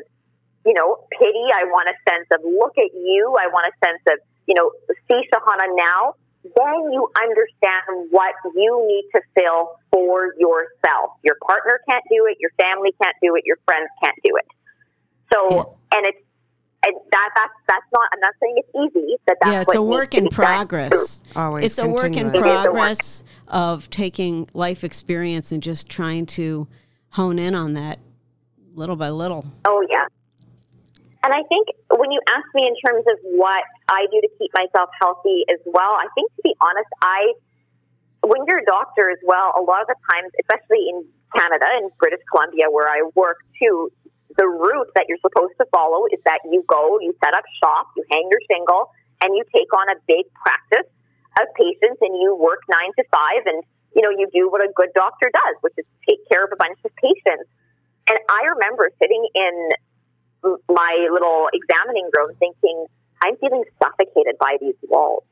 you 0.65 0.73
know, 0.73 0.97
pity. 1.11 1.47
I 1.53 1.63
want 1.65 1.87
a 1.89 1.95
sense 2.09 2.27
of 2.33 2.41
look 2.43 2.75
at 2.77 2.91
you. 2.93 3.35
I 3.39 3.47
want 3.47 3.71
a 3.71 3.75
sense 3.85 4.03
of, 4.11 4.19
you 4.47 4.55
know, 4.55 4.71
see 5.07 5.21
Shahana 5.31 5.71
now. 5.75 6.15
Then 6.43 6.93
you 6.93 7.09
understand 7.19 8.09
what 8.11 8.33
you 8.55 8.85
need 8.87 9.09
to 9.13 9.21
fill 9.35 9.71
for 9.91 10.33
yourself. 10.37 11.11
Your 11.23 11.35
partner 11.45 11.79
can't 11.89 12.03
do 12.09 12.25
it. 12.27 12.37
Your 12.39 12.51
family 12.57 12.91
can't 13.01 13.15
do 13.21 13.35
it. 13.35 13.43
Your 13.45 13.57
friends 13.65 13.89
can't 14.01 14.15
do 14.23 14.31
it. 14.37 14.45
So, 15.33 15.77
and 15.93 16.07
it's 16.07 16.17
and 16.85 16.95
that 17.11 17.29
that's 17.35 17.53
that's 17.67 17.85
not. 17.93 18.09
I'm 18.13 18.19
not 18.21 18.33
saying 18.41 18.55
it's 18.57 18.95
easy. 18.95 19.17
That 19.27 19.37
that's 19.41 19.51
yeah, 19.51 19.61
it's 19.61 19.67
what 19.67 19.77
a 19.77 19.83
work 19.83 20.13
in 20.13 20.27
progress. 20.29 21.21
Always 21.35 21.65
it's 21.65 21.77
a 21.77 21.87
work 21.87 22.05
in 22.05 22.31
continuous. 22.31 22.33
It 22.35 22.37
is 22.37 22.43
a 22.43 22.47
work. 22.47 22.63
progress 22.63 23.23
of 23.47 23.89
taking 23.89 24.47
life 24.53 24.83
experience 24.83 25.51
and 25.51 25.61
just 25.61 25.89
trying 25.89 26.25
to 26.27 26.67
hone 27.09 27.37
in 27.37 27.53
on 27.53 27.73
that 27.73 27.99
little 28.73 28.95
by 28.95 29.09
little. 29.09 29.45
Oh 29.65 29.85
yeah. 29.89 30.05
And 31.23 31.33
I 31.33 31.43
think 31.49 31.67
when 31.97 32.11
you 32.11 32.21
ask 32.29 32.45
me 32.55 32.65
in 32.65 32.75
terms 32.85 33.05
of 33.07 33.17
what 33.23 33.63
I 33.89 34.05
do 34.13 34.21
to 34.21 34.29
keep 34.37 34.51
myself 34.53 34.89
healthy 35.01 35.43
as 35.49 35.59
well, 35.65 35.97
I 35.97 36.07
think 36.13 36.29
to 36.37 36.41
be 36.45 36.53
honest, 36.61 36.89
I 37.01 37.33
when 38.21 38.43
you're 38.45 38.59
a 38.59 38.67
doctor 38.67 39.09
as 39.09 39.17
well, 39.23 39.55
a 39.55 39.63
lot 39.63 39.81
of 39.81 39.87
the 39.87 39.95
times, 40.11 40.29
especially 40.43 40.91
in 40.91 41.07
Canada 41.33 41.65
and 41.79 41.89
British 41.97 42.19
Columbia 42.29 42.67
where 42.69 42.87
I 42.87 43.07
work 43.15 43.39
too, 43.57 43.89
the 44.37 44.45
route 44.45 44.91
that 44.95 45.07
you're 45.07 45.23
supposed 45.23 45.55
to 45.57 45.65
follow 45.73 46.05
is 46.11 46.19
that 46.25 46.43
you 46.45 46.63
go, 46.67 46.99
you 47.01 47.15
set 47.23 47.33
up 47.33 47.47
shop, 47.63 47.89
you 47.95 48.03
hang 48.11 48.27
your 48.29 48.43
shingle, 48.51 48.91
and 49.23 49.35
you 49.35 49.43
take 49.55 49.71
on 49.71 49.87
a 49.89 49.97
big 50.07 50.27
practice 50.35 50.87
of 51.39 51.47
patients 51.55 51.99
and 52.03 52.13
you 52.19 52.35
work 52.35 52.59
nine 52.69 52.91
to 52.99 53.03
five 53.11 53.47
and 53.47 53.63
you 53.95 54.01
know, 54.03 54.11
you 54.13 54.27
do 54.33 54.49
what 54.49 54.61
a 54.61 54.69
good 54.75 54.89
doctor 54.93 55.31
does, 55.33 55.55
which 55.61 55.73
is 55.77 55.85
take 56.07 56.19
care 56.29 56.45
of 56.45 56.51
a 56.53 56.55
bunch 56.55 56.77
of 56.85 56.91
patients. 56.95 57.49
And 58.09 58.17
I 58.29 58.53
remember 58.53 58.89
sitting 59.01 59.25
in 59.33 59.53
my 60.69 61.07
little 61.11 61.49
examining 61.53 62.09
room 62.15 62.31
thinking, 62.39 62.85
I'm 63.23 63.35
feeling 63.37 63.63
suffocated 63.81 64.37
by 64.39 64.57
these 64.59 64.77
walls. 64.87 65.23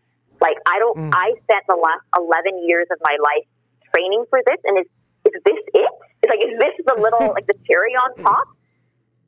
Like 0.41 0.57
I 0.67 0.79
don't, 0.79 0.97
mm. 0.97 1.11
I 1.13 1.33
spent 1.43 1.63
the 1.67 1.79
last 1.79 2.05
11 2.17 2.63
years 2.67 2.87
of 2.91 2.99
my 3.01 3.17
life 3.17 3.47
training 3.93 4.25
for 4.29 4.39
this. 4.45 4.59
And 4.65 4.79
is, 4.79 4.87
is 5.25 5.41
this 5.43 5.61
it? 5.73 5.91
It's 6.23 6.29
like, 6.29 6.43
is 6.43 6.55
this 6.59 6.75
the 6.85 6.97
little, 7.01 7.33
like 7.37 7.47
the 7.47 7.57
cherry 7.65 7.93
on 7.95 8.15
top? 8.21 8.47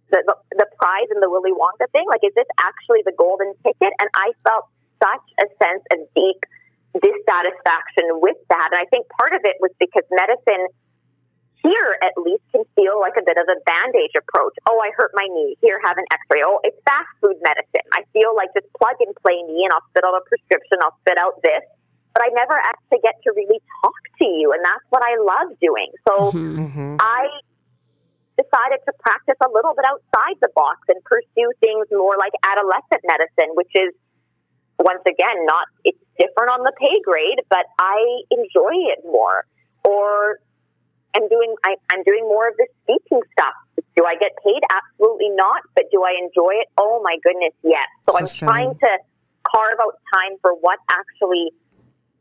The, 0.10 0.26
the, 0.26 0.36
the 0.58 0.68
prize 0.82 1.10
in 1.14 1.22
the 1.22 1.30
Willy 1.30 1.54
Wonka 1.54 1.86
thing? 1.94 2.06
Like, 2.10 2.26
is 2.26 2.34
this 2.34 2.50
actually 2.58 3.06
the 3.06 3.14
golden 3.14 3.54
ticket? 3.62 3.94
And 4.02 4.10
I 4.14 4.34
felt 4.42 4.66
such 4.98 5.26
a 5.38 5.48
sense 5.62 5.86
of 5.94 6.00
deep 6.18 6.42
dissatisfaction 6.98 8.18
with 8.18 8.38
that. 8.50 8.70
And 8.74 8.82
I 8.82 8.90
think 8.90 9.06
part 9.22 9.38
of 9.38 9.46
it 9.46 9.62
was 9.62 9.70
because 9.78 10.04
medicine 10.10 10.66
here 11.62 12.00
at 12.00 12.16
least 12.16 12.44
can 12.52 12.64
feel 12.76 13.00
like 13.00 13.20
a 13.20 13.26
bit 13.26 13.36
of 13.36 13.48
a 13.52 13.60
band-aid 13.68 14.16
approach. 14.16 14.56
Oh, 14.68 14.80
I 14.80 14.92
hurt 14.96 15.12
my 15.14 15.28
knee. 15.28 15.60
Here, 15.62 15.80
have 15.84 15.98
an 15.98 16.08
x-ray. 16.12 16.42
Oh, 16.46 16.60
it's 16.64 16.80
fast 16.88 17.12
food 17.20 17.36
medicine. 17.44 17.84
I 17.92 18.08
feel 18.16 18.32
like 18.36 18.50
just 18.56 18.68
plug 18.80 18.96
and 19.04 19.12
play 19.20 19.44
me 19.44 19.68
and 19.68 19.72
I'll 19.76 19.84
spit 19.92 20.08
out 20.08 20.16
a 20.16 20.24
prescription. 20.24 20.80
I'll 20.80 20.96
spit 21.04 21.20
out 21.20 21.42
this. 21.44 21.64
But 22.16 22.26
I 22.26 22.30
never 22.32 22.56
actually 22.56 23.04
get 23.04 23.20
to 23.28 23.36
really 23.36 23.60
talk 23.84 24.02
to 24.24 24.26
you. 24.26 24.56
And 24.56 24.64
that's 24.64 24.88
what 24.90 25.04
I 25.04 25.20
love 25.20 25.60
doing. 25.60 25.92
So 26.08 26.32
mm-hmm. 26.32 26.60
mm-hmm. 26.64 26.96
I 27.00 27.28
decided 28.40 28.80
to 28.88 28.94
practice 29.04 29.36
a 29.44 29.52
little 29.52 29.76
bit 29.76 29.84
outside 29.84 30.40
the 30.40 30.50
box 30.56 30.88
and 30.88 31.04
pursue 31.04 31.52
things 31.60 31.92
more 31.92 32.16
like 32.16 32.32
adolescent 32.48 33.04
medicine, 33.04 33.52
which 33.60 33.72
is 33.76 33.92
once 34.80 35.04
again 35.04 35.44
not 35.44 35.68
it's 35.84 36.00
different 36.16 36.56
on 36.56 36.64
the 36.64 36.72
pay 36.80 37.04
grade, 37.04 37.44
but 37.52 37.68
I 37.80 38.00
enjoy 38.32 38.96
it 38.96 39.04
more. 39.04 39.44
Or 39.84 40.40
I'm 41.16 41.28
doing 41.28 41.56
I, 41.66 41.76
I'm 41.92 42.04
doing 42.04 42.24
more 42.24 42.48
of 42.48 42.56
the 42.58 42.68
speaking 42.84 43.22
stuff. 43.34 43.54
Do 43.98 44.06
I 44.06 44.16
get 44.16 44.32
paid? 44.44 44.62
Absolutely 44.70 45.30
not. 45.32 45.64
But 45.76 45.86
do 45.92 46.04
I 46.04 46.16
enjoy 46.22 46.62
it? 46.62 46.68
Oh 46.78 47.02
my 47.04 47.18
goodness, 47.24 47.54
yes. 47.64 47.88
So 48.08 48.18
I'm 48.18 48.28
trying 48.28 48.76
to 48.76 48.92
carve 49.44 49.80
out 49.82 49.98
time 50.14 50.38
for 50.42 50.54
what 50.54 50.80
actually 50.92 51.52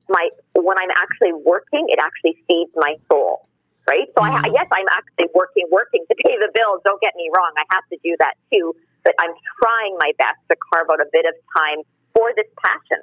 my 0.09 0.28
when 0.55 0.78
I'm 0.78 0.91
actually 0.97 1.32
working, 1.32 1.86
it 1.89 1.99
actually 2.03 2.36
feeds 2.49 2.72
my 2.74 2.97
soul. 3.11 3.47
Right. 3.89 4.09
So 4.16 4.22
mm. 4.22 4.28
I, 4.28 4.49
yes, 4.53 4.68
I'm 4.70 4.89
actually 4.93 5.32
working, 5.34 5.64
working 5.70 6.05
to 6.09 6.14
pay 6.24 6.36
the 6.36 6.51
bills. 6.53 6.80
Don't 6.84 7.01
get 7.01 7.14
me 7.16 7.30
wrong. 7.34 7.53
I 7.57 7.64
have 7.72 7.84
to 7.91 7.99
do 8.05 8.16
that 8.20 8.34
too. 8.53 8.74
But 9.03 9.14
I'm 9.18 9.32
trying 9.62 9.97
my 9.99 10.12
best 10.18 10.36
to 10.51 10.57
carve 10.72 10.89
out 10.93 11.01
a 11.01 11.09
bit 11.11 11.24
of 11.24 11.34
time 11.57 11.78
for 12.14 12.30
this 12.36 12.47
passion. 12.62 13.03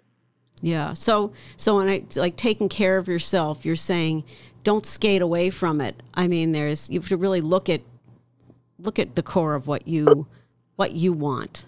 Yeah. 0.61 0.93
So 0.93 1.33
so 1.57 1.77
when 1.77 1.89
I 1.89 2.03
like 2.15 2.37
taking 2.37 2.69
care 2.69 2.97
of 2.97 3.07
yourself, 3.07 3.65
you're 3.65 3.75
saying 3.75 4.23
don't 4.65 4.85
skate 4.85 5.21
away 5.21 5.51
from 5.51 5.79
it. 5.79 6.01
I 6.15 6.27
mean, 6.27 6.51
there's 6.51 6.89
you 6.89 6.99
have 6.99 7.07
to 7.09 7.17
really 7.17 7.39
look 7.39 7.69
at 7.69 7.81
look 8.79 8.99
at 8.99 9.15
the 9.15 9.23
core 9.23 9.53
of 9.53 9.67
what 9.67 9.87
you 9.87 10.27
what 10.75 10.91
you 10.91 11.13
want. 11.13 11.65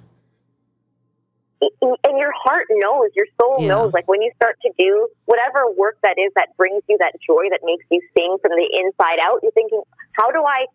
And 1.80 2.20
your 2.20 2.34
heart 2.36 2.66
knows, 2.70 3.10
your 3.16 3.26
soul 3.40 3.58
yeah. 3.60 3.70
knows. 3.70 3.94
Like 3.94 4.08
when 4.08 4.22
you 4.22 4.32
start 4.36 4.58
to 4.66 4.72
do 4.78 5.08
whatever 5.26 5.70
work 5.78 5.98
that 6.04 6.18
is 6.18 6.32
that 6.36 6.58
brings 6.58 6.82
you 6.90 6.98
that 7.00 7.14
joy 7.26 7.50
that 7.52 7.62
makes 7.64 7.86
you 7.90 8.02
sing 8.18 8.38
from 8.42 8.52
the 8.52 8.68
inside 8.82 9.20
out, 9.22 9.40
you're 9.42 9.54
thinking, 9.54 9.82
how 10.14 10.32
do 10.32 10.44
I 10.44 10.66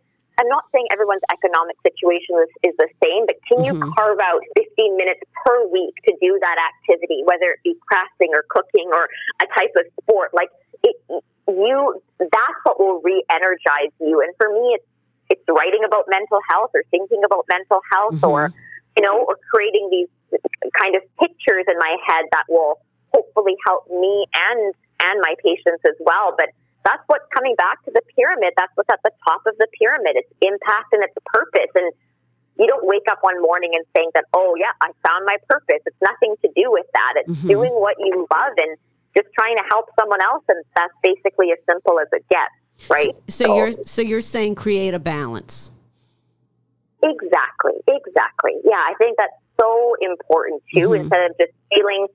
I'm 0.40 0.48
not 0.48 0.64
saying 0.72 0.86
everyone's 0.92 1.22
economic 1.30 1.76
situation 1.84 2.40
is, 2.40 2.72
is 2.72 2.74
the 2.78 2.88
same, 3.04 3.26
but 3.26 3.36
can 3.44 3.64
you 3.64 3.74
mm-hmm. 3.74 3.92
carve 3.98 4.18
out 4.22 4.40
15 4.56 4.96
minutes 4.96 5.20
per 5.44 5.68
week 5.68 5.94
to 6.08 6.16
do 6.22 6.38
that 6.40 6.56
activity, 6.56 7.20
whether 7.26 7.52
it 7.52 7.60
be 7.62 7.76
crafting 7.84 8.32
or 8.32 8.46
cooking 8.48 8.88
or 8.94 9.08
a 9.42 9.46
type 9.52 9.74
of 9.76 9.84
sport? 10.00 10.32
Like 10.32 10.48
it, 10.82 10.96
you, 11.48 12.02
that's 12.18 12.58
what 12.64 12.78
will 12.78 13.00
re-energize 13.02 13.92
you. 14.00 14.20
And 14.20 14.34
for 14.36 14.48
me, 14.52 14.78
it's 14.78 14.86
it's 15.30 15.42
writing 15.48 15.80
about 15.86 16.04
mental 16.08 16.40
health 16.50 16.70
or 16.74 16.84
thinking 16.90 17.22
about 17.24 17.46
mental 17.48 17.80
health 17.90 18.20
mm-hmm. 18.20 18.26
or 18.26 18.52
you 18.96 19.02
know 19.02 19.24
or 19.24 19.38
creating 19.50 19.88
these 19.90 20.08
kind 20.76 20.94
of 20.94 21.02
pictures 21.18 21.64
in 21.68 21.78
my 21.78 21.96
head 22.06 22.26
that 22.32 22.44
will 22.48 22.80
hopefully 23.14 23.56
help 23.66 23.88
me 23.88 24.26
and 24.34 24.74
and 25.02 25.20
my 25.22 25.34
patients 25.42 25.82
as 25.88 25.96
well. 26.00 26.34
But 26.36 26.50
that's 26.84 27.02
what's 27.06 27.26
coming 27.34 27.54
back 27.56 27.82
to 27.84 27.90
the 27.94 28.02
pyramid. 28.14 28.54
That's 28.56 28.72
what's 28.74 28.90
at 28.90 29.00
the 29.04 29.12
top 29.26 29.42
of 29.46 29.54
the 29.58 29.66
pyramid. 29.78 30.18
It's 30.18 30.32
impact 30.42 30.92
and 30.92 31.02
it's 31.02 31.14
purpose. 31.26 31.70
And 31.74 31.92
you 32.58 32.66
don't 32.66 32.86
wake 32.86 33.06
up 33.10 33.18
one 33.22 33.40
morning 33.40 33.72
and 33.74 33.84
think 33.94 34.14
that, 34.14 34.24
oh, 34.34 34.54
yeah, 34.58 34.74
I 34.82 34.90
found 35.06 35.24
my 35.24 35.36
purpose. 35.48 35.80
It's 35.86 36.02
nothing 36.02 36.34
to 36.42 36.48
do 36.54 36.70
with 36.70 36.86
that. 36.92 37.22
It's 37.22 37.30
mm-hmm. 37.30 37.48
doing 37.48 37.72
what 37.72 37.96
you 37.98 38.26
love 38.30 38.54
and 38.58 38.76
just 39.16 39.28
trying 39.38 39.56
to 39.56 39.64
help 39.70 39.86
someone 39.98 40.22
else. 40.22 40.44
And 40.48 40.64
that's 40.76 40.94
basically 41.02 41.52
as 41.52 41.58
simple 41.68 41.98
as 42.00 42.08
it 42.12 42.24
gets, 42.28 42.88
right? 42.88 43.14
So, 43.28 43.44
so, 43.44 43.44
so 43.44 43.56
you're, 43.56 43.72
so 43.84 44.02
you're 44.02 44.20
saying 44.20 44.54
create 44.54 44.94
a 44.94 44.98
balance. 44.98 45.70
Exactly, 47.02 47.82
exactly. 47.88 48.52
Yeah, 48.64 48.78
I 48.78 48.94
think 48.98 49.16
that's 49.18 49.34
so 49.60 49.96
important 50.00 50.62
too. 50.74 50.88
Mm-hmm. 50.88 51.02
Instead 51.02 51.30
of 51.30 51.36
just 51.38 51.52
feeling, 51.74 52.06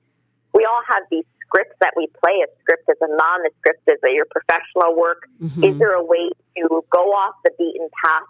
we 0.54 0.64
all 0.64 0.80
have 0.88 1.02
these 1.10 1.24
scripts 1.44 1.76
that 1.80 1.92
we 1.96 2.08
play. 2.24 2.40
A 2.44 2.48
script 2.60 2.84
is 2.88 2.96
a 3.00 3.08
non, 3.08 3.40
a 3.46 3.50
script 3.60 3.82
is 3.86 3.98
a, 4.04 4.10
your 4.12 4.26
professional 4.30 4.96
work. 4.96 5.28
Mm-hmm. 5.42 5.64
Is 5.64 5.78
there 5.78 5.94
a 5.94 6.04
way 6.04 6.30
to 6.56 6.82
go 6.90 7.12
off 7.12 7.34
the 7.44 7.50
beaten 7.58 7.88
path 8.04 8.24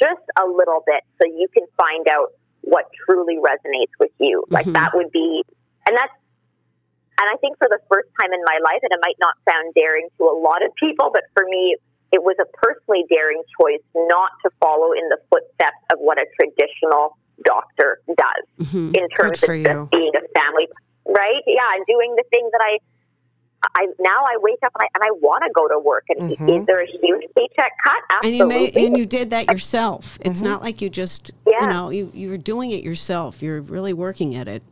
just 0.00 0.22
a 0.40 0.46
little 0.46 0.82
bit 0.86 1.02
so 1.20 1.26
you 1.26 1.48
can 1.52 1.66
find 1.76 2.06
out 2.08 2.32
what 2.62 2.86
truly 3.06 3.36
resonates 3.36 3.94
with 3.98 4.12
you? 4.18 4.44
Mm-hmm. 4.46 4.54
Like 4.54 4.66
that 4.72 4.92
would 4.94 5.10
be, 5.10 5.42
and 5.88 5.96
that's, 5.96 6.12
and 7.20 7.26
I 7.30 7.36
think 7.40 7.58
for 7.58 7.68
the 7.68 7.78
first 7.88 8.08
time 8.20 8.32
in 8.32 8.40
my 8.44 8.58
life, 8.62 8.80
and 8.82 8.92
it 8.92 9.00
might 9.02 9.18
not 9.20 9.34
sound 9.48 9.74
daring 9.74 10.08
to 10.18 10.24
a 10.24 10.36
lot 10.36 10.64
of 10.64 10.74
people, 10.76 11.10
but 11.12 11.24
for 11.34 11.44
me, 11.48 11.76
it 12.12 12.22
was 12.22 12.36
a 12.40 12.46
personally 12.56 13.04
daring 13.10 13.42
choice 13.60 13.82
not 13.94 14.30
to 14.44 14.50
follow 14.60 14.92
in 14.92 15.08
the 15.08 15.18
footsteps 15.30 15.82
of 15.92 15.98
what 15.98 16.18
a 16.18 16.26
traditional 16.38 17.16
doctor 17.44 18.00
does 18.06 18.66
mm-hmm. 18.66 18.94
in 18.94 19.08
terms 19.10 19.42
of 19.42 19.48
just 19.48 19.90
being 19.90 20.12
a 20.16 20.24
family 20.38 20.66
right? 21.08 21.42
Yeah, 21.46 21.62
I'm 21.72 21.84
doing 21.86 22.14
the 22.16 22.24
thing 22.30 22.48
that 22.52 22.60
I 22.60 22.78
I 23.74 23.86
now 23.98 24.24
I 24.24 24.36
wake 24.38 24.58
up 24.64 24.72
and 24.78 24.82
I, 24.82 24.88
and 24.94 25.04
I 25.04 25.10
want 25.22 25.42
to 25.44 25.50
go 25.52 25.66
to 25.66 25.78
work. 25.78 26.04
And 26.10 26.30
mm-hmm. 26.30 26.48
is 26.48 26.66
there 26.66 26.82
a 26.82 26.86
huge 26.86 27.22
paycheck 27.36 27.72
cut? 27.82 28.02
Absolutely. 28.10 28.28
And 28.28 28.36
you 28.36 28.46
may, 28.46 28.86
and 28.86 28.98
you 28.98 29.06
did 29.06 29.30
that 29.30 29.50
yourself. 29.50 30.18
It's 30.20 30.40
mm-hmm. 30.40 30.48
not 30.48 30.62
like 30.62 30.80
you 30.80 30.90
just 30.90 31.30
yeah. 31.46 31.62
you 31.62 31.66
know 31.66 31.90
you 31.90 32.10
you 32.14 32.30
were 32.30 32.36
doing 32.36 32.70
it 32.70 32.84
yourself. 32.84 33.42
You're 33.42 33.60
really 33.62 33.92
working 33.92 34.34
at 34.36 34.48
it, 34.48 34.62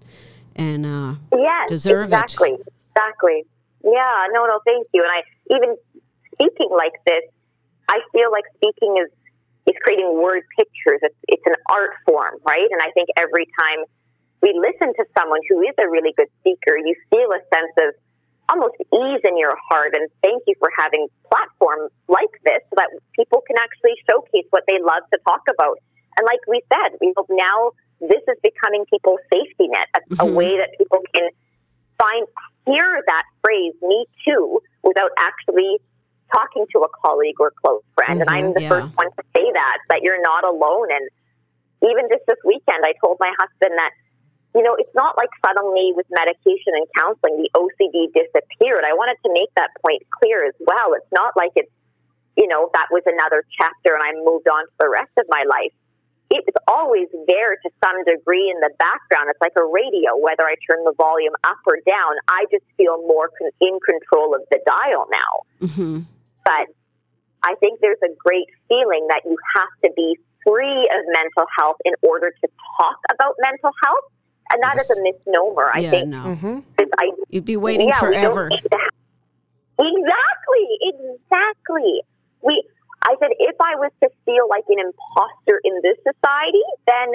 and 0.57 0.87
uh, 0.87 1.15
yes, 1.33 1.69
deserve 1.69 2.07
exactly, 2.07 2.51
it. 2.51 2.61
Exactly. 2.61 3.45
Exactly. 3.45 3.45
Yeah. 3.85 4.27
No. 4.33 4.47
No. 4.47 4.61
Thank 4.65 4.87
you. 4.93 5.03
And 5.03 5.11
I 5.11 5.23
even 5.55 5.77
speaking 6.35 6.71
like 6.71 6.95
this, 7.07 7.25
I 7.91 8.01
feel 8.13 8.31
like 8.31 8.45
speaking 8.57 8.97
is 9.03 9.11
is 9.67 9.77
creating 9.83 10.21
word 10.21 10.43
pictures. 10.57 11.01
It's 11.03 11.17
it's 11.29 11.47
an 11.47 11.57
art 11.73 11.93
form, 12.07 12.39
right? 12.47 12.69
And 12.71 12.81
I 12.83 12.91
think 12.93 13.09
every 13.19 13.47
time 13.59 13.85
we 14.43 14.53
listen 14.53 14.93
to 14.95 15.05
someone 15.19 15.41
who 15.49 15.63
is 15.63 15.75
a 15.79 15.89
really 15.89 16.13
good 16.17 16.29
speaker, 16.41 16.77
you 16.77 16.95
feel 17.11 17.29
a 17.33 17.41
sense 17.49 17.75
of 17.81 17.95
almost 18.53 18.77
ease 18.93 19.23
in 19.25 19.39
your 19.39 19.57
heart. 19.71 19.97
And 19.97 20.09
thank 20.23 20.43
you 20.47 20.55
for 20.59 20.69
having 20.77 21.09
platforms 21.33 21.91
like 22.09 22.31
this 22.45 22.61
so 22.69 22.77
that 22.77 22.93
people 23.17 23.41
can 23.47 23.57
actually 23.57 23.97
showcase 24.05 24.45
what 24.51 24.65
they 24.69 24.77
love 24.81 25.03
to 25.13 25.19
talk 25.25 25.43
about. 25.49 25.81
And 26.19 26.29
like 26.29 26.45
we 26.47 26.61
said, 26.69 26.99
we 27.01 27.13
hope 27.17 27.27
now 27.31 27.73
this 28.09 28.23
is 28.29 28.39
becoming 28.43 28.85
people's 28.91 29.21
safety 29.33 29.69
net, 29.69 29.89
a, 29.95 30.01
mm-hmm. 30.01 30.21
a 30.21 30.27
way 30.33 30.59
that 30.59 30.77
people 30.79 31.01
can 31.15 31.29
find, 31.99 32.27
hear 32.67 33.03
that 33.07 33.25
phrase, 33.43 33.75
me 33.83 34.07
too, 34.27 34.61
without 34.83 35.11
actually 35.19 35.79
talking 36.33 36.67
to 36.73 36.81
a 36.81 36.91
colleague 37.05 37.39
or 37.39 37.53
close 37.65 37.83
friend. 37.95 38.21
Mm-hmm, 38.21 38.29
and 38.29 38.31
I'm 38.31 38.55
the 38.55 38.63
yeah. 38.63 38.69
first 38.69 38.97
one 38.97 39.11
to 39.11 39.23
say 39.37 39.47
that, 39.53 39.79
that 39.91 40.03
you're 40.03 40.21
not 40.21 40.45
alone. 40.45 40.89
And 40.91 41.05
even 41.85 42.09
just 42.09 42.25
this 42.27 42.41
weekend, 42.45 42.83
I 42.83 42.95
told 43.05 43.19
my 43.21 43.33
husband 43.39 43.79
that 43.79 43.93
you 44.55 44.63
know, 44.63 44.77
it's 44.79 44.95
not 44.95 45.19
like 45.19 45.31
suddenly 45.45 45.91
with 45.99 46.07
medication 46.11 46.79
and 46.79 46.87
counseling, 46.95 47.43
the 47.43 47.51
OCD 47.59 48.15
disappeared. 48.15 48.87
I 48.87 48.95
wanted 48.95 49.19
to 49.27 49.31
make 49.35 49.51
that 49.59 49.75
point 49.83 50.07
clear 50.23 50.47
as 50.47 50.55
well. 50.63 50.95
It's 50.95 51.11
not 51.11 51.35
like 51.37 51.51
it's, 51.57 51.71
you 52.39 52.47
know, 52.47 52.71
that 52.73 52.87
was 52.91 53.03
another 53.05 53.43
chapter 53.51 53.99
and 53.99 54.03
I 54.03 54.15
moved 54.23 54.47
on 54.47 54.63
to 54.63 54.75
the 54.79 54.89
rest 54.89 55.11
of 55.19 55.27
my 55.29 55.43
life. 55.43 55.75
It's 56.31 56.57
always 56.67 57.09
there 57.29 57.55
to 57.57 57.71
some 57.85 58.05
degree 58.05 58.51
in 58.51 58.59
the 58.61 58.71
background. 58.79 59.31
It's 59.31 59.41
like 59.41 59.55
a 59.57 59.65
radio, 59.65 60.17
whether 60.19 60.43
I 60.43 60.57
turn 60.69 60.83
the 60.85 60.95
volume 60.97 61.35
up 61.47 61.59
or 61.67 61.79
down, 61.87 62.17
I 62.29 62.47
just 62.51 62.65
feel 62.77 62.99
more 63.07 63.31
con- 63.39 63.55
in 63.61 63.79
control 63.81 64.35
of 64.35 64.43
the 64.51 64.59
dial 64.67 65.07
now. 65.13 65.69
Mm-hmm. 65.69 66.01
But 66.45 66.67
I 67.45 67.55
think 67.61 67.81
there's 67.81 68.03
a 68.03 68.13
great 68.19 68.49
feeling 68.69 69.07
that 69.09 69.23
you 69.25 69.37
have 69.57 69.73
to 69.85 69.93
be 69.95 70.19
free 70.47 70.89
of 70.91 71.01
mental 71.07 71.47
health 71.59 71.77
in 71.85 71.93
order 72.03 72.31
to 72.31 72.49
talk 72.81 72.99
about 73.13 73.37
mental 73.41 73.71
health 73.85 74.05
and 74.53 74.63
that 74.63 74.75
yes. 74.77 74.91
is 74.91 74.99
a 74.99 75.03
misnomer. 75.03 75.71
I 75.73 75.79
yeah, 75.79 75.91
think 75.91 76.09
no. 76.09 76.23
mm-hmm. 76.23 76.59
I, 76.99 77.11
you'd 77.29 77.45
be 77.45 77.57
waiting 77.57 77.89
yeah, 77.89 77.99
forever. 77.99 78.51
Exactly, 79.77 80.67
exactly. 80.83 82.03
We, 82.43 82.63
I 83.07 83.17
said, 83.21 83.31
if 83.39 83.57
I 83.61 83.77
was 83.77 83.93
to 84.03 84.09
feel 84.25 84.49
like 84.49 84.65
an 84.69 84.81
imposter 84.81 85.61
in 85.65 85.81
this 85.85 85.99
society, 86.01 86.65
then 86.89 87.13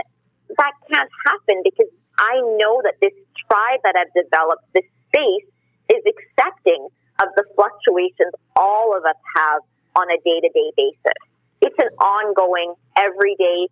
that 0.57 0.73
can't 0.91 1.09
happen 1.25 1.61
because 1.63 1.89
I 2.19 2.37
know 2.61 2.81
that 2.85 2.95
this 3.01 3.13
tribe 3.49 3.81
that 3.83 3.95
I've 3.97 4.13
developed, 4.13 4.63
this 4.73 4.85
space, 5.09 5.47
is 5.89 6.01
accepting 6.05 6.87
of 7.21 7.29
the 7.35 7.43
fluctuations 7.55 8.31
all 8.55 8.95
of 8.95 9.03
us 9.03 9.17
have 9.35 9.61
on 9.97 10.07
a 10.13 10.17
day 10.21 10.39
to 10.45 10.49
day 10.53 10.69
basis. 10.77 11.19
it's 11.61 11.75
an 11.79 11.89
ongoing, 11.97 12.73
everyday 12.97 13.67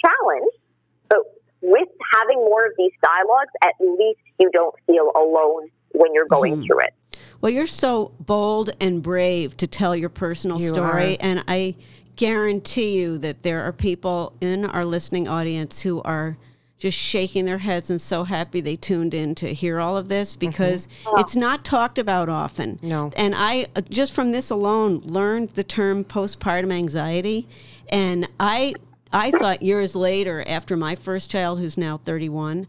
challenge. 0.00 0.52
But 1.08 1.20
with 1.60 1.88
having 2.16 2.38
more 2.38 2.64
of 2.66 2.72
these 2.78 2.92
dialogues, 3.02 3.52
at 3.62 3.74
least 3.78 4.20
you 4.40 4.50
don't 4.50 4.74
feel 4.86 5.12
alone 5.14 5.68
when 5.92 6.14
you're 6.14 6.26
going 6.26 6.54
Mm-hmm. 6.54 6.66
through 6.66 6.80
it. 6.80 6.94
Well, 7.42 7.50
you're 7.50 7.66
so 7.66 8.12
bold 8.20 8.70
and 8.80 9.02
brave 9.02 9.56
to 9.58 9.66
tell 9.66 9.96
your 9.96 10.08
personal 10.08 10.60
You 10.60 10.68
story, 10.68 11.14
are. 11.14 11.18
and 11.20 11.44
I 11.48 11.74
guarantee 12.14 12.98
you 12.98 13.18
that 13.18 13.42
there 13.42 13.62
are 13.62 13.72
people 13.72 14.32
in 14.40 14.64
our 14.64 14.84
listening 14.84 15.26
audience 15.26 15.80
who 15.80 16.00
are 16.02 16.36
just 16.78 16.96
shaking 16.96 17.44
their 17.44 17.58
heads 17.58 17.90
and 17.90 18.00
so 18.00 18.22
happy 18.24 18.60
they 18.60 18.76
tuned 18.76 19.12
in 19.12 19.34
to 19.36 19.52
hear 19.54 19.80
all 19.80 19.96
of 19.96 20.08
this 20.08 20.34
because 20.36 20.86
it's 21.16 21.34
not 21.34 21.64
talked 21.64 21.98
about 21.98 22.28
often. 22.28 22.78
No. 22.82 23.12
And 23.16 23.34
I 23.36 23.66
uh, 23.74 23.82
just 23.88 24.12
from 24.12 24.30
this 24.32 24.50
alone 24.50 25.00
learned 25.04 25.50
the 25.50 25.62
term 25.64 26.04
postpartum 26.04 26.72
anxiety 26.72 27.48
and 27.88 28.28
I 28.40 28.74
I 29.12 29.30
thought 29.30 29.62
years 29.62 29.94
later 29.94 30.44
after 30.46 30.76
my 30.76 30.96
first 30.96 31.30
child 31.30 31.60
who's 31.60 31.78
now 31.78 31.98
31 31.98 32.66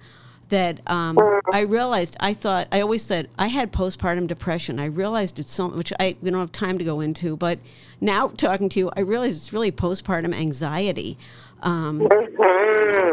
that 0.54 0.80
um, 0.86 1.18
I 1.51 1.62
realized 1.62 2.16
I 2.20 2.36
thought 2.36 2.68
I 2.72 2.80
always 2.82 3.01
said 3.01 3.28
I 3.39 3.47
had 3.47 3.74
postpartum 3.74 4.28
depression. 4.28 4.80
I 4.80 4.86
realized 4.86 5.39
it's 5.39 5.51
so 5.51 5.68
which 5.70 5.91
I 5.99 6.16
we 6.22 6.30
don't 6.30 6.39
have 6.39 6.51
time 6.51 6.78
to 6.78 6.84
go 6.84 6.99
into, 7.01 7.36
but 7.36 7.58
now 7.99 8.28
talking 8.28 8.70
to 8.70 8.80
you, 8.80 8.91
I 8.95 8.99
realize 8.99 9.36
it's 9.36 9.51
really 9.51 9.72
postpartum 9.72 10.32
anxiety. 10.34 11.18
Um, 11.64 12.08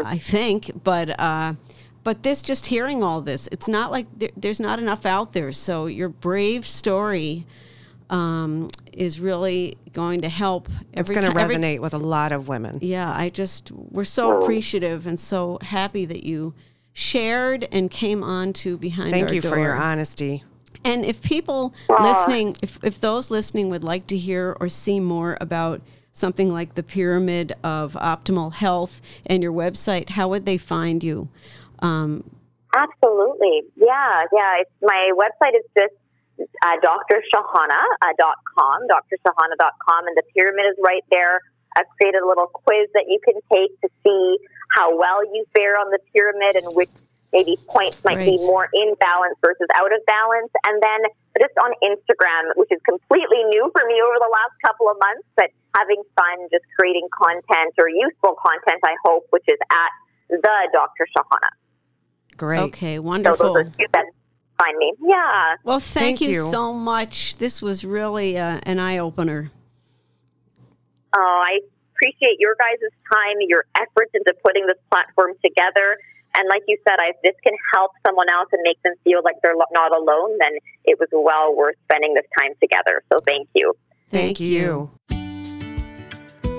I 0.05 0.19
think, 0.21 0.83
but 0.83 1.19
uh, 1.19 1.55
but 2.03 2.21
this 2.21 2.43
just 2.43 2.67
hearing 2.67 3.01
all 3.01 3.21
this, 3.21 3.49
it's 3.51 3.67
not 3.67 3.89
like 3.91 4.05
there, 4.15 4.29
there's 4.37 4.59
not 4.59 4.77
enough 4.77 5.03
out 5.07 5.33
there. 5.33 5.51
So 5.51 5.87
your 5.87 6.09
brave 6.09 6.67
story 6.67 7.47
um, 8.11 8.69
is 8.93 9.19
really 9.19 9.79
going 9.93 10.21
to 10.21 10.29
help. 10.29 10.69
It's 10.93 11.09
going 11.09 11.23
to 11.23 11.31
ti- 11.31 11.39
every- 11.39 11.55
resonate 11.55 11.79
with 11.79 11.95
a 11.95 11.97
lot 11.97 12.31
of 12.33 12.47
women. 12.47 12.77
yeah, 12.83 13.11
I 13.11 13.29
just 13.29 13.71
we're 13.71 14.03
so 14.03 14.39
appreciative 14.41 15.07
and 15.07 15.19
so 15.19 15.57
happy 15.63 16.05
that 16.05 16.23
you 16.23 16.53
shared 16.93 17.67
and 17.71 17.89
came 17.89 18.23
on 18.23 18.53
to 18.53 18.77
behind 18.77 19.11
Thank 19.11 19.29
our 19.29 19.35
you 19.35 19.41
for 19.41 19.57
your 19.57 19.75
honesty. 19.75 20.43
And 20.83 21.05
if 21.05 21.21
people 21.21 21.73
listening, 21.89 22.55
if, 22.61 22.79
if 22.83 22.99
those 22.99 23.29
listening 23.29 23.69
would 23.69 23.83
like 23.83 24.07
to 24.07 24.17
hear 24.17 24.57
or 24.59 24.67
see 24.67 24.99
more 24.99 25.37
about 25.39 25.81
something 26.13 26.49
like 26.49 26.75
the 26.75 26.83
Pyramid 26.83 27.53
of 27.63 27.93
Optimal 27.93 28.53
Health 28.53 29.01
and 29.25 29.43
your 29.43 29.53
website, 29.53 30.09
how 30.09 30.27
would 30.29 30.45
they 30.45 30.57
find 30.57 31.03
you? 31.03 31.29
Um, 31.79 32.23
Absolutely. 32.75 33.63
Yeah, 33.75 34.25
yeah. 34.33 34.61
It's, 34.61 34.71
my 34.81 35.11
website 35.13 35.55
is 35.57 35.65
just 35.77 35.93
uh, 36.63 36.77
drshahana.com, 36.81 37.67
drshahana.com, 38.87 40.07
and 40.07 40.17
the 40.17 40.23
pyramid 40.35 40.65
is 40.71 40.77
right 40.83 41.03
there. 41.11 41.41
I've 41.77 41.85
created 41.99 42.21
a 42.21 42.27
little 42.27 42.47
quiz 42.47 42.89
that 42.93 43.05
you 43.07 43.19
can 43.23 43.35
take 43.51 43.79
to 43.81 43.89
see 44.03 44.37
how 44.75 44.97
well 44.97 45.23
you 45.33 45.45
fare 45.55 45.77
on 45.77 45.89
the 45.91 45.99
pyramid 46.13 46.55
and 46.63 46.75
which 46.75 46.89
maybe 47.33 47.57
points 47.67 48.03
might 48.03 48.19
be 48.19 48.37
more 48.43 48.67
in 48.73 48.93
balance 48.99 49.35
versus 49.43 49.67
out 49.75 49.91
of 49.93 49.99
balance. 50.05 50.51
And 50.67 50.81
then 50.83 50.99
just 51.39 51.55
on 51.63 51.71
Instagram, 51.83 52.51
which 52.55 52.71
is 52.71 52.79
completely 52.83 53.43
new 53.47 53.71
for 53.71 53.85
me 53.87 53.95
over 54.03 54.15
the 54.19 54.31
last 54.31 54.55
couple 54.65 54.89
of 54.89 54.97
months, 54.99 55.27
but 55.37 55.47
having 55.75 56.03
fun 56.19 56.47
just 56.51 56.65
creating 56.77 57.07
content 57.15 57.73
or 57.79 57.87
useful 57.87 58.35
content, 58.35 58.81
I 58.83 58.95
hope, 59.05 59.27
which 59.29 59.45
is 59.47 59.57
at 59.71 59.91
the 60.29 60.69
Dr. 60.73 61.07
Shahana. 61.15 61.51
Great. 62.37 62.59
okay, 62.59 62.95
So 62.97 63.01
wonderful. 63.01 63.53
those 63.53 63.65
are 63.67 63.69
two 63.69 63.85
that 63.93 64.05
find 64.59 64.77
me. 64.77 64.93
Yeah. 65.01 65.55
Well, 65.63 65.79
thank, 65.79 66.19
Thank 66.19 66.21
you, 66.21 66.29
you. 66.31 66.51
so 66.51 66.73
much. 66.73 67.37
This 67.37 67.61
was 67.61 67.85
really 67.85 68.37
uh, 68.37 68.59
an 68.63 68.79
eye 68.79 68.97
opener. 68.97 69.51
Oh, 71.15 71.41
I 71.45 71.59
appreciate 72.01 72.37
your 72.39 72.55
guys' 72.57 72.89
time, 73.11 73.37
your 73.47 73.65
efforts 73.77 74.11
into 74.13 74.33
putting 74.43 74.65
this 74.65 74.77
platform 74.91 75.33
together. 75.43 75.97
And 76.37 76.47
like 76.49 76.63
you 76.67 76.77
said, 76.87 76.95
if 77.01 77.17
this 77.23 77.35
can 77.45 77.53
help 77.75 77.91
someone 78.05 78.29
else 78.29 78.47
and 78.51 78.61
make 78.63 78.81
them 78.83 78.93
feel 79.03 79.21
like 79.23 79.35
they're 79.43 79.53
not 79.73 79.91
alone, 79.91 80.37
then 80.39 80.53
it 80.85 80.97
was 80.99 81.09
well 81.11 81.55
worth 81.55 81.75
spending 81.85 82.13
this 82.13 82.25
time 82.39 82.53
together. 82.61 83.03
So 83.11 83.19
thank 83.25 83.49
you. 83.53 83.73
Thank, 84.09 84.39
you. 84.39 84.91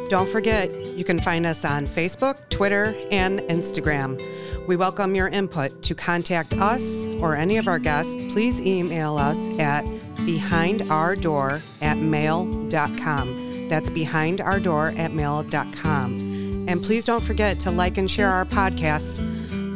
Don't 0.08 0.28
forget, 0.28 0.70
you 0.96 1.04
can 1.04 1.18
find 1.18 1.46
us 1.46 1.64
on 1.64 1.86
Facebook, 1.86 2.48
Twitter, 2.50 2.94
and 3.10 3.40
Instagram. 3.40 4.20
We 4.66 4.76
welcome 4.76 5.14
your 5.14 5.28
input. 5.28 5.82
To 5.82 5.94
contact 5.94 6.54
us 6.54 7.04
or 7.20 7.34
any 7.34 7.56
of 7.56 7.66
our 7.66 7.78
guests, 7.78 8.14
please 8.32 8.60
email 8.60 9.16
us 9.16 9.38
at 9.58 9.84
behindourdoor 10.24 11.60
at 11.80 11.98
mail.com. 11.98 13.51
That's 13.72 13.88
behindourdoor 13.88 14.92
at 14.98 15.14
mail.com. 15.14 16.66
And 16.68 16.82
please 16.82 17.06
don't 17.06 17.22
forget 17.22 17.58
to 17.60 17.70
like 17.70 17.96
and 17.96 18.10
share 18.10 18.28
our 18.28 18.44
podcast. 18.44 19.18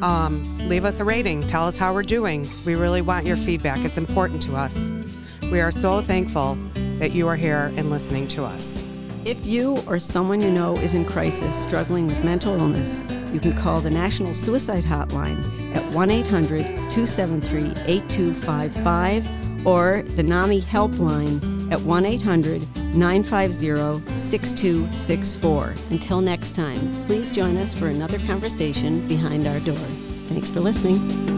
Um, 0.03 0.68
leave 0.68 0.84
us 0.84 1.01
a 1.01 1.05
rating. 1.07 1.40
Tell 1.47 1.66
us 1.66 1.78
how 1.78 1.94
we're 1.94 2.03
doing. 2.03 2.47
We 2.66 2.74
really 2.74 3.01
want 3.01 3.26
your 3.26 3.38
feedback. 3.38 3.86
It's 3.86 3.97
important 3.97 4.42
to 4.42 4.55
us. 4.55 4.90
We 5.51 5.62
are 5.62 5.70
so 5.70 6.03
thankful 6.03 6.57
that 6.99 7.12
you 7.12 7.26
are 7.26 7.36
here 7.36 7.72
and 7.76 7.88
listening 7.88 8.28
to 8.28 8.44
us. 8.44 8.84
If 9.24 9.47
you 9.47 9.78
or 9.86 9.99
someone 9.99 10.42
you 10.42 10.51
know 10.51 10.76
is 10.76 10.92
in 10.92 11.07
crisis 11.07 11.57
struggling 11.57 12.07
with 12.07 12.22
mental 12.22 12.55
illness, 12.55 13.03
you 13.32 13.40
can 13.40 13.57
call 13.57 13.80
the 13.80 13.90
National 13.90 14.34
Suicide 14.34 14.84
Hotline 14.84 15.42
at 15.74 15.82
1 15.94 16.11
800 16.11 16.59
273 16.66 17.72
8255 17.86 19.66
or 19.66 20.03
the 20.03 20.22
NAMI 20.22 20.61
Helpline 20.61 21.56
at 21.71 21.81
1 21.81 22.07
800 22.07 22.62
950 22.95 24.19
6264. 24.19 25.75
Until 25.91 26.21
next 26.21 26.55
time, 26.55 27.05
please 27.07 27.31
join 27.31 27.57
us 27.57 27.75
for 27.75 27.89
another 27.89 28.19
conversation 28.21 29.07
behind 29.09 29.47
our 29.47 29.61
door. 29.61 29.77
Thanks 30.29 30.49
for 30.49 30.61
listening. 30.61 31.36